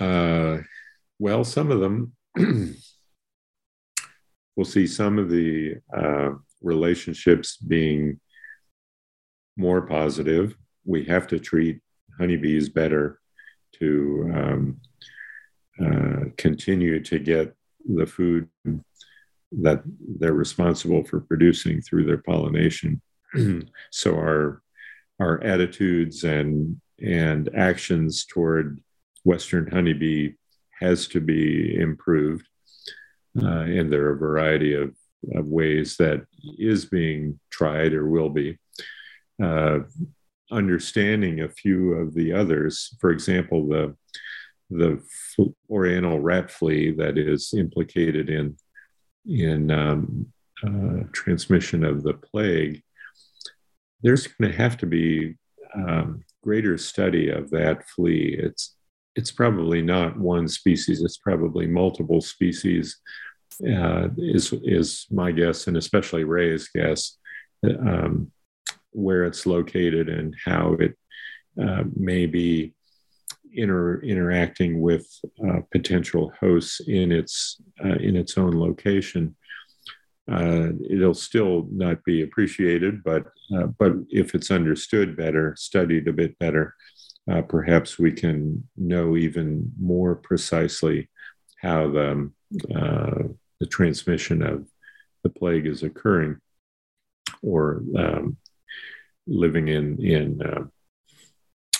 uh, 0.00 0.58
well, 1.20 1.44
some 1.44 1.70
of 1.70 1.78
them, 1.80 2.12
we'll 4.60 4.66
see 4.66 4.86
some 4.86 5.18
of 5.18 5.30
the 5.30 5.74
uh, 5.96 6.32
relationships 6.60 7.56
being 7.56 8.20
more 9.56 9.80
positive. 9.80 10.54
We 10.84 11.02
have 11.06 11.26
to 11.28 11.38
treat 11.38 11.80
honeybees 12.18 12.68
better 12.68 13.20
to 13.78 14.30
um, 14.34 14.80
uh, 15.82 16.24
continue 16.36 17.02
to 17.04 17.18
get 17.18 17.56
the 17.88 18.04
food 18.04 18.50
that 19.62 19.82
they're 20.18 20.34
responsible 20.34 21.04
for 21.04 21.20
producing 21.20 21.80
through 21.80 22.04
their 22.04 22.22
pollination. 22.22 23.00
so 23.90 24.14
our 24.14 24.60
our 25.20 25.42
attitudes 25.42 26.22
and 26.24 26.78
and 27.02 27.48
actions 27.56 28.26
toward 28.26 28.82
Western 29.24 29.70
honeybee 29.70 30.34
has 30.80 31.08
to 31.08 31.20
be 31.22 31.74
improved, 31.76 32.46
uh, 33.40 33.46
and 33.46 33.92
there 33.92 34.06
are 34.06 34.14
a 34.14 34.18
variety 34.18 34.74
of, 34.74 34.94
of 35.34 35.46
ways 35.46 35.96
that 35.98 36.24
is 36.58 36.84
being 36.86 37.38
tried 37.50 37.92
or 37.92 38.08
will 38.08 38.30
be. 38.30 38.58
Uh, 39.42 39.80
understanding 40.52 41.40
a 41.40 41.48
few 41.48 41.92
of 41.94 42.12
the 42.14 42.32
others, 42.32 42.96
for 43.00 43.10
example, 43.10 43.68
the 43.68 43.96
the 44.70 45.02
Oriental 45.68 46.20
rat 46.20 46.50
flea 46.50 46.92
that 46.92 47.18
is 47.18 47.52
implicated 47.54 48.28
in 48.30 48.56
in 49.26 49.70
um, 49.70 50.32
uh, 50.64 51.04
transmission 51.12 51.84
of 51.84 52.02
the 52.02 52.14
plague, 52.14 52.82
there's 54.02 54.26
going 54.26 54.50
to 54.50 54.56
have 54.56 54.76
to 54.78 54.86
be 54.86 55.36
um, 55.74 56.24
greater 56.42 56.78
study 56.78 57.28
of 57.28 57.50
that 57.50 57.86
flea. 57.88 58.36
It's 58.38 58.76
it's 59.16 59.32
probably 59.32 59.82
not 59.82 60.18
one 60.18 60.48
species; 60.48 61.02
it's 61.02 61.18
probably 61.18 61.66
multiple 61.66 62.20
species. 62.20 62.98
Uh, 63.66 64.08
is 64.16 64.52
is 64.64 65.06
my 65.10 65.30
guess, 65.32 65.66
and 65.66 65.76
especially 65.76 66.24
Ray's 66.24 66.68
guess, 66.68 67.18
um, 67.64 68.30
where 68.92 69.24
it's 69.24 69.44
located 69.44 70.08
and 70.08 70.34
how 70.44 70.74
it 70.74 70.96
uh, 71.60 71.84
may 71.94 72.26
be 72.26 72.72
inter, 73.52 74.00
interacting 74.00 74.80
with 74.80 75.06
uh, 75.46 75.60
potential 75.72 76.32
hosts 76.40 76.80
in 76.86 77.12
its 77.12 77.60
uh, 77.84 77.96
in 77.96 78.16
its 78.16 78.38
own 78.38 78.58
location. 78.58 79.36
Uh, 80.30 80.68
it'll 80.88 81.14
still 81.14 81.66
not 81.72 82.04
be 82.04 82.22
appreciated, 82.22 83.02
but 83.02 83.26
uh, 83.54 83.66
but 83.78 83.92
if 84.10 84.34
it's 84.34 84.50
understood 84.50 85.16
better, 85.16 85.54
studied 85.58 86.06
a 86.06 86.12
bit 86.12 86.38
better, 86.38 86.74
uh, 87.30 87.42
perhaps 87.42 87.98
we 87.98 88.12
can 88.12 88.68
know 88.76 89.16
even 89.16 89.72
more 89.80 90.14
precisely 90.14 91.08
how 91.60 91.90
the 91.90 92.30
uh, 92.74 93.22
the 93.58 93.66
transmission 93.66 94.42
of 94.42 94.66
the 95.22 95.30
plague 95.30 95.66
is 95.66 95.82
occurring, 95.82 96.36
or 97.42 97.82
um, 97.96 98.36
living 99.26 99.68
in 99.68 99.98
in 100.04 100.40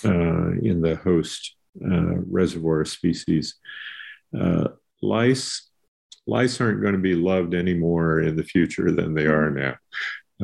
in 0.03 0.81
the 0.81 0.95
host 1.03 1.55
uh, 1.83 2.17
reservoir 2.29 2.83
species. 2.83 3.55
Uh, 4.37 4.67
lice, 5.01 5.69
lice 6.27 6.59
aren't 6.59 6.81
going 6.81 6.93
to 6.93 6.99
be 6.99 7.15
loved 7.15 7.53
any 7.53 7.73
more 7.73 8.19
in 8.19 8.35
the 8.35 8.43
future 8.43 8.91
than 8.91 9.13
they 9.13 9.25
are 9.25 9.49
now. 9.49 9.75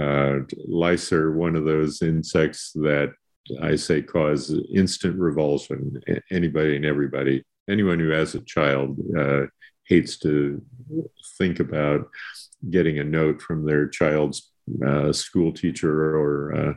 Uh, 0.01 0.39
lice 0.67 1.11
are 1.11 1.31
one 1.31 1.55
of 1.55 1.65
those 1.65 2.01
insects 2.01 2.71
that 2.73 3.11
I 3.61 3.75
say 3.75 4.01
cause 4.01 4.55
instant 4.73 5.17
revulsion. 5.19 6.01
Anybody 6.31 6.75
and 6.75 6.85
everybody, 6.85 7.43
anyone 7.69 7.99
who 7.99 8.09
has 8.09 8.35
a 8.35 8.41
child 8.41 8.97
uh, 9.17 9.45
hates 9.85 10.17
to 10.19 10.61
think 11.37 11.59
about 11.59 12.09
getting 12.69 12.99
a 12.99 13.03
note 13.03 13.41
from 13.41 13.65
their 13.65 13.87
child's 13.87 14.51
uh, 14.85 15.13
school 15.13 15.51
teacher 15.51 16.17
or 16.17 16.53
uh, 16.53 16.73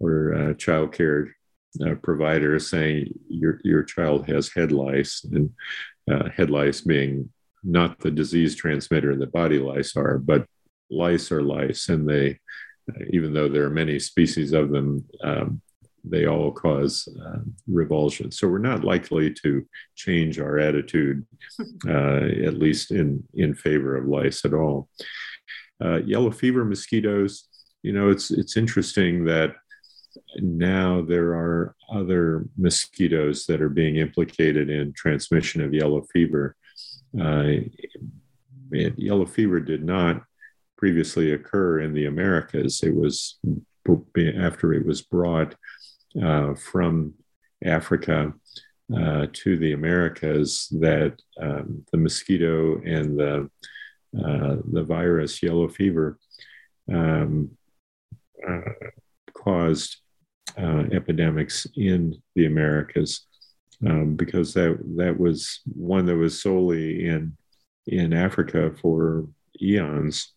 or 0.00 0.34
uh, 0.34 0.54
child 0.54 0.92
care 0.92 1.34
uh, 1.86 1.94
provider 2.02 2.58
saying 2.58 3.12
your 3.28 3.60
your 3.64 3.82
child 3.82 4.28
has 4.28 4.52
head 4.52 4.72
lice, 4.72 5.24
and 5.24 5.50
uh, 6.10 6.28
head 6.30 6.50
lice 6.50 6.80
being 6.80 7.30
not 7.62 7.98
the 8.00 8.10
disease 8.10 8.54
transmitter 8.54 9.16
that 9.16 9.32
body 9.32 9.58
lice 9.58 9.96
are, 9.96 10.18
but 10.18 10.46
lice 10.90 11.30
are 11.30 11.42
lice, 11.42 11.88
and 11.88 12.08
they, 12.08 12.38
uh, 12.90 13.04
even 13.10 13.32
though 13.32 13.48
there 13.48 13.64
are 13.64 13.70
many 13.70 13.98
species 13.98 14.52
of 14.52 14.70
them, 14.70 15.04
um, 15.22 15.60
they 16.04 16.26
all 16.26 16.50
cause 16.50 17.08
uh, 17.24 17.38
revulsion. 17.66 18.30
So 18.30 18.48
we're 18.48 18.58
not 18.58 18.84
likely 18.84 19.32
to 19.42 19.66
change 19.96 20.38
our 20.38 20.58
attitude, 20.58 21.26
uh, 21.88 22.24
at 22.44 22.58
least 22.58 22.90
in 22.90 23.24
in 23.34 23.54
favor 23.54 23.96
of 23.96 24.06
lice 24.06 24.44
at 24.44 24.54
all. 24.54 24.88
Uh, 25.82 25.96
yellow 25.98 26.30
fever 26.30 26.64
mosquitoes. 26.64 27.48
You 27.82 27.92
know, 27.92 28.10
it's 28.10 28.30
it's 28.30 28.56
interesting 28.56 29.24
that 29.26 29.54
now 30.36 31.02
there 31.02 31.32
are 31.32 31.74
other 31.92 32.46
mosquitoes 32.56 33.46
that 33.46 33.62
are 33.62 33.68
being 33.68 33.96
implicated 33.96 34.70
in 34.70 34.92
transmission 34.92 35.62
of 35.62 35.74
yellow 35.74 36.02
fever. 36.12 36.56
Uh, 37.18 37.52
yellow 38.70 39.26
fever 39.26 39.60
did 39.60 39.84
not 39.84 40.22
previously 40.76 41.32
occur 41.32 41.80
in 41.80 41.92
the 41.92 42.06
Americas. 42.06 42.82
It 42.82 42.94
was 42.94 43.38
after 44.38 44.74
it 44.74 44.86
was 44.86 45.02
brought 45.02 45.54
uh, 46.22 46.54
from 46.54 47.14
Africa 47.64 48.32
uh, 48.96 49.26
to 49.32 49.56
the 49.58 49.72
Americas 49.72 50.68
that 50.80 51.20
um, 51.40 51.84
the 51.92 51.98
mosquito 51.98 52.80
and 52.84 53.18
the 53.18 53.50
uh, 54.18 54.56
the 54.72 54.82
virus 54.82 55.42
yellow 55.42 55.68
fever 55.68 56.18
um, 56.90 57.50
uh, 58.48 58.60
caused 59.34 59.98
uh, 60.56 60.84
epidemics 60.90 61.66
in 61.76 62.14
the 62.34 62.46
Americas 62.46 63.26
um, 63.86 64.14
because 64.14 64.54
that 64.54 64.78
that 64.96 65.18
was 65.18 65.60
one 65.66 66.06
that 66.06 66.16
was 66.16 66.40
solely 66.40 67.06
in 67.06 67.36
in 67.86 68.14
Africa 68.14 68.72
for 68.80 69.26
eons. 69.60 70.32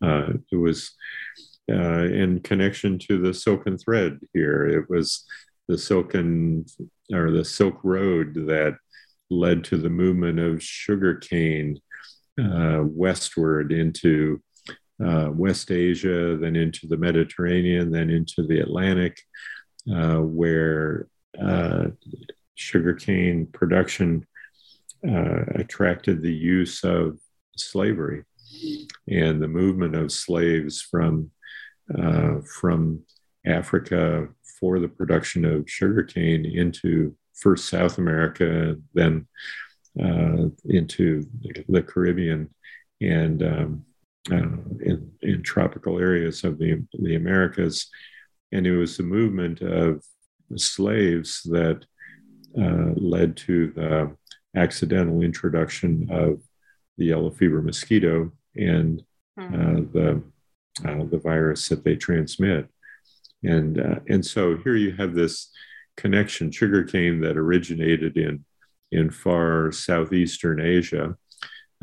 It 0.00 0.56
was 0.56 0.94
uh, 1.70 2.04
in 2.04 2.40
connection 2.40 2.98
to 2.98 3.18
the 3.20 3.34
silken 3.34 3.78
thread 3.78 4.18
here. 4.32 4.66
It 4.66 4.88
was 4.88 5.24
the 5.68 5.78
silken 5.78 6.64
or 7.12 7.30
the 7.30 7.44
Silk 7.44 7.78
Road 7.82 8.34
that 8.34 8.76
led 9.30 9.64
to 9.64 9.76
the 9.76 9.90
movement 9.90 10.38
of 10.38 10.62
sugarcane 10.62 11.78
uh, 12.40 12.80
westward 12.82 13.72
into 13.72 14.42
uh, 15.04 15.28
West 15.32 15.70
Asia, 15.70 16.36
then 16.36 16.56
into 16.56 16.86
the 16.86 16.96
Mediterranean, 16.96 17.90
then 17.90 18.10
into 18.10 18.46
the 18.46 18.60
Atlantic, 18.60 19.18
uh, 19.92 20.18
where 20.18 21.08
uh, 21.40 21.86
sugarcane 22.54 23.46
production 23.46 24.26
uh, 25.08 25.42
attracted 25.54 26.22
the 26.22 26.34
use 26.34 26.84
of 26.84 27.18
slavery 27.56 28.24
and 29.08 29.42
the 29.42 29.48
movement 29.48 29.96
of 29.96 30.12
slaves 30.12 30.80
from 30.82 31.30
uh, 31.98 32.40
from 32.60 33.00
Africa 33.46 34.28
for 34.60 34.78
the 34.78 34.88
production 34.88 35.44
of 35.44 35.68
sugarcane 35.68 36.46
into 36.46 37.14
first 37.34 37.68
South 37.68 37.98
America, 37.98 38.76
then 38.94 39.26
uh, 40.00 40.48
into 40.64 41.26
the 41.68 41.82
Caribbean 41.82 42.48
and 43.00 43.42
um, 43.42 43.84
uh, 44.30 44.56
in, 44.80 45.10
in, 45.20 45.42
tropical 45.42 45.98
areas 45.98 46.44
of 46.44 46.58
the, 46.58 46.82
the 47.00 47.16
Americas. 47.16 47.88
And 48.52 48.66
it 48.66 48.76
was 48.76 48.96
the 48.96 49.02
movement 49.02 49.60
of 49.60 50.02
slaves 50.56 51.42
that 51.46 51.84
uh, 52.58 52.92
led 52.94 53.36
to 53.38 53.72
the 53.72 54.16
accidental 54.56 55.22
introduction 55.22 56.08
of 56.10 56.40
the 56.98 57.06
yellow 57.06 57.30
fever 57.30 57.60
mosquito 57.60 58.30
and 58.54 59.02
mm-hmm. 59.38 59.92
the 59.92 60.22
uh, 60.86 61.04
the 61.04 61.20
virus 61.22 61.68
that 61.68 61.84
they 61.84 61.96
transmit. 61.96 62.68
And, 63.44 63.80
uh, 63.80 64.00
and 64.08 64.24
so 64.24 64.56
here 64.58 64.76
you 64.76 64.92
have 64.92 65.14
this 65.14 65.50
connection, 65.96 66.50
sugarcane 66.50 67.20
that 67.20 67.36
originated 67.36 68.16
in, 68.16 68.44
in 68.90 69.10
far 69.10 69.72
southeastern 69.72 70.60
Asia, 70.60 71.16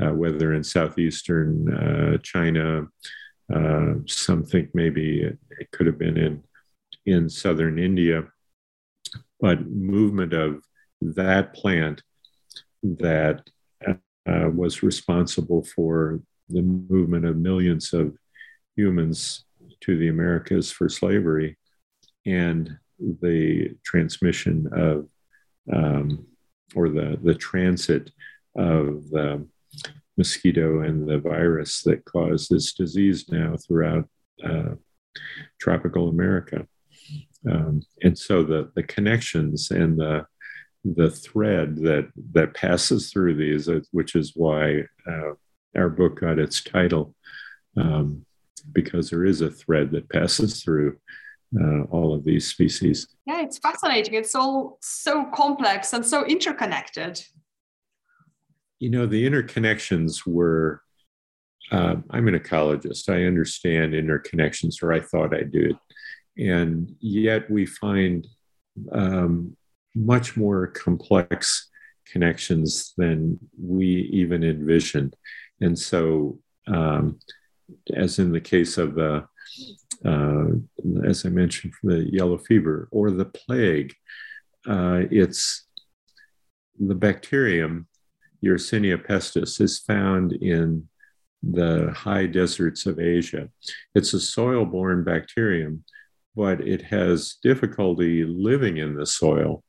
uh, 0.01 0.09
whether 0.09 0.53
in 0.53 0.63
southeastern 0.63 1.73
uh, 1.73 2.17
China, 2.23 2.87
uh, 3.53 3.93
some 4.05 4.43
think 4.43 4.69
maybe 4.73 5.21
it, 5.21 5.37
it 5.59 5.71
could 5.71 5.87
have 5.87 5.97
been 5.97 6.17
in, 6.17 6.43
in 7.05 7.29
southern 7.29 7.77
India, 7.77 8.23
but 9.39 9.67
movement 9.67 10.33
of 10.33 10.63
that 11.01 11.53
plant 11.53 12.01
that 12.83 13.49
uh, 13.87 14.49
was 14.49 14.83
responsible 14.83 15.63
for 15.63 16.19
the 16.49 16.61
movement 16.61 17.25
of 17.25 17.37
millions 17.37 17.93
of 17.93 18.15
humans 18.79 19.45
to 19.81 19.97
the 19.97 20.07
Americas 20.07 20.71
for 20.71 20.87
slavery 20.89 21.57
and 22.25 22.77
the 23.21 23.75
transmission 23.83 24.55
of 24.87 24.97
um, 25.77 26.25
or 26.75 26.89
the, 26.89 27.19
the 27.23 27.35
transit 27.35 28.11
of 28.55 29.09
the 29.09 29.45
mosquito 30.17 30.81
and 30.81 31.07
the 31.07 31.19
virus 31.19 31.81
that 31.83 32.05
cause 32.05 32.47
this 32.47 32.73
disease 32.73 33.19
now 33.29 33.55
throughout 33.63 34.05
uh, 34.43 34.73
tropical 35.59 36.09
America. 36.09 36.67
Um, 37.49 37.81
and 38.03 38.17
so 38.17 38.43
the, 38.43 38.71
the 38.75 38.83
connections 38.83 39.71
and 39.71 39.97
the, 39.97 40.25
the 40.83 41.09
thread 41.09 41.77
that, 41.77 42.09
that 42.33 42.53
passes 42.53 43.11
through 43.11 43.35
these, 43.35 43.67
uh, 43.69 43.81
which 43.91 44.15
is 44.15 44.33
why 44.35 44.83
uh, 45.07 45.31
our 45.75 45.89
book 45.89 46.19
got 46.19 46.39
its 46.39 46.61
title, 46.61 47.15
um, 47.77 48.25
because 48.61 49.09
there 49.09 49.25
is 49.25 49.41
a 49.41 49.51
thread 49.51 49.91
that 49.91 50.09
passes 50.09 50.63
through 50.63 50.97
uh, 51.59 51.81
all 51.89 52.13
of 52.13 52.23
these 52.23 52.47
species. 52.47 53.07
Yeah, 53.25 53.41
it's 53.41 53.57
fascinating. 53.57 54.13
It's 54.13 54.35
all 54.35 54.77
so 54.81 55.25
complex 55.33 55.93
and 55.93 56.05
so 56.05 56.25
interconnected. 56.25 57.21
You 58.79 58.89
know, 58.89 59.05
the 59.05 59.27
interconnections 59.27 60.25
were. 60.25 60.81
Uh, 61.71 61.97
I'm 62.09 62.27
an 62.27 62.39
ecologist. 62.39 63.09
I 63.09 63.25
understand 63.25 63.93
interconnections, 63.93 64.81
or 64.81 64.91
I 64.91 65.01
thought 65.01 65.35
I 65.35 65.43
did. 65.43 65.75
And 66.37 66.95
yet 66.99 67.49
we 67.51 67.65
find 67.65 68.25
um, 68.91 69.55
much 69.93 70.37
more 70.37 70.67
complex 70.67 71.69
connections 72.07 72.93
than 72.97 73.39
we 73.61 74.09
even 74.11 74.43
envisioned. 74.43 75.15
And 75.61 75.77
so, 75.77 76.39
um, 76.67 77.19
as 77.95 78.19
in 78.19 78.31
the 78.31 78.41
case 78.41 78.77
of 78.77 78.95
the, 78.95 79.25
uh, 80.05 80.45
as 81.05 81.25
I 81.25 81.29
mentioned, 81.29 81.73
the 81.83 82.07
yellow 82.11 82.37
fever 82.37 82.87
or 82.91 83.11
the 83.11 83.25
plague. 83.25 83.93
Uh, 84.67 85.03
it's 85.11 85.65
the 86.79 86.95
bacterium, 86.95 87.87
Yersinia 88.43 88.97
pestis, 88.97 89.59
is 89.59 89.79
found 89.79 90.33
in 90.33 90.87
the 91.43 91.91
high 91.95 92.25
deserts 92.25 92.85
of 92.85 92.99
Asia. 92.99 93.49
It's 93.95 94.13
a 94.13 94.19
soil 94.19 94.65
borne 94.65 95.03
bacterium, 95.03 95.83
but 96.35 96.61
it 96.61 96.81
has 96.83 97.37
difficulty 97.41 98.23
living 98.25 98.77
in 98.77 98.95
the 98.95 99.05
soil, 99.05 99.63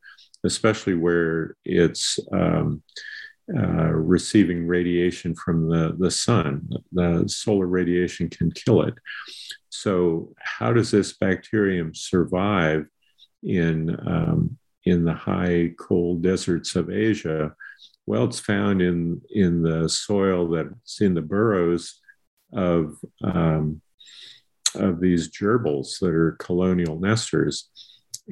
especially 0.45 0.95
where 0.95 1.57
it's 1.65 2.19
um, 2.33 2.83
uh, 3.57 3.91
receiving 3.93 4.67
radiation 4.67 5.35
from 5.35 5.69
the, 5.69 5.97
the 5.99 6.11
sun. 6.11 6.69
The 6.93 7.25
solar 7.27 7.67
radiation 7.67 8.29
can 8.29 8.53
kill 8.53 8.83
it. 8.83 8.95
So, 9.71 10.35
how 10.39 10.73
does 10.73 10.91
this 10.91 11.17
bacterium 11.17 11.95
survive 11.95 12.87
in, 13.43 13.91
um, 14.07 14.59
in 14.85 15.05
the 15.05 15.15
high, 15.15 15.73
cold 15.79 16.23
deserts 16.23 16.77
of 16.77 16.91
Asia? 16.91 17.55
Well, 18.07 18.25
it's 18.25 18.41
found 18.41 18.83
in, 18.83 19.21
in 19.31 19.63
the 19.63 19.89
soil 19.89 20.49
that's 20.49 21.01
in 21.01 21.15
the 21.15 21.23
burrows 21.23 22.01
of, 22.53 22.97
um, 23.25 23.81
of 24.75 25.01
these 25.01 25.31
gerbils 25.31 25.99
that 26.01 26.11
are 26.11 26.37
colonial 26.41 26.99
nesters. 26.99 27.71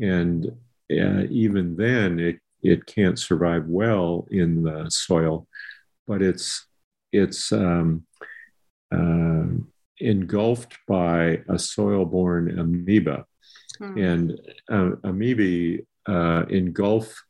And 0.01 0.47
uh, 0.91 1.25
even 1.31 1.77
then, 1.77 2.19
it 2.19 2.39
it 2.63 2.87
can't 2.87 3.19
survive 3.19 3.67
well 3.67 4.27
in 4.31 4.63
the 4.63 4.89
soil, 4.91 5.47
but 6.07 6.23
it's 6.23 6.67
it's 7.13 7.53
um, 7.53 8.05
uh, 8.95 9.45
engulfed 9.99 10.79
by 10.87 11.43
a 11.49 11.59
soil-borne 11.59 12.59
amoeba, 12.59 13.25
hmm. 13.79 13.99
and 13.99 14.41
uh, 14.71 14.91
amoebae 15.05 15.85
uh, 16.07 16.45
engulf 16.49 17.23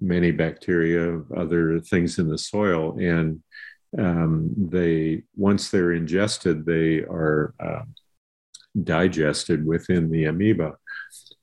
many 0.00 0.30
bacteria, 0.30 1.20
other 1.36 1.80
things 1.80 2.18
in 2.18 2.28
the 2.28 2.38
soil, 2.38 2.98
and 2.98 3.42
um, 3.98 4.52
they 4.56 5.22
once 5.36 5.70
they're 5.70 5.92
ingested, 5.92 6.66
they 6.66 7.00
are 7.00 7.54
um, 7.60 7.94
digested 8.84 9.64
within 9.66 10.10
the 10.10 10.24
amoeba. 10.24 10.74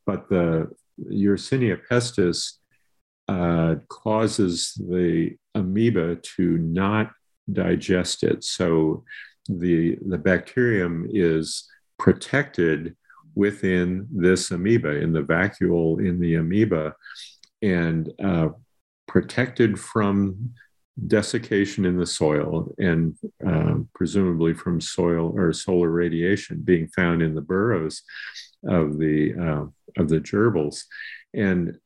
But 0.05 0.29
the 0.29 0.69
Yersinia 0.99 1.79
pestis 1.89 2.53
uh, 3.27 3.75
causes 3.89 4.73
the 4.75 5.35
amoeba 5.55 6.17
to 6.35 6.57
not 6.57 7.11
digest 7.51 8.23
it. 8.23 8.43
So 8.43 9.03
the, 9.47 9.97
the 10.05 10.17
bacterium 10.17 11.07
is 11.11 11.69
protected 11.97 12.95
within 13.35 14.07
this 14.11 14.51
amoeba, 14.51 15.01
in 15.01 15.13
the 15.13 15.23
vacuole 15.23 16.05
in 16.05 16.19
the 16.19 16.35
amoeba, 16.35 16.95
and 17.61 18.11
uh, 18.23 18.49
protected 19.07 19.79
from 19.79 20.53
desiccation 21.07 21.85
in 21.85 21.97
the 21.97 22.05
soil 22.05 22.71
and 22.77 23.17
uh, 23.45 23.75
presumably 23.95 24.53
from 24.53 24.79
soil 24.79 25.33
or 25.35 25.51
solar 25.51 25.89
radiation 25.89 26.61
being 26.61 26.87
found 26.89 27.21
in 27.21 27.33
the 27.33 27.41
burrows 27.41 28.03
of 28.67 28.99
the 28.99 29.33
uh, 29.33 29.65
of 29.97 30.09
the 30.09 30.19
gerbils, 30.19 30.83
and 31.33 31.77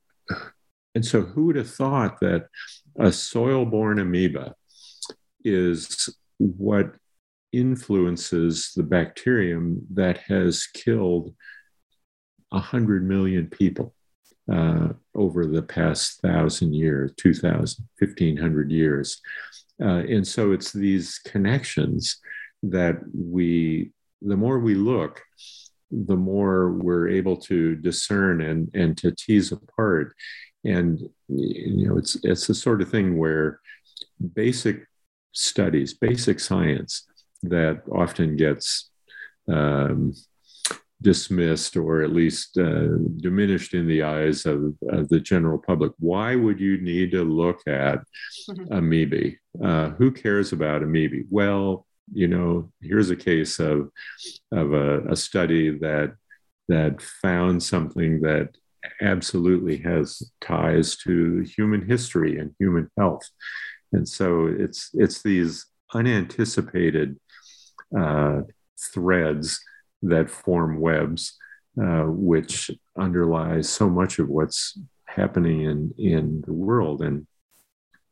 and 0.96 1.06
so 1.06 1.22
who 1.22 1.46
would 1.46 1.56
have 1.56 1.70
thought 1.70 2.20
that 2.22 2.48
a 3.00 3.12
soil-borne 3.12 4.00
amoeba 4.00 4.56
is 5.44 6.10
what 6.38 6.96
influences 7.54 8.72
the 8.76 8.84
bacterium 8.84 9.86
that 9.94 10.18
has 10.20 10.66
killed 10.74 11.34
100 12.50 13.08
million 13.08 13.48
people 13.48 13.94
uh, 14.52 14.90
over 15.14 15.46
the 15.46 15.62
past 15.62 16.22
thousand 16.22 16.74
years, 16.74 17.12
2,000, 17.18 17.88
1,500 18.00 18.72
years. 18.72 19.22
Uh, 19.82 20.04
and 20.10 20.26
so 20.26 20.52
it's 20.52 20.72
these 20.72 21.20
connections 21.20 22.18
that 22.64 22.98
we, 23.14 23.92
the 24.22 24.38
more 24.38 24.60
we 24.60 24.74
look, 24.74 25.22
the 25.92 26.16
more 26.16 26.72
we're 26.72 27.08
able 27.08 27.38
to 27.38 27.76
discern 27.76 28.42
and, 28.42 28.70
and 28.74 28.98
to 28.98 29.12
tease 29.12 29.52
apart. 29.52 30.14
And, 30.66 31.02
you 31.28 31.88
know, 31.88 31.98
it's, 31.98 32.18
it's 32.24 32.48
the 32.48 32.54
sort 32.54 32.82
of 32.82 32.90
thing 32.90 33.18
where 33.18 33.60
basic 34.34 34.86
studies, 35.32 35.94
basic 35.94 36.40
science 36.40 37.06
that 37.44 37.84
often 37.92 38.36
gets 38.36 38.90
um, 39.48 40.14
dismissed 41.02 41.78
or 41.78 42.02
at 42.02 42.12
least 42.12 42.58
uh, 42.58 42.88
diminished 43.18 43.74
in 43.74 43.88
the 43.88 44.04
eyes 44.04 44.46
of, 44.46 44.74
of, 44.90 45.08
the 45.10 45.20
general 45.20 45.60
public. 45.60 45.92
Why 46.00 46.36
would 46.36 46.60
you 46.60 46.82
need 46.82 47.12
to 47.12 47.24
look 47.24 47.62
at 47.68 48.00
mm-hmm. 48.50 48.74
amoeba? 48.74 49.32
Uh, 49.64 49.90
who 49.92 50.12
cares 50.12 50.54
about 50.54 50.84
amoeba? 50.84 51.18
Well, 51.30 51.86
you 52.12 52.28
know, 52.28 52.72
here's 52.82 53.10
a 53.10 53.16
case 53.16 53.60
of 53.60 53.92
of 54.52 54.74
a, 54.74 55.02
a 55.10 55.16
study 55.16 55.78
that 55.80 56.16
that 56.68 57.02
found 57.02 57.64
something 57.64 58.22
that 58.22 58.50
absolutely 59.02 59.78
has 59.78 60.32
ties 60.42 60.96
to 60.98 61.42
human 61.42 61.88
history 61.88 62.40
and 62.40 62.54
human 62.60 62.90
health, 62.98 63.28
and 63.92 64.08
so 64.08 64.48
it's 64.48 64.92
it's 64.94 65.22
these 65.22 65.66
unanticipated 65.94 67.18
uh, 67.98 68.42
threads 68.80 69.60
that 70.04 70.30
form 70.30 70.80
webs, 70.80 71.38
uh, 71.82 72.04
which 72.04 72.72
underlies 72.98 73.70
so 73.70 73.90
much 73.90 74.20
of 74.20 74.30
what's 74.30 74.78
happening 75.06 75.62
in 75.62 75.94
in 75.98 76.44
the 76.46 76.54
world. 76.54 77.02
And 77.02 77.28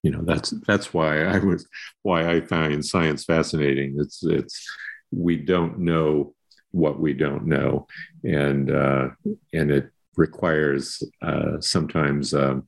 you 0.05 0.11
know 0.11 0.21
that's 0.23 0.51
that's 0.67 0.93
why 0.93 1.23
I 1.23 1.39
was 1.39 1.67
why 2.03 2.31
I 2.31 2.41
find 2.41 2.85
science 2.85 3.25
fascinating. 3.25 3.95
It's 3.97 4.23
it's 4.23 4.63
we 5.11 5.35
don't 5.35 5.79
know 5.79 6.35
what 6.69 6.99
we 6.99 7.13
don't 7.13 7.47
know, 7.47 7.87
and 8.23 8.69
uh, 8.69 9.07
and 9.51 9.71
it 9.71 9.89
requires 10.15 11.01
uh, 11.23 11.59
sometimes 11.59 12.35
um, 12.35 12.67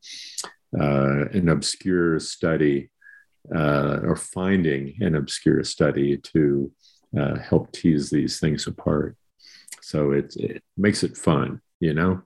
uh, 0.79 1.25
an 1.39 1.49
obscure 1.49 2.19
study 2.19 2.89
uh, 3.55 3.99
or 4.03 4.15
finding 4.15 4.95
an 4.99 5.13
obscure 5.15 5.63
study 5.63 6.17
to 6.17 6.71
uh, 7.19 7.37
help 7.37 7.71
tease 7.71 8.09
these 8.09 8.39
things 8.39 8.65
apart. 8.65 9.15
So 9.81 10.11
it, 10.11 10.35
it 10.37 10.63
makes 10.75 11.03
it 11.03 11.15
fun, 11.15 11.61
you 11.79 11.93
know? 11.93 12.23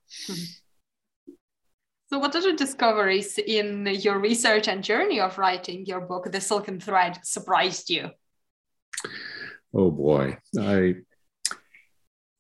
So, 2.12 2.20
what 2.20 2.36
other 2.36 2.54
discoveries 2.54 3.38
in 3.38 3.86
your 3.86 4.20
research 4.20 4.68
and 4.68 4.84
journey 4.84 5.22
of 5.22 5.38
writing 5.38 5.86
your 5.86 6.02
book, 6.02 6.30
The 6.30 6.42
Silken 6.42 6.78
Thread, 6.78 7.20
surprised 7.24 7.90
you? 7.90 8.10
Oh 9.74 9.92
boy, 9.92 10.38
I, 10.60 10.96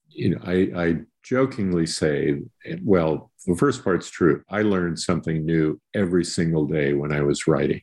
you 0.10 0.32
know, 0.32 0.42
I, 0.44 0.72
I 0.76 0.96
jokingly 1.24 1.86
say, 1.86 2.42
well, 2.84 3.32
the 3.48 3.56
first 3.56 3.82
part's 3.82 4.10
true. 4.10 4.44
I 4.50 4.64
learned 4.64 5.00
something 5.00 5.46
new 5.46 5.80
every 5.94 6.26
single 6.26 6.66
day 6.66 6.92
when 6.92 7.14
I 7.14 7.22
was 7.22 7.48
writing. 7.48 7.82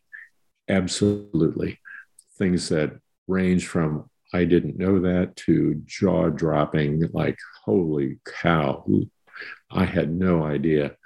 Absolutely, 0.68 1.80
things 2.36 2.68
that 2.68 3.00
range 3.28 3.66
from 3.66 4.10
I 4.34 4.44
didn't 4.44 4.76
know 4.76 5.00
that 5.00 5.36
to 5.46 5.80
jaw 5.86 6.28
dropping, 6.28 7.08
like, 7.14 7.38
holy 7.64 8.18
cow, 8.42 8.84
I 9.70 9.84
had 9.84 10.10
no 10.10 10.44
idea. 10.44 10.96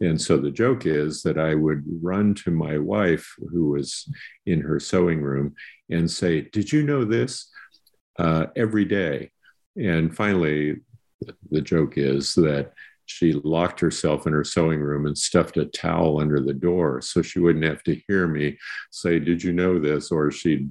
And 0.00 0.20
so 0.20 0.38
the 0.38 0.50
joke 0.50 0.86
is 0.86 1.22
that 1.22 1.38
I 1.38 1.54
would 1.54 1.84
run 2.02 2.34
to 2.36 2.50
my 2.50 2.78
wife, 2.78 3.34
who 3.50 3.70
was 3.70 4.08
in 4.44 4.60
her 4.60 4.78
sewing 4.78 5.22
room, 5.22 5.54
and 5.90 6.10
say, 6.10 6.42
Did 6.42 6.72
you 6.72 6.82
know 6.82 7.04
this? 7.04 7.50
Uh, 8.18 8.46
every 8.56 8.84
day. 8.84 9.30
And 9.76 10.14
finally, 10.14 10.76
the 11.50 11.60
joke 11.60 11.98
is 11.98 12.34
that 12.34 12.72
she 13.06 13.32
locked 13.32 13.78
herself 13.80 14.26
in 14.26 14.32
her 14.32 14.44
sewing 14.44 14.80
room 14.80 15.06
and 15.06 15.16
stuffed 15.16 15.56
a 15.56 15.66
towel 15.66 16.20
under 16.20 16.40
the 16.40 16.54
door 16.54 17.00
so 17.00 17.22
she 17.22 17.38
wouldn't 17.38 17.64
have 17.64 17.82
to 17.84 18.00
hear 18.08 18.26
me 18.26 18.58
say, 18.90 19.18
Did 19.18 19.42
you 19.42 19.52
know 19.52 19.78
this? 19.78 20.10
Or 20.10 20.30
she'd 20.30 20.70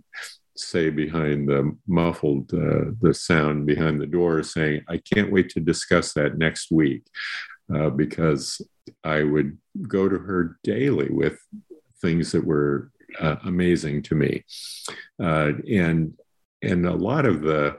say 0.57 0.89
behind 0.89 1.49
the 1.49 1.75
muffled 1.87 2.53
uh, 2.53 2.91
the 3.01 3.13
sound 3.13 3.65
behind 3.65 3.99
the 3.99 4.05
door 4.05 4.41
saying 4.41 4.81
i 4.87 4.97
can't 4.97 5.31
wait 5.31 5.49
to 5.49 5.59
discuss 5.59 6.13
that 6.13 6.37
next 6.37 6.71
week 6.71 7.05
uh, 7.75 7.89
because 7.89 8.61
i 9.03 9.21
would 9.21 9.57
go 9.87 10.07
to 10.07 10.17
her 10.17 10.57
daily 10.63 11.09
with 11.09 11.37
things 12.01 12.31
that 12.31 12.45
were 12.45 12.91
uh, 13.19 13.37
amazing 13.45 14.01
to 14.03 14.15
me. 14.15 14.43
Uh, 15.21 15.51
and 15.69 16.13
and 16.61 16.85
a 16.85 16.93
lot 16.93 17.25
of 17.25 17.41
the 17.41 17.77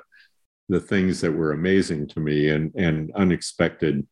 the 0.68 0.81
things 0.81 1.20
that 1.20 1.33
were 1.33 1.53
amazing 1.53 2.07
to 2.09 2.20
me 2.20 2.49
and 2.49 2.72
and 2.74 3.12
unexpected 3.14 4.07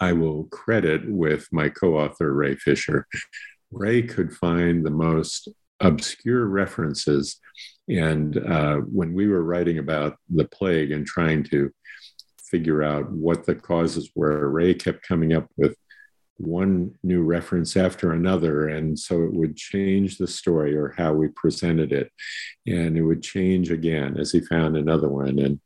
i 0.00 0.12
will 0.12 0.44
credit 0.44 1.02
with 1.06 1.46
my 1.52 1.68
co-author 1.68 2.32
ray 2.32 2.56
fisher. 2.56 3.06
Ray 3.72 4.02
could 4.02 4.32
find 4.32 4.86
the 4.86 4.90
most 4.90 5.48
obscure 5.80 6.46
references 6.46 7.38
and 7.88 8.36
uh, 8.38 8.76
when 8.76 9.14
we 9.14 9.28
were 9.28 9.44
writing 9.44 9.78
about 9.78 10.16
the 10.28 10.46
plague 10.46 10.90
and 10.92 11.06
trying 11.06 11.44
to 11.44 11.72
figure 12.50 12.82
out 12.82 13.10
what 13.10 13.46
the 13.46 13.54
causes 13.54 14.10
were, 14.14 14.48
Ray 14.48 14.74
kept 14.74 15.06
coming 15.06 15.32
up 15.32 15.48
with 15.56 15.76
one 16.38 16.94
new 17.02 17.22
reference 17.22 17.76
after 17.76 18.12
another. 18.12 18.68
And 18.68 18.98
so 18.98 19.22
it 19.22 19.32
would 19.32 19.56
change 19.56 20.18
the 20.18 20.26
story 20.26 20.76
or 20.76 20.94
how 20.96 21.12
we 21.14 21.28
presented 21.28 21.92
it. 21.92 22.10
And 22.66 22.96
it 22.96 23.02
would 23.02 23.22
change 23.22 23.70
again 23.70 24.18
as 24.18 24.32
he 24.32 24.40
found 24.40 24.76
another 24.76 25.08
one. 25.08 25.38
And 25.38 25.60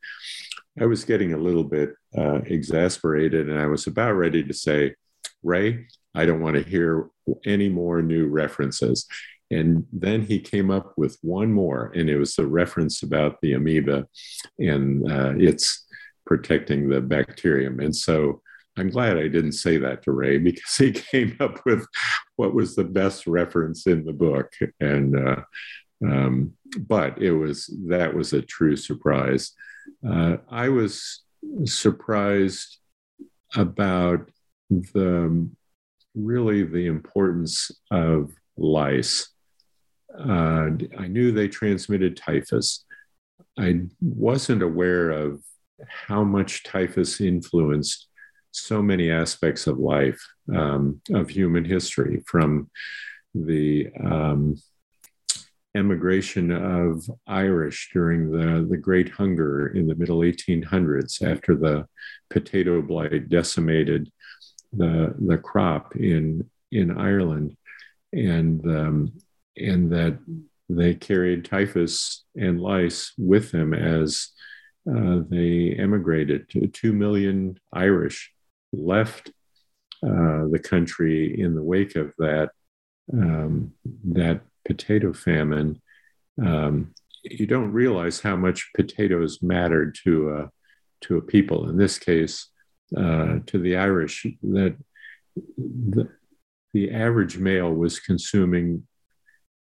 I 0.80 0.86
was 0.86 1.04
getting 1.04 1.32
a 1.32 1.38
little 1.38 1.64
bit 1.64 1.94
uh, 2.16 2.40
exasperated 2.44 3.48
and 3.48 3.58
I 3.58 3.66
was 3.66 3.86
about 3.86 4.12
ready 4.12 4.44
to 4.44 4.54
say, 4.54 4.94
Ray, 5.42 5.86
I 6.14 6.26
don't 6.26 6.40
want 6.40 6.56
to 6.56 6.62
hear 6.62 7.08
any 7.44 7.68
more 7.68 8.02
new 8.02 8.28
references. 8.28 9.06
And 9.50 9.86
then 9.92 10.22
he 10.22 10.38
came 10.38 10.70
up 10.70 10.92
with 10.96 11.18
one 11.22 11.52
more, 11.52 11.92
and 11.94 12.08
it 12.08 12.18
was 12.18 12.38
a 12.38 12.46
reference 12.46 13.02
about 13.02 13.40
the 13.40 13.54
amoeba 13.54 14.06
and 14.58 15.10
uh, 15.10 15.32
it's 15.36 15.86
protecting 16.24 16.88
the 16.88 17.00
bacterium. 17.00 17.80
And 17.80 17.94
so 17.94 18.42
I'm 18.76 18.90
glad 18.90 19.18
I 19.18 19.26
didn't 19.26 19.52
say 19.52 19.78
that 19.78 20.04
to 20.04 20.12
Ray 20.12 20.38
because 20.38 20.76
he 20.76 20.92
came 21.10 21.36
up 21.40 21.64
with 21.66 21.84
what 22.36 22.54
was 22.54 22.76
the 22.76 22.84
best 22.84 23.26
reference 23.26 23.86
in 23.86 24.04
the 24.04 24.12
book. 24.12 24.52
And, 24.78 25.18
uh, 25.18 25.42
um, 26.04 26.52
but 26.78 27.20
it 27.20 27.32
was, 27.32 27.66
that 27.88 28.14
was 28.14 28.32
a 28.32 28.42
true 28.42 28.76
surprise. 28.76 29.52
Uh, 30.08 30.36
I 30.48 30.68
was 30.68 31.22
surprised 31.64 32.78
about 33.56 34.30
the 34.70 35.48
really 36.14 36.62
the 36.62 36.86
importance 36.86 37.70
of 37.90 38.32
lice 38.56 39.30
uh, 40.18 40.70
I 40.98 41.06
knew 41.08 41.32
they 41.32 41.48
transmitted 41.48 42.16
typhus. 42.16 42.84
I 43.58 43.82
wasn't 44.00 44.62
aware 44.62 45.10
of 45.10 45.42
how 45.86 46.24
much 46.24 46.64
typhus 46.64 47.20
influenced 47.20 48.08
so 48.52 48.82
many 48.82 49.10
aspects 49.10 49.66
of 49.66 49.78
life, 49.78 50.20
um, 50.54 51.00
of 51.12 51.30
human 51.30 51.64
history, 51.64 52.22
from 52.26 52.70
the 53.34 53.88
um, 54.04 54.56
emigration 55.76 56.50
of 56.50 57.08
Irish 57.26 57.90
during 57.92 58.30
the, 58.32 58.66
the 58.68 58.76
Great 58.76 59.08
Hunger 59.10 59.68
in 59.68 59.86
the 59.86 59.94
middle 59.94 60.18
1800s 60.18 61.22
after 61.22 61.54
the 61.54 61.86
potato 62.28 62.82
blight 62.82 63.28
decimated 63.28 64.10
the, 64.72 65.14
the 65.18 65.38
crop 65.38 65.94
in, 65.96 66.48
in 66.72 66.90
Ireland. 66.90 67.56
And 68.12 68.64
um, 68.66 69.12
and 69.56 69.90
that 69.92 70.18
they 70.68 70.94
carried 70.94 71.44
typhus 71.44 72.24
and 72.36 72.60
lice 72.60 73.12
with 73.18 73.50
them 73.50 73.74
as 73.74 74.28
uh, 74.88 75.20
they 75.28 75.74
emigrated. 75.78 76.50
Two 76.72 76.92
million 76.92 77.58
Irish 77.72 78.32
left 78.72 79.30
uh, 80.02 80.46
the 80.50 80.60
country 80.62 81.38
in 81.38 81.54
the 81.54 81.62
wake 81.62 81.96
of 81.96 82.14
that 82.18 82.50
um, 83.12 83.72
that 84.04 84.40
potato 84.64 85.12
famine. 85.12 85.80
Um, 86.42 86.94
you 87.22 87.46
don't 87.46 87.72
realize 87.72 88.20
how 88.20 88.36
much 88.36 88.70
potatoes 88.74 89.42
mattered 89.42 89.96
to 90.04 90.30
a 90.30 90.50
to 91.02 91.16
a 91.18 91.22
people. 91.22 91.68
In 91.68 91.76
this 91.76 91.98
case, 91.98 92.48
uh, 92.96 93.40
to 93.46 93.58
the 93.58 93.76
Irish 93.76 94.26
that 94.42 94.76
the, 95.56 96.08
the 96.72 96.90
average 96.92 97.38
male 97.38 97.72
was 97.72 98.00
consuming 98.00 98.86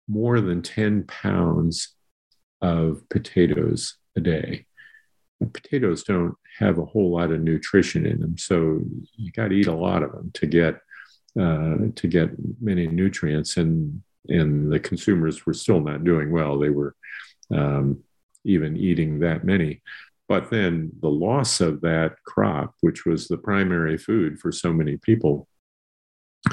more 0.07 0.41
than 0.41 0.61
10 0.61 1.03
pounds 1.03 1.95
of 2.61 3.07
potatoes 3.09 3.95
a 4.15 4.21
day. 4.21 4.65
And 5.39 5.53
potatoes 5.53 6.03
don't 6.03 6.35
have 6.59 6.77
a 6.77 6.85
whole 6.85 7.11
lot 7.11 7.31
of 7.31 7.41
nutrition 7.41 8.05
in 8.05 8.21
them, 8.21 8.37
so 8.37 8.79
you 9.15 9.31
got 9.31 9.49
to 9.49 9.55
eat 9.55 9.67
a 9.67 9.73
lot 9.73 10.03
of 10.03 10.11
them 10.11 10.31
to 10.35 10.47
get 10.47 10.75
uh, 11.37 11.91
to 11.95 12.07
get 12.07 12.29
many 12.61 12.87
nutrients. 12.87 13.57
And 13.57 14.01
and 14.29 14.71
the 14.71 14.79
consumers 14.79 15.45
were 15.45 15.53
still 15.53 15.81
not 15.81 16.03
doing 16.03 16.31
well. 16.31 16.57
They 16.57 16.69
were 16.69 16.95
um, 17.53 18.03
even 18.43 18.77
eating 18.77 19.19
that 19.19 19.43
many. 19.43 19.81
But 20.27 20.49
then 20.49 20.91
the 21.01 21.09
loss 21.09 21.61
of 21.61 21.81
that 21.81 22.15
crop, 22.25 22.73
which 22.81 23.05
was 23.05 23.27
the 23.27 23.37
primary 23.37 23.97
food 23.97 24.39
for 24.39 24.51
so 24.51 24.73
many 24.73 24.97
people, 24.97 25.47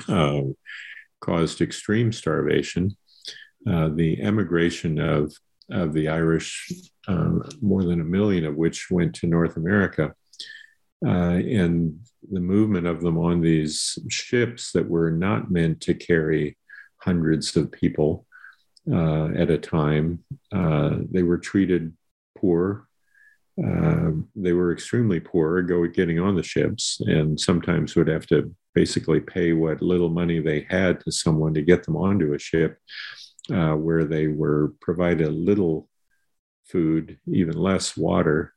uh, 0.09 0.42
caused 1.20 1.61
extreme 1.61 2.12
starvation. 2.12 2.96
Uh, 3.68 3.88
the 3.94 4.20
emigration 4.20 4.98
of, 4.98 5.32
of 5.70 5.92
the 5.92 6.08
Irish, 6.08 6.72
uh, 7.08 7.30
more 7.60 7.84
than 7.84 8.00
a 8.00 8.04
million 8.04 8.44
of 8.44 8.56
which 8.56 8.90
went 8.90 9.14
to 9.14 9.26
North 9.26 9.56
America, 9.56 10.14
uh, 11.04 11.08
and 11.08 11.98
the 12.30 12.40
movement 12.40 12.86
of 12.86 13.00
them 13.00 13.18
on 13.18 13.40
these 13.40 13.98
ships 14.08 14.72
that 14.72 14.88
were 14.88 15.10
not 15.10 15.50
meant 15.50 15.80
to 15.80 15.94
carry 15.94 16.56
hundreds 16.98 17.56
of 17.56 17.72
people 17.72 18.26
uh, 18.90 19.26
at 19.36 19.50
a 19.50 19.58
time. 19.58 20.24
Uh, 20.52 20.98
they 21.10 21.22
were 21.22 21.38
treated 21.38 21.92
poor 22.36 22.86
they 24.34 24.52
were 24.52 24.72
extremely 24.72 25.20
poor 25.20 25.62
go 25.62 25.86
getting 25.86 26.18
on 26.18 26.36
the 26.36 26.42
ships 26.42 27.00
and 27.06 27.38
sometimes 27.38 27.94
would 27.94 28.08
have 28.08 28.26
to 28.26 28.54
basically 28.74 29.20
pay 29.20 29.52
what 29.52 29.82
little 29.82 30.08
money 30.08 30.40
they 30.40 30.66
had 30.70 31.00
to 31.00 31.12
someone 31.12 31.52
to 31.54 31.62
get 31.62 31.84
them 31.84 31.96
onto 31.96 32.34
a 32.34 32.38
ship 32.38 32.78
uh, 33.51 33.74
where 33.74 34.05
they 34.05 34.26
were 34.28 34.72
provided 34.80 35.32
little 35.32 35.88
food 36.64 37.18
even 37.26 37.57
less 37.57 37.97
water 37.97 38.55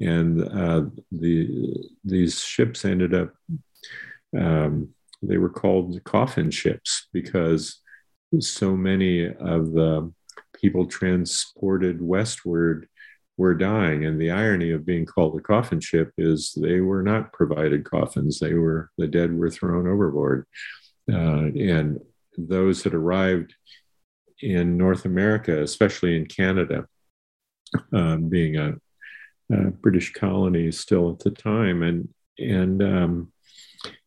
and 0.00 0.42
uh, 0.42 0.84
the 1.10 1.88
these 2.04 2.40
ships 2.40 2.84
ended 2.84 3.14
up 3.14 3.34
um, 4.36 4.88
they 5.22 5.36
were 5.36 5.50
called 5.50 6.02
coffin 6.04 6.50
ships 6.50 7.08
because 7.12 7.80
so 8.40 8.76
many 8.76 9.26
of 9.26 9.72
the 9.72 10.12
people 10.54 10.86
transported 10.86 12.00
westward 12.00 12.88
were 13.36 13.54
dying. 13.54 14.04
And 14.04 14.20
the 14.20 14.30
irony 14.30 14.70
of 14.70 14.86
being 14.86 15.06
called 15.06 15.38
a 15.38 15.42
coffin 15.42 15.80
ship 15.80 16.12
is 16.18 16.52
they 16.60 16.80
were 16.80 17.02
not 17.02 17.32
provided 17.32 17.84
coffins. 17.84 18.38
They 18.38 18.54
were, 18.54 18.90
the 18.98 19.06
dead 19.06 19.36
were 19.36 19.50
thrown 19.50 19.86
overboard. 19.86 20.46
Uh, 21.10 21.50
and 21.56 22.00
those 22.36 22.82
that 22.82 22.94
arrived 22.94 23.54
in 24.42 24.76
North 24.76 25.04
America, 25.04 25.62
especially 25.62 26.16
in 26.16 26.26
Canada, 26.26 26.86
um, 27.92 28.28
being 28.28 28.56
a, 28.56 28.74
a, 29.52 29.70
British 29.70 30.12
colony 30.12 30.70
still 30.72 31.10
at 31.10 31.20
the 31.20 31.30
time, 31.30 31.82
and 31.82 32.08
and 32.38 32.82
um, 32.82 33.32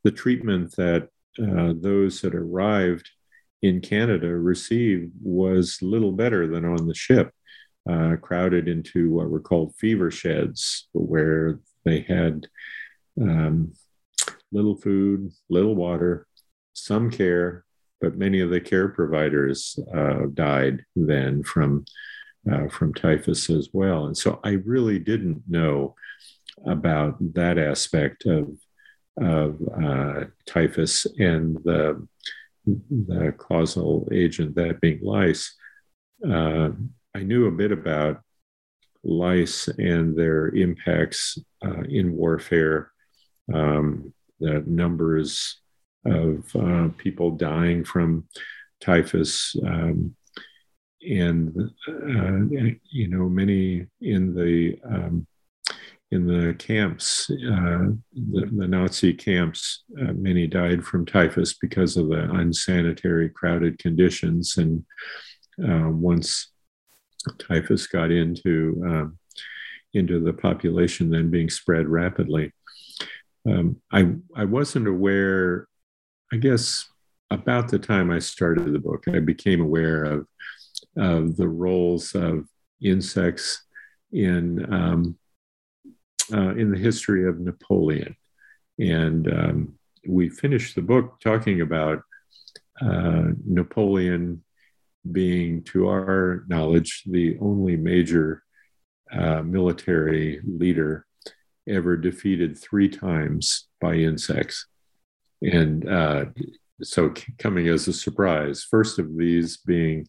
the 0.03 0.11
treatment 0.11 0.75
that 0.75 1.09
uh, 1.41 1.73
those 1.79 2.21
that 2.21 2.35
arrived 2.35 3.09
in 3.61 3.81
Canada 3.81 4.27
received 4.27 5.11
was 5.23 5.79
little 5.81 6.11
better 6.11 6.47
than 6.47 6.65
on 6.65 6.87
the 6.87 6.93
ship 6.93 7.31
uh, 7.89 8.15
crowded 8.21 8.67
into 8.67 9.11
what 9.11 9.29
were 9.29 9.39
called 9.39 9.75
fever 9.75 10.11
sheds, 10.11 10.87
where 10.93 11.59
they 11.83 12.01
had 12.01 12.47
um, 13.21 13.73
little 14.51 14.75
food, 14.75 15.31
little 15.49 15.75
water, 15.75 16.27
some 16.73 17.09
care, 17.09 17.63
but 18.01 18.17
many 18.17 18.39
of 18.39 18.49
the 18.49 18.61
care 18.61 18.89
providers 18.89 19.79
uh, 19.95 20.23
died 20.33 20.83
then 20.95 21.43
from 21.43 21.85
uh, 22.51 22.67
from 22.67 22.93
typhus 22.93 23.49
as 23.49 23.69
well. 23.73 24.05
And 24.05 24.15
so 24.15 24.39
I 24.43 24.51
really 24.65 24.99
didn't 24.99 25.41
know 25.47 25.95
about 26.65 27.17
that 27.33 27.57
aspect 27.57 28.25
of 28.25 28.57
of 29.17 29.61
uh, 29.83 30.25
typhus 30.45 31.05
and 31.17 31.57
the 31.63 32.07
the 32.65 33.33
causal 33.37 34.07
agent 34.11 34.55
that 34.55 34.81
being 34.81 34.99
lice. 35.01 35.55
Uh, 36.27 36.69
I 37.13 37.23
knew 37.23 37.47
a 37.47 37.51
bit 37.51 37.71
about 37.71 38.21
lice 39.03 39.67
and 39.67 40.17
their 40.17 40.49
impacts 40.49 41.37
uh, 41.63 41.83
in 41.83 42.15
warfare, 42.15 42.91
um, 43.53 44.13
the 44.39 44.63
numbers 44.65 45.61
of 46.05 46.55
uh, 46.55 46.89
people 46.97 47.31
dying 47.31 47.83
from 47.83 48.27
typhus, 48.81 49.55
um, 49.65 50.15
and 51.01 51.55
uh, 51.87 52.71
you 52.91 53.07
know 53.07 53.29
many 53.29 53.87
in 54.01 54.35
the 54.35 54.79
um, 54.85 55.27
in 56.11 56.27
the 56.27 56.53
camps, 56.55 57.29
uh, 57.29 57.89
the, 58.13 58.49
the, 58.55 58.67
Nazi 58.67 59.13
camps, 59.13 59.83
uh, 59.99 60.13
many 60.13 60.47
died 60.47 60.83
from 60.83 61.05
typhus 61.05 61.55
because 61.55 61.97
of 61.97 62.09
the 62.09 62.31
unsanitary, 62.31 63.29
crowded 63.29 63.79
conditions, 63.79 64.57
and 64.57 64.85
uh, 65.67 65.89
once 65.89 66.51
typhus 67.39 67.87
got 67.87 68.11
into 68.11 68.81
um, 68.85 69.19
into 69.93 70.19
the 70.19 70.33
population, 70.33 71.09
then 71.09 71.31
being 71.31 71.49
spread 71.49 71.87
rapidly. 71.87 72.51
Um, 73.47 73.77
I 73.91 74.13
I 74.35 74.45
wasn't 74.45 74.87
aware. 74.87 75.67
I 76.33 76.37
guess 76.37 76.87
about 77.31 77.69
the 77.69 77.79
time 77.79 78.11
I 78.11 78.19
started 78.19 78.71
the 78.71 78.79
book, 78.79 79.05
I 79.07 79.19
became 79.19 79.61
aware 79.61 80.03
of 80.03 80.27
of 80.97 81.35
the 81.35 81.47
roles 81.47 82.15
of 82.15 82.47
insects 82.81 83.63
in 84.11 84.73
um, 84.73 85.17
uh, 86.33 86.55
in 86.55 86.71
the 86.71 86.77
history 86.77 87.27
of 87.27 87.39
Napoleon, 87.39 88.15
and 88.79 89.31
um, 89.31 89.73
we 90.07 90.29
finished 90.29 90.75
the 90.75 90.81
book 90.81 91.19
talking 91.21 91.61
about 91.61 92.01
uh, 92.81 93.29
Napoleon 93.45 94.43
being, 95.11 95.63
to 95.63 95.87
our 95.87 96.43
knowledge, 96.47 97.03
the 97.05 97.37
only 97.39 97.75
major 97.75 98.43
uh, 99.11 99.41
military 99.41 100.41
leader 100.43 101.05
ever 101.67 101.95
defeated 101.95 102.57
three 102.57 102.89
times 102.89 103.67
by 103.79 103.95
insects. 103.95 104.67
And 105.41 105.89
uh, 105.89 106.25
so, 106.81 107.13
coming 107.39 107.67
as 107.67 107.87
a 107.87 107.93
surprise, 107.93 108.63
first 108.63 108.99
of 108.99 109.15
these 109.17 109.57
being 109.57 110.07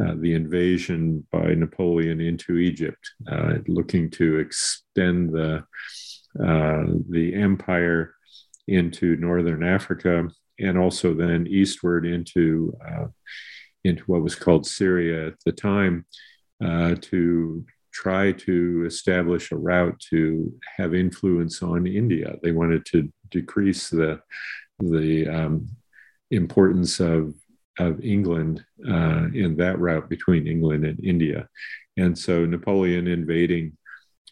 uh, 0.00 0.14
the 0.18 0.34
invasion 0.34 1.26
by 1.32 1.54
Napoleon 1.54 2.20
into 2.20 2.58
Egypt, 2.58 3.10
uh, 3.30 3.54
looking 3.66 4.10
to 4.10 4.38
extend 4.38 5.30
the 5.30 5.64
uh, 6.40 6.84
the 7.08 7.32
empire 7.34 8.14
into 8.68 9.16
northern 9.16 9.64
Africa 9.64 10.28
and 10.60 10.78
also 10.78 11.14
then 11.14 11.46
eastward 11.46 12.06
into 12.06 12.76
uh, 12.86 13.06
into 13.84 14.02
what 14.04 14.22
was 14.22 14.34
called 14.34 14.66
Syria 14.66 15.28
at 15.28 15.34
the 15.44 15.52
time 15.52 16.04
uh, 16.64 16.94
to 17.00 17.64
try 17.92 18.32
to 18.32 18.84
establish 18.86 19.50
a 19.50 19.56
route 19.56 19.98
to 20.10 20.52
have 20.76 20.94
influence 20.94 21.62
on 21.62 21.86
India. 21.86 22.36
They 22.42 22.52
wanted 22.52 22.84
to 22.86 23.10
decrease 23.30 23.88
the 23.88 24.20
the 24.78 25.26
um, 25.28 25.68
importance 26.30 27.00
of 27.00 27.34
of 27.78 28.00
England 28.00 28.64
uh, 28.88 29.28
in 29.32 29.56
that 29.56 29.78
route 29.78 30.08
between 30.08 30.48
England 30.48 30.84
and 30.84 31.02
India, 31.04 31.48
and 31.96 32.18
so 32.18 32.44
Napoleon 32.44 33.06
invading 33.06 33.76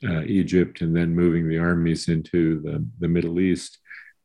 uh, 0.06 0.22
Egypt 0.22 0.80
and 0.80 0.94
then 0.94 1.14
moving 1.14 1.48
the 1.48 1.58
armies 1.58 2.08
into 2.08 2.60
the 2.60 2.84
the 2.98 3.08
Middle 3.08 3.40
East, 3.40 3.78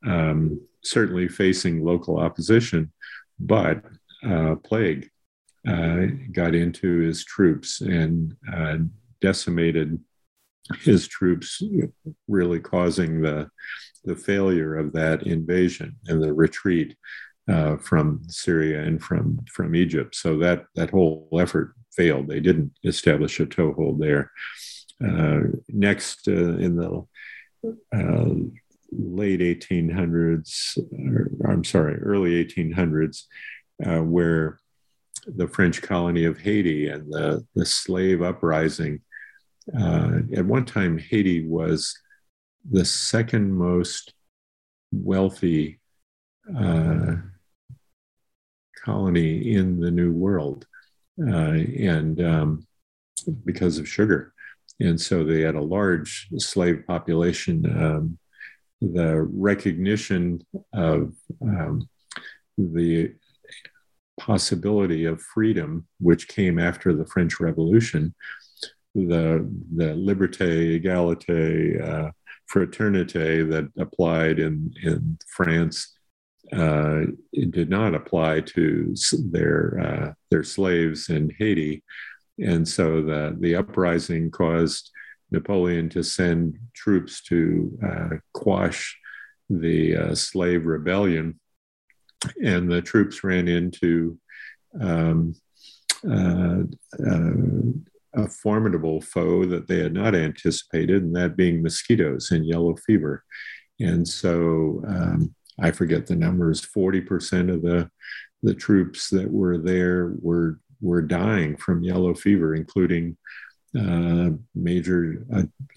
um, 0.05 0.59
certainly 0.83 1.27
facing 1.27 1.83
local 1.83 2.19
opposition, 2.19 2.91
but 3.39 3.83
uh, 4.25 4.55
plague 4.55 5.09
uh, 5.67 6.05
got 6.31 6.55
into 6.55 6.99
his 6.99 7.23
troops 7.23 7.81
and 7.81 8.35
uh, 8.51 8.77
decimated 9.21 9.99
his 10.81 11.07
troops, 11.07 11.61
really 12.27 12.59
causing 12.59 13.21
the 13.21 13.49
the 14.03 14.15
failure 14.15 14.75
of 14.77 14.93
that 14.93 15.23
invasion 15.27 15.95
and 16.07 16.23
the 16.23 16.33
retreat 16.33 16.95
uh, 17.47 17.77
from 17.77 18.21
Syria 18.27 18.81
and 18.81 19.01
from 19.01 19.39
from 19.51 19.75
Egypt. 19.75 20.15
So 20.15 20.37
that 20.39 20.65
that 20.75 20.89
whole 20.89 21.29
effort 21.39 21.73
failed. 21.91 22.27
They 22.27 22.39
didn't 22.39 22.71
establish 22.83 23.39
a 23.39 23.45
toehold 23.45 23.99
there. 23.99 24.31
Uh, 25.03 25.39
next, 25.67 26.27
uh, 26.27 26.57
in 26.57 26.75
the 26.75 27.05
uh, 27.93 28.33
late 28.91 29.39
1800s, 29.39 30.77
or, 31.07 31.31
I'm 31.49 31.63
sorry, 31.63 31.95
early 31.99 32.43
1800s, 32.43 33.23
uh, 33.85 33.99
where 33.99 34.59
the 35.25 35.47
French 35.47 35.81
colony 35.81 36.25
of 36.25 36.39
Haiti 36.39 36.87
and 36.87 37.11
the, 37.11 37.45
the 37.55 37.65
slave 37.65 38.21
uprising. 38.21 39.01
Uh, 39.77 40.19
at 40.35 40.45
one 40.45 40.65
time, 40.65 40.97
Haiti 40.97 41.47
was 41.47 41.97
the 42.69 42.85
second 42.85 43.53
most 43.53 44.13
wealthy 44.91 45.79
uh, 46.57 47.15
colony 48.83 49.53
in 49.53 49.79
the 49.79 49.91
New 49.91 50.11
World, 50.11 50.65
uh, 51.27 51.53
and 51.53 52.21
um, 52.21 52.67
because 53.45 53.77
of 53.77 53.87
sugar. 53.87 54.33
And 54.79 54.99
so 54.99 55.23
they 55.23 55.41
had 55.41 55.55
a 55.55 55.61
large 55.61 56.27
slave 56.37 56.83
population. 56.87 57.65
Um, 57.65 58.17
the 58.81 59.21
recognition 59.21 60.43
of 60.73 61.13
um, 61.41 61.87
the 62.57 63.13
possibility 64.19 65.05
of 65.05 65.21
freedom, 65.21 65.87
which 65.99 66.27
came 66.27 66.57
after 66.59 66.93
the 66.93 67.05
French 67.05 67.39
Revolution, 67.39 68.13
the, 68.95 69.49
the 69.75 69.93
liberté, 69.95 70.81
égalité, 70.81 71.81
uh, 71.81 72.11
fraternité 72.51 73.49
that 73.49 73.69
applied 73.81 74.39
in, 74.39 74.73
in 74.83 75.17
France 75.27 75.95
uh, 76.53 77.03
it 77.31 77.51
did 77.51 77.69
not 77.69 77.95
apply 77.95 78.41
to 78.41 78.93
their 79.31 79.79
uh, 79.79 80.13
their 80.29 80.43
slaves 80.43 81.09
in 81.09 81.33
Haiti, 81.37 81.83
and 82.39 82.67
so 82.67 83.01
the 83.01 83.37
the 83.39 83.55
uprising 83.55 84.31
caused 84.31 84.91
Napoleon 85.31 85.87
to 85.89 86.03
send 86.03 86.57
troops 86.73 87.21
to 87.23 87.77
uh, 87.85 88.09
quash 88.33 88.97
the 89.49 89.95
uh, 89.95 90.15
slave 90.15 90.65
rebellion, 90.65 91.39
and 92.43 92.69
the 92.69 92.81
troops 92.81 93.23
ran 93.23 93.47
into 93.47 94.19
um, 94.79 95.33
uh, 96.09 96.63
uh, 97.07 97.31
a 98.15 98.27
formidable 98.27 99.01
foe 99.01 99.45
that 99.45 99.67
they 99.67 99.79
had 99.79 99.93
not 99.93 100.15
anticipated, 100.15 101.03
and 101.03 101.15
that 101.15 101.37
being 101.37 101.61
mosquitoes 101.61 102.31
and 102.31 102.45
yellow 102.45 102.75
fever. 102.75 103.23
And 103.79 104.07
so 104.07 104.83
um, 104.87 105.33
I 105.59 105.71
forget 105.71 106.05
the 106.05 106.15
numbers, 106.15 106.61
40% 106.61 107.53
of 107.53 107.61
the, 107.61 107.89
the 108.43 108.53
troops 108.53 109.09
that 109.09 109.29
were 109.29 109.57
there 109.57 110.13
were, 110.21 110.59
were 110.81 111.01
dying 111.01 111.55
from 111.57 111.83
yellow 111.83 112.13
fever, 112.13 112.55
including 112.55 113.17
uh, 113.79 114.31
major, 114.53 115.25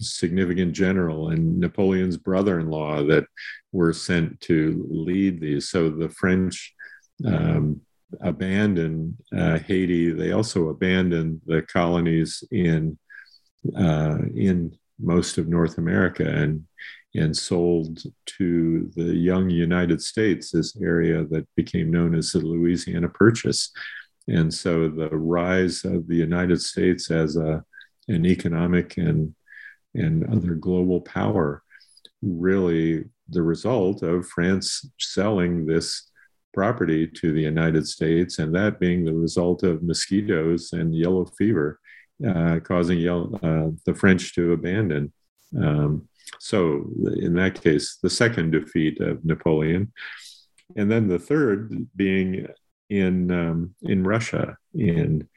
significant 0.01 0.73
general 0.73 1.29
and 1.29 1.59
Napoleon's 1.59 2.17
brother 2.17 2.59
in 2.59 2.69
law 2.69 3.01
that 3.03 3.25
were 3.71 3.93
sent 3.93 4.39
to 4.41 4.85
lead 4.89 5.39
these. 5.39 5.69
So 5.69 5.89
the 5.89 6.09
French 6.09 6.73
um, 7.25 7.81
abandoned 8.21 9.15
uh, 9.35 9.59
Haiti. 9.59 10.11
They 10.11 10.31
also 10.31 10.69
abandoned 10.69 11.41
the 11.45 11.61
colonies 11.63 12.43
in, 12.51 12.97
uh, 13.77 14.17
in 14.35 14.77
most 14.99 15.37
of 15.37 15.47
North 15.47 15.77
America. 15.77 16.27
And 16.27 16.65
and 17.15 17.35
sold 17.35 17.99
to 18.25 18.91
the 18.95 19.15
young 19.15 19.49
United 19.49 20.01
States, 20.01 20.51
this 20.51 20.75
area 20.81 21.23
that 21.25 21.47
became 21.55 21.89
known 21.89 22.13
as 22.13 22.31
the 22.31 22.39
Louisiana 22.39 23.09
Purchase. 23.09 23.71
And 24.27 24.53
so 24.53 24.89
the 24.89 25.09
rise 25.09 25.85
of 25.85 26.07
the 26.07 26.15
United 26.15 26.61
States 26.61 27.09
as 27.11 27.37
a, 27.37 27.63
an 28.07 28.25
economic 28.25 28.97
and, 28.97 29.33
and 29.93 30.25
other 30.25 30.55
global 30.55 31.01
power 31.01 31.63
really 32.21 33.05
the 33.29 33.41
result 33.41 34.01
of 34.03 34.27
France 34.27 34.89
selling 34.99 35.65
this 35.65 36.11
property 36.55 37.05
to 37.05 37.33
the 37.33 37.41
United 37.41 37.85
States, 37.85 38.39
and 38.39 38.55
that 38.55 38.79
being 38.79 39.03
the 39.03 39.13
result 39.13 39.61
of 39.61 39.83
mosquitoes 39.83 40.73
and 40.73 40.95
yellow 40.95 41.25
fever, 41.37 41.79
uh, 42.27 42.59
causing 42.63 42.97
yellow, 42.97 43.29
uh, 43.43 43.69
the 43.85 43.93
French 43.93 44.33
to 44.33 44.53
abandon. 44.53 45.11
Um, 45.61 46.07
so, 46.39 46.89
in 47.17 47.33
that 47.35 47.61
case, 47.61 47.97
the 48.01 48.09
second 48.09 48.51
defeat 48.51 48.99
of 49.01 49.23
Napoleon. 49.25 49.91
And 50.75 50.89
then 50.89 51.07
the 51.07 51.19
third 51.19 51.87
being 51.95 52.47
in, 52.89 53.31
um, 53.31 53.75
in 53.83 54.03
Russia 54.03 54.57
in 54.73 55.27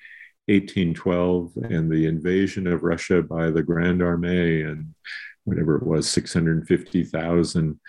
1812 0.47 1.53
and 1.65 1.91
the 1.91 2.07
invasion 2.07 2.67
of 2.67 2.83
Russia 2.83 3.23
by 3.23 3.51
the 3.51 3.63
Grande 3.63 4.01
Armée 4.01 4.67
and 4.71 4.95
whatever 5.49 5.77
it 5.77 5.87
was, 5.87 6.09
650,000 6.09 7.81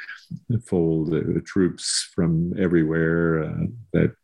fold 0.65 1.13
uh, 1.13 1.39
troops 1.45 2.09
from 2.13 2.53
everywhere 2.59 3.43
uh, 3.43 3.65
that 3.93 4.15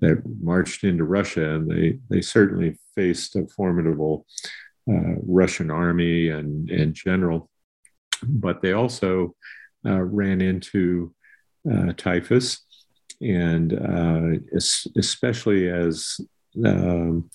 that 0.00 0.22
marched 0.42 0.84
into 0.84 1.04
Russia, 1.04 1.54
and 1.54 1.70
they 1.70 1.98
they 2.10 2.20
certainly 2.20 2.78
faced 2.94 3.36
a 3.36 3.46
formidable 3.48 4.26
uh, 4.90 5.14
Russian 5.22 5.70
army 5.70 6.28
and 6.28 6.70
and 6.70 6.94
general 6.94 7.50
but 8.28 8.62
they 8.62 8.72
also 8.72 9.34
uh, 9.86 10.00
ran 10.02 10.40
into 10.40 11.14
uh, 11.70 11.92
typhus, 11.96 12.64
and 13.20 13.72
uh, 13.72 14.38
especially 14.96 15.68
as 15.68 16.20
um, 16.64 17.30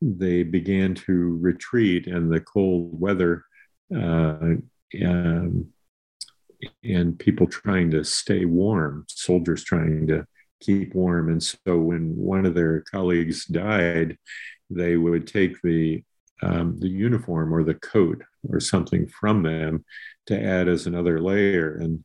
they 0.00 0.42
began 0.42 0.94
to 0.94 1.38
retreat 1.40 2.06
and 2.06 2.30
the 2.30 2.40
cold 2.40 2.98
weather 3.00 3.44
uh, 3.96 4.54
um, 5.04 5.68
and 6.84 7.18
people 7.18 7.46
trying 7.46 7.90
to 7.90 8.04
stay 8.04 8.44
warm, 8.44 9.04
soldiers 9.08 9.64
trying 9.64 10.06
to 10.08 10.26
keep 10.60 10.94
warm. 10.94 11.28
And 11.28 11.42
so 11.42 11.78
when 11.78 12.16
one 12.16 12.46
of 12.46 12.54
their 12.54 12.82
colleagues 12.82 13.46
died, 13.46 14.16
they 14.70 14.96
would 14.96 15.26
take 15.26 15.60
the 15.62 16.02
um, 16.42 16.80
the 16.80 16.88
uniform 16.88 17.54
or 17.54 17.62
the 17.62 17.74
coat 17.74 18.22
or 18.48 18.58
something 18.58 19.06
from 19.06 19.44
them 19.44 19.84
to 20.26 20.40
add 20.40 20.68
as 20.68 20.86
another 20.86 21.20
layer 21.20 21.76
and 21.76 22.04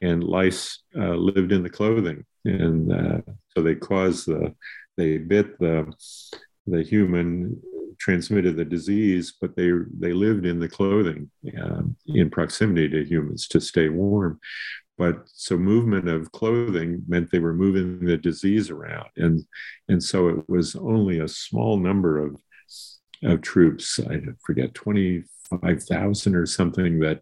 and 0.00 0.24
lice 0.24 0.82
uh, 0.96 1.14
lived 1.14 1.52
in 1.52 1.62
the 1.62 1.68
clothing 1.68 2.24
and 2.44 2.92
uh, 2.92 3.20
so 3.50 3.62
they 3.62 3.74
caused 3.74 4.26
the 4.26 4.54
they 4.96 5.18
bit 5.18 5.58
the 5.58 5.92
the 6.66 6.82
human 6.82 7.60
transmitted 7.98 8.56
the 8.56 8.64
disease 8.64 9.34
but 9.40 9.56
they 9.56 9.70
they 9.98 10.12
lived 10.12 10.46
in 10.46 10.58
the 10.58 10.68
clothing 10.68 11.30
uh, 11.60 11.82
in 12.06 12.30
proximity 12.30 12.88
to 12.88 13.04
humans 13.04 13.48
to 13.48 13.60
stay 13.60 13.88
warm. 13.88 14.38
But 14.96 15.28
so 15.32 15.56
movement 15.56 16.08
of 16.08 16.32
clothing 16.32 17.04
meant 17.06 17.30
they 17.30 17.38
were 17.38 17.54
moving 17.54 18.04
the 18.04 18.16
disease 18.16 18.70
around. 18.70 19.08
And 19.16 19.44
and 19.88 20.02
so 20.02 20.28
it 20.28 20.48
was 20.48 20.74
only 20.74 21.20
a 21.20 21.28
small 21.28 21.76
number 21.76 22.18
of 22.18 22.40
of 23.24 23.42
troops 23.42 23.98
i 24.08 24.20
forget 24.46 24.74
twenty 24.74 25.24
five 25.50 25.82
thousand 25.82 26.36
or 26.36 26.46
something 26.46 27.00
that 27.00 27.20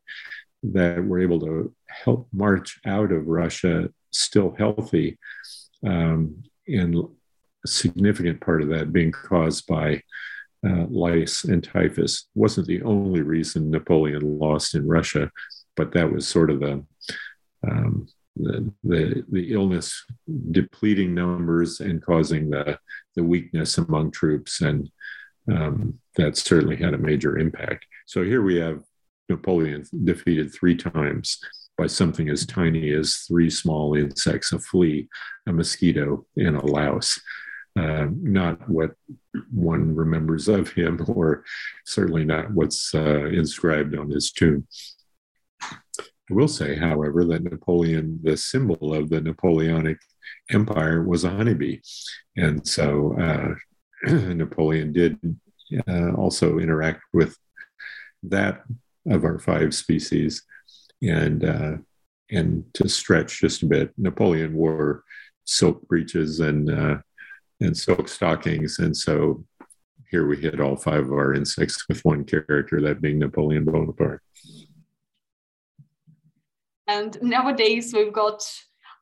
that 0.62 1.04
were 1.04 1.20
able 1.20 1.40
to 1.40 1.72
help 1.88 2.28
march 2.32 2.80
out 2.86 3.12
of 3.12 3.26
Russia 3.26 3.88
still 4.10 4.54
healthy, 4.56 5.18
um, 5.84 6.42
and 6.66 6.96
a 7.64 7.68
significant 7.68 8.40
part 8.40 8.62
of 8.62 8.68
that 8.68 8.92
being 8.92 9.12
caused 9.12 9.66
by 9.66 10.02
uh, 10.66 10.86
lice 10.88 11.44
and 11.44 11.62
typhus. 11.62 12.28
wasn't 12.34 12.66
the 12.66 12.82
only 12.82 13.22
reason 13.22 13.70
Napoleon 13.70 14.38
lost 14.38 14.74
in 14.74 14.86
Russia, 14.86 15.30
but 15.76 15.92
that 15.92 16.10
was 16.10 16.26
sort 16.26 16.50
of 16.50 16.60
the 16.60 16.84
um, 17.66 18.06
the, 18.36 18.72
the, 18.84 19.24
the 19.30 19.52
illness 19.52 20.04
depleting 20.50 21.14
numbers 21.14 21.80
and 21.80 22.02
causing 22.02 22.50
the, 22.50 22.78
the 23.14 23.22
weakness 23.22 23.78
among 23.78 24.10
troops 24.10 24.60
and 24.60 24.90
um, 25.50 25.98
that 26.16 26.36
certainly 26.36 26.76
had 26.76 26.94
a 26.94 26.98
major 26.98 27.38
impact. 27.38 27.86
So 28.06 28.24
here 28.24 28.42
we 28.42 28.56
have 28.56 28.82
Napoleon 29.28 29.84
defeated 30.04 30.52
three 30.52 30.76
times 30.76 31.38
by 31.78 31.86
something 31.86 32.28
as 32.28 32.46
tiny 32.46 32.92
as 32.92 33.18
three 33.18 33.50
small 33.50 33.94
insects 33.94 34.52
a 34.52 34.58
flea, 34.58 35.08
a 35.46 35.52
mosquito, 35.52 36.26
and 36.36 36.56
a 36.56 36.66
louse. 36.66 37.20
Uh, 37.76 38.06
not 38.22 38.68
what 38.70 38.92
one 39.52 39.94
remembers 39.94 40.48
of 40.48 40.70
him, 40.70 41.04
or 41.08 41.44
certainly 41.84 42.24
not 42.24 42.50
what's 42.52 42.94
uh, 42.94 43.26
inscribed 43.26 43.96
on 43.96 44.10
his 44.10 44.32
tomb. 44.32 44.66
I 45.62 46.34
will 46.34 46.48
say, 46.48 46.76
however, 46.76 47.24
that 47.26 47.44
Napoleon, 47.44 48.18
the 48.22 48.36
symbol 48.36 48.94
of 48.94 49.10
the 49.10 49.20
Napoleonic 49.20 49.98
Empire, 50.50 51.02
was 51.02 51.24
a 51.24 51.30
honeybee. 51.30 51.80
And 52.36 52.66
so 52.66 53.16
uh, 53.20 53.54
Napoleon 54.34 54.92
did 54.92 55.18
uh, 55.86 56.12
also 56.12 56.58
interact 56.58 57.02
with 57.12 57.36
that 58.24 58.62
of 59.08 59.24
our 59.24 59.38
five 59.38 59.74
species. 59.74 60.42
And 61.02 61.44
uh, 61.44 61.76
and 62.30 62.64
to 62.74 62.88
stretch 62.88 63.40
just 63.40 63.62
a 63.62 63.66
bit, 63.66 63.92
Napoleon 63.96 64.54
wore 64.54 65.04
silk 65.44 65.86
breeches 65.86 66.40
and 66.40 66.70
uh, 66.70 66.96
and 67.60 67.76
silk 67.76 68.08
stockings, 68.08 68.78
and 68.78 68.96
so 68.96 69.44
here 70.10 70.26
we 70.26 70.36
hit 70.36 70.60
all 70.60 70.76
five 70.76 71.04
of 71.04 71.12
our 71.12 71.34
insects 71.34 71.84
with 71.88 72.04
one 72.04 72.24
character, 72.24 72.80
that 72.80 73.00
being 73.00 73.18
Napoleon 73.18 73.64
Bonaparte. 73.64 74.22
And 76.86 77.20
nowadays 77.20 77.92
we've 77.92 78.12
got 78.12 78.42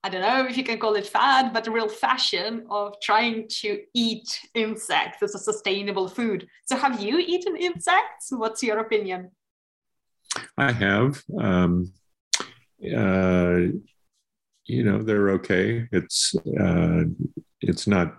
I 0.04 0.10
don't 0.10 0.20
know 0.20 0.46
if 0.46 0.58
you 0.58 0.64
can 0.64 0.78
call 0.78 0.96
it 0.96 1.06
fad, 1.06 1.54
but 1.54 1.66
a 1.66 1.70
real 1.70 1.88
fashion 1.88 2.66
of 2.68 3.00
trying 3.00 3.48
to 3.62 3.80
eat 3.94 4.38
insects 4.54 5.22
as 5.22 5.34
a 5.34 5.38
sustainable 5.38 6.08
food. 6.08 6.46
So, 6.66 6.76
have 6.76 7.02
you 7.02 7.18
eaten 7.18 7.56
insects? 7.56 8.30
What's 8.30 8.62
your 8.62 8.80
opinion? 8.80 9.30
I 10.58 10.72
have. 10.72 11.22
Um, 11.40 11.94
uh, 12.94 13.60
you 14.66 14.84
know, 14.84 15.02
they're 15.02 15.30
okay. 15.30 15.88
It's 15.90 16.34
uh, 16.60 17.04
it's 17.62 17.86
not 17.86 18.14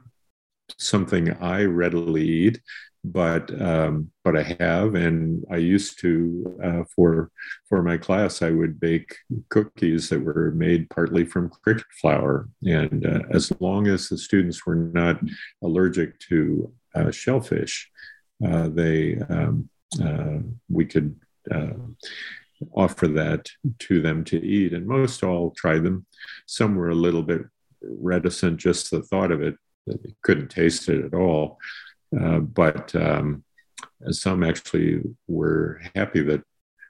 something 0.77 1.31
I 1.37 1.63
readily 1.63 2.27
eat, 2.27 2.61
but 3.03 3.61
um, 3.61 4.11
but 4.23 4.35
I 4.35 4.43
have, 4.59 4.95
and 4.95 5.43
I 5.51 5.57
used 5.57 5.99
to 5.99 6.59
uh, 6.63 6.83
for 6.95 7.31
for 7.69 7.83
my 7.83 7.97
class. 7.97 8.41
I 8.41 8.51
would 8.51 8.79
bake 8.79 9.15
cookies 9.49 10.09
that 10.09 10.19
were 10.19 10.51
made 10.51 10.89
partly 10.89 11.25
from 11.25 11.51
cricket 11.63 11.85
flour, 12.01 12.49
and 12.63 13.05
uh, 13.05 13.21
as 13.31 13.51
long 13.59 13.87
as 13.87 14.09
the 14.09 14.17
students 14.17 14.65
were 14.65 14.75
not 14.75 15.19
allergic 15.63 16.19
to 16.29 16.73
uh, 16.95 17.11
shellfish, 17.11 17.89
uh, 18.45 18.69
they 18.69 19.17
um, 19.29 19.69
uh, 20.03 20.39
we 20.69 20.85
could 20.85 21.15
uh, 21.51 21.73
offer 22.73 23.07
that 23.07 23.47
to 23.79 24.01
them 24.01 24.23
to 24.25 24.43
eat, 24.43 24.73
and 24.73 24.87
most 24.87 25.23
all 25.23 25.51
tried 25.51 25.83
them. 25.83 26.05
Some 26.47 26.75
were 26.75 26.89
a 26.89 26.95
little 26.95 27.23
bit 27.23 27.41
reticent, 27.81 28.57
just 28.57 28.89
the 28.89 29.03
thought 29.03 29.31
of 29.31 29.41
it, 29.41 29.55
they 29.85 30.15
couldn't 30.23 30.49
taste 30.49 30.89
it 30.89 31.05
at 31.05 31.13
all. 31.13 31.59
Uh, 32.17 32.39
but 32.39 32.95
um, 32.95 33.43
some 34.09 34.43
actually 34.43 35.01
were 35.27 35.81
happy 35.95 36.21
that 36.21 36.41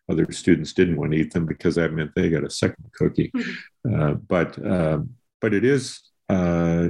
other 0.09 0.31
students 0.31 0.73
didn't 0.73 0.97
want 0.97 1.11
to 1.11 1.17
eat 1.17 1.34
them 1.34 1.45
because 1.45 1.76
that 1.76 1.93
meant 1.93 2.11
they 2.15 2.30
got 2.30 2.43
a 2.43 2.49
second 2.49 2.91
cookie. 2.93 3.31
Mm-hmm. 3.35 4.01
Uh, 4.01 4.13
but 4.13 4.65
uh, 4.65 4.99
but 5.41 5.53
it 5.53 5.63
is 5.63 6.01
uh, 6.30 6.89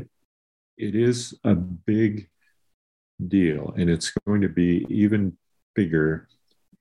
it 0.77 0.95
is 0.95 1.37
a 1.43 1.55
big 1.55 2.29
deal, 3.27 3.73
and 3.77 3.89
it's 3.89 4.11
going 4.25 4.41
to 4.41 4.49
be 4.49 4.85
even 4.89 5.37
bigger 5.73 6.27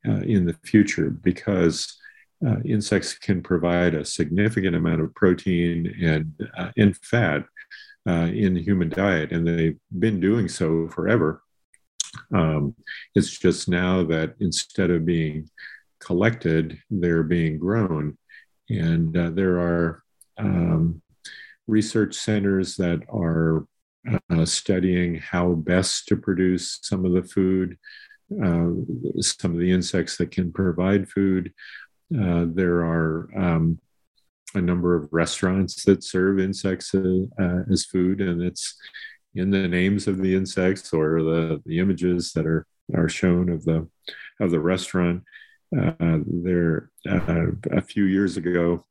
uh, 0.06 0.20
in 0.20 0.46
the 0.46 0.56
future 0.64 1.10
because. 1.10 1.98
Uh, 2.44 2.60
insects 2.66 3.16
can 3.16 3.40
provide 3.40 3.94
a 3.94 4.05
significant 4.05 4.76
amount 4.76 5.01
of 5.01 5.14
protein 5.14 5.94
and, 6.02 6.34
and 6.76 6.94
fat 6.98 7.44
in 8.06 8.55
the 8.55 8.62
human 8.62 8.89
diet, 8.89 9.32
and 9.32 9.47
they've 9.47 9.78
been 9.98 10.20
doing 10.20 10.48
so 10.48 10.89
forever. 10.89 11.43
Um, 12.32 12.74
it's 13.14 13.39
just 13.39 13.68
now 13.68 14.05
that 14.05 14.35
instead 14.40 14.90
of 14.90 15.05
being 15.05 15.48
collected, 16.01 16.78
they're 16.90 17.22
being 17.22 17.59
grown. 17.59 18.16
And 18.68 19.16
uh, 19.16 19.31
there 19.31 19.59
are 19.59 20.02
um, 20.39 21.02
research 21.66 22.14
centers 22.14 22.76
that 22.76 23.02
are 23.09 23.66
uh, 24.31 24.44
studying 24.44 25.16
how 25.16 25.52
best 25.52 26.06
to 26.09 26.16
produce 26.16 26.78
some 26.82 27.05
of 27.05 27.12
the 27.12 27.22
food, 27.22 27.78
uh, 28.32 28.68
some 29.20 29.52
of 29.52 29.59
the 29.59 29.72
insects 29.72 30.16
that 30.18 30.31
can 30.31 30.52
provide 30.52 31.09
food. 31.09 31.52
Uh, 32.12 32.47
there 32.48 32.85
are 32.85 33.28
um, 33.36 33.78
a 34.55 34.60
number 34.60 34.94
of 34.94 35.09
restaurants 35.12 35.85
that 35.85 36.05
serve 36.05 36.39
insects 36.39 36.94
uh, 36.94 37.62
as 37.70 37.85
food, 37.85 38.20
and 38.20 38.43
it's 38.43 38.76
in 39.35 39.51
the 39.51 39.66
names 39.66 40.06
of 40.06 40.18
the 40.18 40.35
insects 40.35 40.93
or 40.93 41.22
the, 41.22 41.62
the 41.66 41.78
images 41.78 42.32
that 42.32 42.47
are 42.47 42.66
are 42.94 43.09
shown 43.09 43.48
of 43.48 43.64
the 43.64 43.89
of 44.40 44.51
the 44.51 44.60
restaurant. 44.60 45.22
Uh, 45.76 46.18
there, 46.26 46.90
uh, 47.09 47.47
a 47.72 47.81
few 47.81 48.05
years 48.05 48.36
ago, 48.36 48.85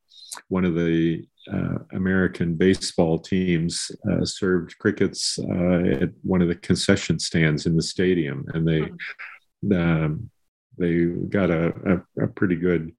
one 0.49 0.65
of 0.65 0.75
the 0.75 1.25
uh, 1.51 1.77
American 1.93 2.55
baseball 2.55 3.19
teams 3.19 3.91
uh, 4.11 4.25
served 4.25 4.77
crickets 4.79 5.39
uh, 5.39 6.01
at 6.01 6.09
one 6.23 6.41
of 6.41 6.47
the 6.47 6.55
concession 6.55 7.19
stands 7.19 7.65
in 7.65 7.75
the 7.75 7.81
stadium, 7.81 8.45
and 8.53 8.67
they 8.67 9.75
um, 9.75 10.29
they 10.77 11.05
got 11.05 11.49
a, 11.51 11.73
a, 12.17 12.23
a, 12.23 12.27
pretty 12.27 12.55
good 12.55 12.91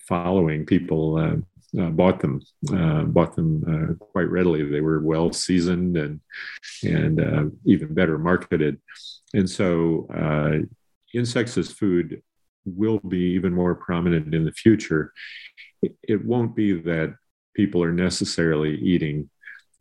following. 0.00 0.66
People 0.66 1.44
uh, 1.78 1.90
bought 1.90 2.20
them, 2.20 2.40
uh, 2.72 3.02
bought 3.04 3.36
them 3.36 3.64
uh, 3.68 4.04
quite 4.04 4.28
readily. 4.28 4.68
They 4.68 4.80
were 4.80 5.00
well 5.00 5.32
seasoned 5.32 5.96
and 5.96 6.20
and 6.82 7.20
uh, 7.20 7.44
even 7.64 7.94
better 7.94 8.18
marketed, 8.18 8.80
and 9.34 9.48
so 9.48 10.08
uh, 10.14 10.64
insects 11.14 11.56
as 11.58 11.70
food 11.70 12.22
will 12.64 12.98
be 12.98 13.34
even 13.34 13.54
more 13.54 13.74
prominent 13.74 14.34
in 14.34 14.44
the 14.44 14.52
future. 14.52 15.12
It, 15.82 15.96
it 16.02 16.24
won't 16.24 16.54
be 16.54 16.72
that 16.72 17.14
people 17.54 17.82
are 17.82 17.92
necessarily 17.92 18.76
eating 18.76 19.30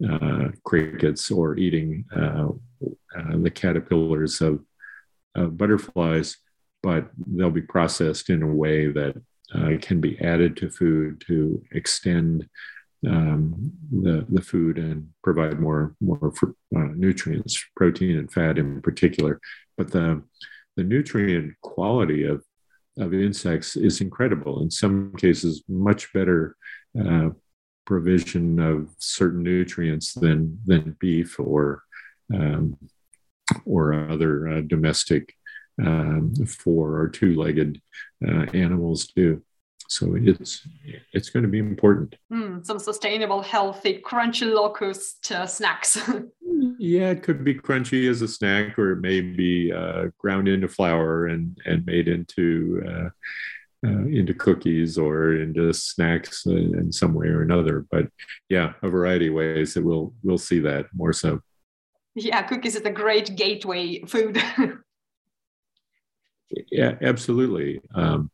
uh, 0.10 0.50
crickets 0.64 1.30
or 1.30 1.58
eating 1.58 2.06
the 2.12 3.52
caterpillars 3.52 4.40
of, 4.42 4.64
of 5.36 5.58
butterflies, 5.58 6.38
but 6.82 7.10
they'll 7.28 7.52
be 7.52 7.62
processed 7.62 8.30
in 8.30 8.42
a 8.42 8.48
way 8.48 8.88
that 8.88 9.22
uh, 9.56 9.72
can 9.82 10.00
be 10.00 10.20
added 10.22 10.56
to 10.58 10.70
food 10.70 11.24
to 11.28 11.64
extend 11.72 12.48
um, 13.08 13.72
the, 13.92 14.26
the 14.30 14.42
food 14.42 14.78
and 14.78 15.08
provide 15.24 15.60
more 15.60 15.96
more 16.02 16.34
uh, 16.76 16.90
nutrients, 16.96 17.64
protein 17.76 18.18
and 18.18 18.32
fat 18.32 18.58
in 18.58 18.82
particular. 18.82 19.40
But 19.78 19.92
the 19.92 20.22
the 20.76 20.84
nutrient 20.84 21.54
quality 21.62 22.26
of 22.26 22.44
of 22.98 23.14
insects 23.14 23.76
is 23.76 24.02
incredible. 24.02 24.62
In 24.62 24.70
some 24.70 25.14
cases, 25.18 25.64
much 25.68 26.12
better 26.14 26.56
uh, 27.00 27.30
provision 27.86 28.60
of 28.60 28.90
certain 29.00 29.44
nutrients 29.44 30.14
than 30.14 30.60
than 30.66 30.98
beef 31.00 31.40
or 31.40 31.84
um, 32.34 32.78
or 33.66 33.94
other 33.94 34.48
uh, 34.48 34.62
domestic 34.62 35.34
um, 35.86 36.34
four 36.46 37.00
or 37.00 37.08
two-legged 37.08 37.82
uh, 38.28 38.46
animals 38.54 39.08
do. 39.08 39.42
So 39.88 40.16
it's 40.16 40.68
it's 41.14 41.32
going 41.32 41.42
to 41.44 41.50
be 41.50 41.58
important. 41.58 42.16
Mm, 42.32 42.64
some 42.64 42.78
sustainable, 42.78 43.42
healthy, 43.42 44.00
crunchy 44.06 44.54
locust 44.54 45.32
uh, 45.32 45.48
snacks. 45.48 45.98
yeah, 46.78 47.10
it 47.10 47.24
could 47.24 47.44
be 47.44 47.56
crunchy 47.56 48.08
as 48.08 48.22
a 48.22 48.28
snack, 48.28 48.78
or 48.78 48.92
it 48.92 49.02
may 49.02 49.20
be 49.20 49.72
uh, 49.72 50.10
ground 50.20 50.48
into 50.48 50.68
flour 50.68 51.28
and 51.28 51.58
and 51.66 51.86
made 51.86 52.08
into. 52.08 52.84
Uh, 52.88 53.10
uh, 53.86 54.08
into 54.08 54.34
cookies 54.34 54.98
or 54.98 55.36
into 55.36 55.74
snacks 55.74 56.46
in 56.46 56.92
some 56.92 57.14
way 57.14 57.28
or 57.28 57.44
another. 57.44 57.86
But 57.90 58.10
yeah, 58.50 58.74
a 58.84 58.90
variety 58.90 59.28
of 59.28 59.36
ways 59.36 59.74
that 59.74 59.86
we'll 59.86 60.14
we'll 60.22 60.38
see 60.38 60.60
that 60.60 60.88
more 60.94 61.14
so. 61.14 61.40
Yeah, 62.14 62.42
cookies 62.42 62.76
is 62.76 62.82
a 62.82 62.90
great 62.90 63.38
gateway 63.38 64.02
food. 64.02 64.44
yeah, 66.72 66.96
absolutely. 67.02 67.82
Um, 67.94 68.32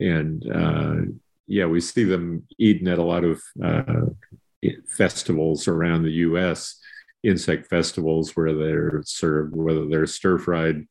and 0.00 0.44
uh, 0.50 1.12
yeah, 1.46 1.66
we 1.66 1.80
see 1.80 2.04
them 2.04 2.46
eaten 2.58 2.88
at 2.88 2.98
a 2.98 3.02
lot 3.02 3.24
of 3.24 3.42
uh, 3.62 4.06
festivals 4.88 5.68
around 5.68 6.02
the 6.02 6.12
U.S. 6.12 6.78
Insect 7.22 7.68
festivals 7.68 8.32
where 8.36 8.54
they're 8.54 9.02
served, 9.04 9.54
whether 9.54 9.86
they're 9.86 10.06
stir 10.06 10.38
fried 10.38 10.86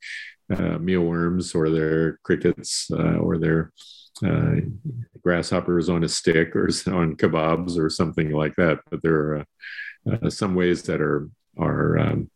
uh, 0.53 0.77
mealworms 0.77 1.53
or 1.55 1.69
they're 1.69 2.19
crickets 2.23 2.89
uh, 2.91 3.17
or 3.17 3.37
they're 3.37 3.71
uh, 4.25 4.55
grasshoppers 5.23 5.89
on 5.89 6.03
a 6.03 6.09
stick 6.09 6.55
or 6.55 6.65
on 6.87 7.15
kebabs 7.15 7.77
or 7.77 7.89
something 7.89 8.31
like 8.31 8.55
that. 8.55 8.79
But 8.89 9.01
there 9.01 9.15
are 9.15 9.45
uh, 10.11 10.29
some 10.29 10.55
ways 10.55 10.83
that 10.83 11.01
are 11.01 11.29
are 11.57 11.99
um, 11.99 12.29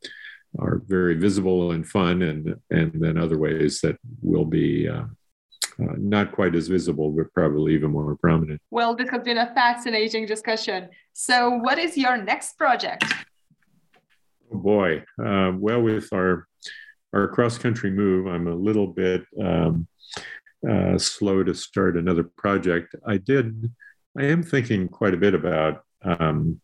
are 0.59 0.81
very 0.85 1.15
visible 1.15 1.71
and 1.71 1.87
fun, 1.87 2.21
and 2.21 2.55
and 2.69 2.91
then 2.95 3.17
other 3.17 3.37
ways 3.37 3.81
that 3.81 3.97
will 4.21 4.45
be 4.45 4.87
uh, 4.87 5.05
uh, 5.79 5.93
not 5.97 6.31
quite 6.31 6.55
as 6.55 6.67
visible, 6.67 7.11
but 7.11 7.33
probably 7.33 7.73
even 7.73 7.91
more 7.91 8.15
prominent. 8.15 8.61
Well, 8.71 8.95
this 8.95 9.09
has 9.09 9.23
been 9.23 9.37
a 9.37 9.53
fascinating 9.53 10.25
discussion. 10.25 10.89
So, 11.13 11.49
what 11.49 11.77
is 11.77 11.97
your 11.97 12.17
next 12.17 12.57
project? 12.57 13.03
Oh 14.53 14.57
boy, 14.57 15.03
uh, 15.23 15.51
well, 15.57 15.81
with 15.81 16.13
our 16.13 16.47
our 17.13 17.27
cross 17.27 17.57
country 17.57 17.91
move, 17.91 18.27
I'm 18.27 18.47
a 18.47 18.55
little 18.55 18.87
bit 18.87 19.25
um, 19.41 19.87
uh, 20.69 20.97
slow 20.97 21.43
to 21.43 21.53
start 21.53 21.97
another 21.97 22.23
project. 22.23 22.95
I 23.05 23.17
did. 23.17 23.71
I 24.17 24.25
am 24.25 24.43
thinking 24.43 24.87
quite 24.87 25.13
a 25.13 25.17
bit 25.17 25.33
about 25.33 25.83
um, 26.03 26.61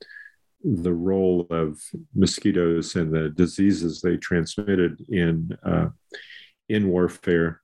the 0.63 0.93
role 0.93 1.47
of 1.49 1.81
mosquitoes 2.13 2.95
and 2.95 3.13
the 3.13 3.29
diseases 3.29 4.01
they 4.01 4.17
transmitted 4.17 5.03
in 5.09 5.57
uh, 5.63 5.89
in 6.69 6.89
warfare. 6.89 7.61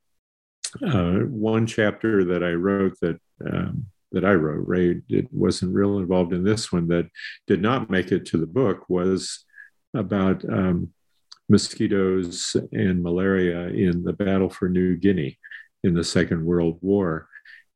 Uh, 0.85 1.19
one 1.19 1.65
chapter 1.65 2.25
that 2.25 2.43
I 2.43 2.51
wrote 2.51 2.99
that 3.01 3.19
um, 3.45 3.85
that 4.11 4.25
I 4.25 4.33
wrote, 4.33 4.67
Ray 4.67 5.01
it 5.09 5.27
wasn't 5.31 5.73
real 5.73 5.99
involved 5.99 6.33
in 6.33 6.43
this 6.43 6.71
one 6.71 6.87
that 6.89 7.09
did 7.45 7.61
not 7.61 7.89
make 7.89 8.11
it 8.11 8.25
to 8.27 8.37
the 8.37 8.47
book 8.47 8.89
was 8.89 9.45
about 9.93 10.43
um, 10.49 10.93
mosquitoes 11.49 12.55
and 12.71 13.01
malaria 13.01 13.67
in 13.67 14.03
the 14.03 14.13
battle 14.13 14.49
for 14.49 14.69
New 14.69 14.95
Guinea 14.97 15.37
in 15.83 15.93
the 15.93 16.03
Second 16.03 16.45
World 16.45 16.79
War, 16.81 17.27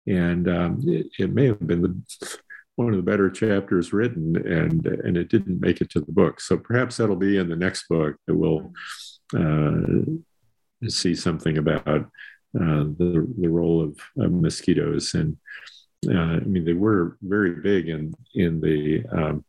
and 0.07 0.47
um, 0.49 0.81
it, 0.85 1.07
it, 1.19 1.33
may 1.33 1.47
have 1.47 1.65
been 1.65 1.81
the 1.81 2.39
one 2.75 2.89
of 2.89 2.95
the 2.95 3.11
better 3.11 3.29
chapters 3.29 3.93
written, 3.93 4.35
and 4.35 4.85
and 4.85 5.17
it 5.17 5.29
didn't 5.29 5.59
make 5.59 5.81
it 5.81 5.89
to 5.91 5.99
the 5.99 6.11
book. 6.11 6.39
So 6.39 6.57
perhaps 6.57 6.97
that'll 6.97 7.15
be 7.15 7.37
in 7.37 7.49
the 7.49 7.55
next 7.55 7.87
book 7.89 8.15
that 8.27 8.35
we'll 8.35 8.71
uh, 9.35 10.87
see 10.89 11.15
something 11.15 11.57
about 11.57 11.87
uh, 11.87 12.85
the 12.97 13.27
the 13.39 13.49
role 13.49 13.83
of, 13.83 13.99
of, 14.17 14.31
mosquitoes. 14.31 15.13
And 15.13 15.37
uh, 16.09 16.37
I 16.37 16.39
mean, 16.39 16.65
they 16.65 16.73
were 16.73 17.17
very 17.21 17.55
big 17.61 17.89
in 17.89 18.13
in 18.33 18.61
the 18.61 19.03
um, 19.11 19.45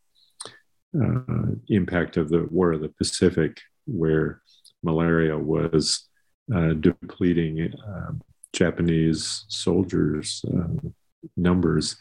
uh, 1.00 1.54
impact 1.68 2.16
of 2.16 2.28
the 2.28 2.46
War 2.50 2.72
of 2.72 2.80
the 2.80 2.90
Pacific, 2.90 3.60
where 3.86 4.42
malaria 4.82 5.38
was 5.38 6.08
uh, 6.54 6.74
depleting 6.74 7.72
um, 7.86 8.20
Japanese 8.52 9.44
soldiers' 9.48 10.44
uh, 10.52 10.88
numbers 11.36 11.96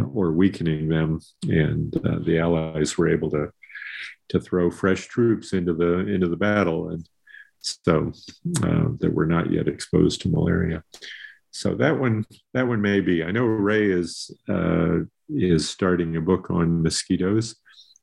or 0.00 0.32
weakening 0.32 0.88
them, 0.88 1.20
and 1.44 1.94
uh, 2.06 2.18
the 2.24 2.38
Allies 2.38 2.96
were 2.96 3.08
able 3.08 3.30
to 3.30 3.52
to 4.28 4.40
throw 4.40 4.70
fresh 4.70 5.06
troops 5.06 5.52
into 5.52 5.74
the 5.74 5.98
into 6.08 6.28
the 6.28 6.36
battle, 6.36 6.90
and 6.90 7.08
so 7.60 8.12
uh, 8.62 8.88
that 8.98 9.12
were 9.12 9.26
not 9.26 9.52
yet 9.52 9.68
exposed 9.68 10.22
to 10.22 10.28
malaria. 10.28 10.82
So 11.50 11.74
that 11.76 11.98
one 11.98 12.24
that 12.54 12.66
one 12.66 12.80
may 12.80 13.00
be. 13.00 13.22
I 13.22 13.30
know 13.30 13.44
Ray 13.44 13.90
is 13.90 14.30
uh, 14.48 15.00
is 15.28 15.68
starting 15.68 16.16
a 16.16 16.20
book 16.20 16.50
on 16.50 16.82
mosquitoes, 16.82 17.56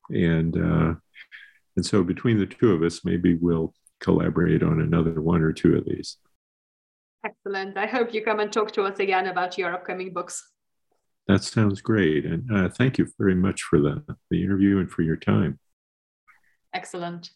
and 0.10 0.56
uh, 0.56 0.94
and 1.76 1.86
so 1.86 2.04
between 2.04 2.38
the 2.38 2.46
two 2.46 2.74
of 2.74 2.84
us, 2.84 3.04
maybe 3.04 3.36
we'll 3.36 3.74
collaborate 4.00 4.64
on 4.64 4.82
another 4.82 5.22
one 5.22 5.42
or 5.42 5.52
two 5.52 5.76
of 5.76 5.86
these. 5.86 6.18
Excellent. 7.26 7.78
I 7.78 7.86
hope 7.86 8.14
you 8.14 8.24
come 8.24 8.40
and 8.40 8.52
talk 8.52 8.72
to 8.74 8.84
us 8.84 9.00
again 9.00 9.28
about 9.28 9.58
your 9.58 9.74
upcoming 9.74 10.14
books. 10.14 10.42
That 11.30 11.44
sounds 11.44 11.80
great. 11.80 12.26
And 12.26 12.52
uh, 12.52 12.70
thank 12.70 12.98
you 12.98 13.08
very 13.20 13.36
much 13.36 13.62
for 13.62 13.80
the, 13.80 14.04
the 14.32 14.44
interview 14.44 14.80
and 14.80 14.90
for 14.90 15.04
your 15.04 15.16
time. 15.16 15.60
Excellent. 16.74 17.30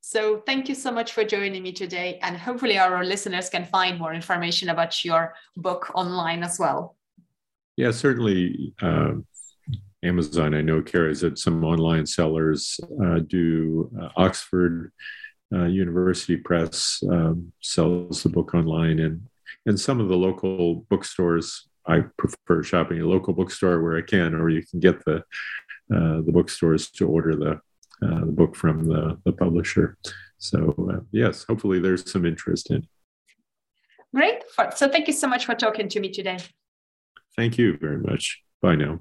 So 0.00 0.44
thank 0.46 0.68
you 0.68 0.76
so 0.76 0.92
much 0.92 1.12
for 1.12 1.24
joining 1.24 1.64
me 1.64 1.72
today. 1.72 2.20
And 2.22 2.36
hopefully 2.36 2.78
our 2.78 3.04
listeners 3.04 3.50
can 3.50 3.64
find 3.64 3.98
more 3.98 4.14
information 4.14 4.68
about 4.68 5.04
your 5.04 5.34
book 5.56 5.90
online 5.96 6.44
as 6.44 6.60
well. 6.60 6.96
Yeah, 7.76 7.90
certainly. 7.90 8.72
Uh, 8.80 9.14
Amazon, 10.04 10.54
I 10.54 10.60
know 10.60 10.80
carries 10.80 11.24
it. 11.24 11.36
Some 11.36 11.64
online 11.64 12.06
sellers 12.06 12.78
uh, 13.04 13.18
do. 13.18 13.90
Uh, 14.00 14.10
Oxford 14.16 14.92
uh, 15.52 15.64
University 15.64 16.36
Press 16.36 17.02
um, 17.10 17.52
sells 17.60 18.22
the 18.22 18.28
book 18.28 18.54
online, 18.54 19.00
and 19.00 19.26
and 19.66 19.78
some 19.78 19.98
of 19.98 20.08
the 20.08 20.16
local 20.16 20.86
bookstores. 20.88 21.68
I 21.90 22.04
prefer 22.16 22.62
shopping 22.62 22.98
at 22.98 23.04
a 23.04 23.08
local 23.08 23.34
bookstore 23.34 23.82
where 23.82 23.96
I 23.96 24.02
can, 24.02 24.34
or 24.34 24.48
you 24.48 24.64
can 24.64 24.80
get 24.80 25.04
the 25.04 25.16
uh, 25.94 26.22
the 26.22 26.32
bookstores 26.32 26.90
to 26.92 27.08
order 27.08 27.34
the 27.34 27.52
uh, 28.06 28.20
the 28.20 28.32
book 28.32 28.54
from 28.56 28.84
the 28.84 29.18
the 29.24 29.32
publisher. 29.32 29.96
So 30.38 30.74
uh, 30.92 31.00
yes, 31.12 31.44
hopefully 31.44 31.80
there's 31.80 32.10
some 32.10 32.24
interest 32.24 32.70
in. 32.70 32.86
Great. 34.14 34.42
So 34.76 34.88
thank 34.88 35.06
you 35.06 35.12
so 35.12 35.28
much 35.28 35.46
for 35.46 35.54
talking 35.54 35.88
to 35.88 36.00
me 36.00 36.10
today. 36.10 36.38
Thank 37.36 37.58
you 37.58 37.76
very 37.76 37.98
much. 37.98 38.42
Bye 38.60 38.76
now. 38.76 39.00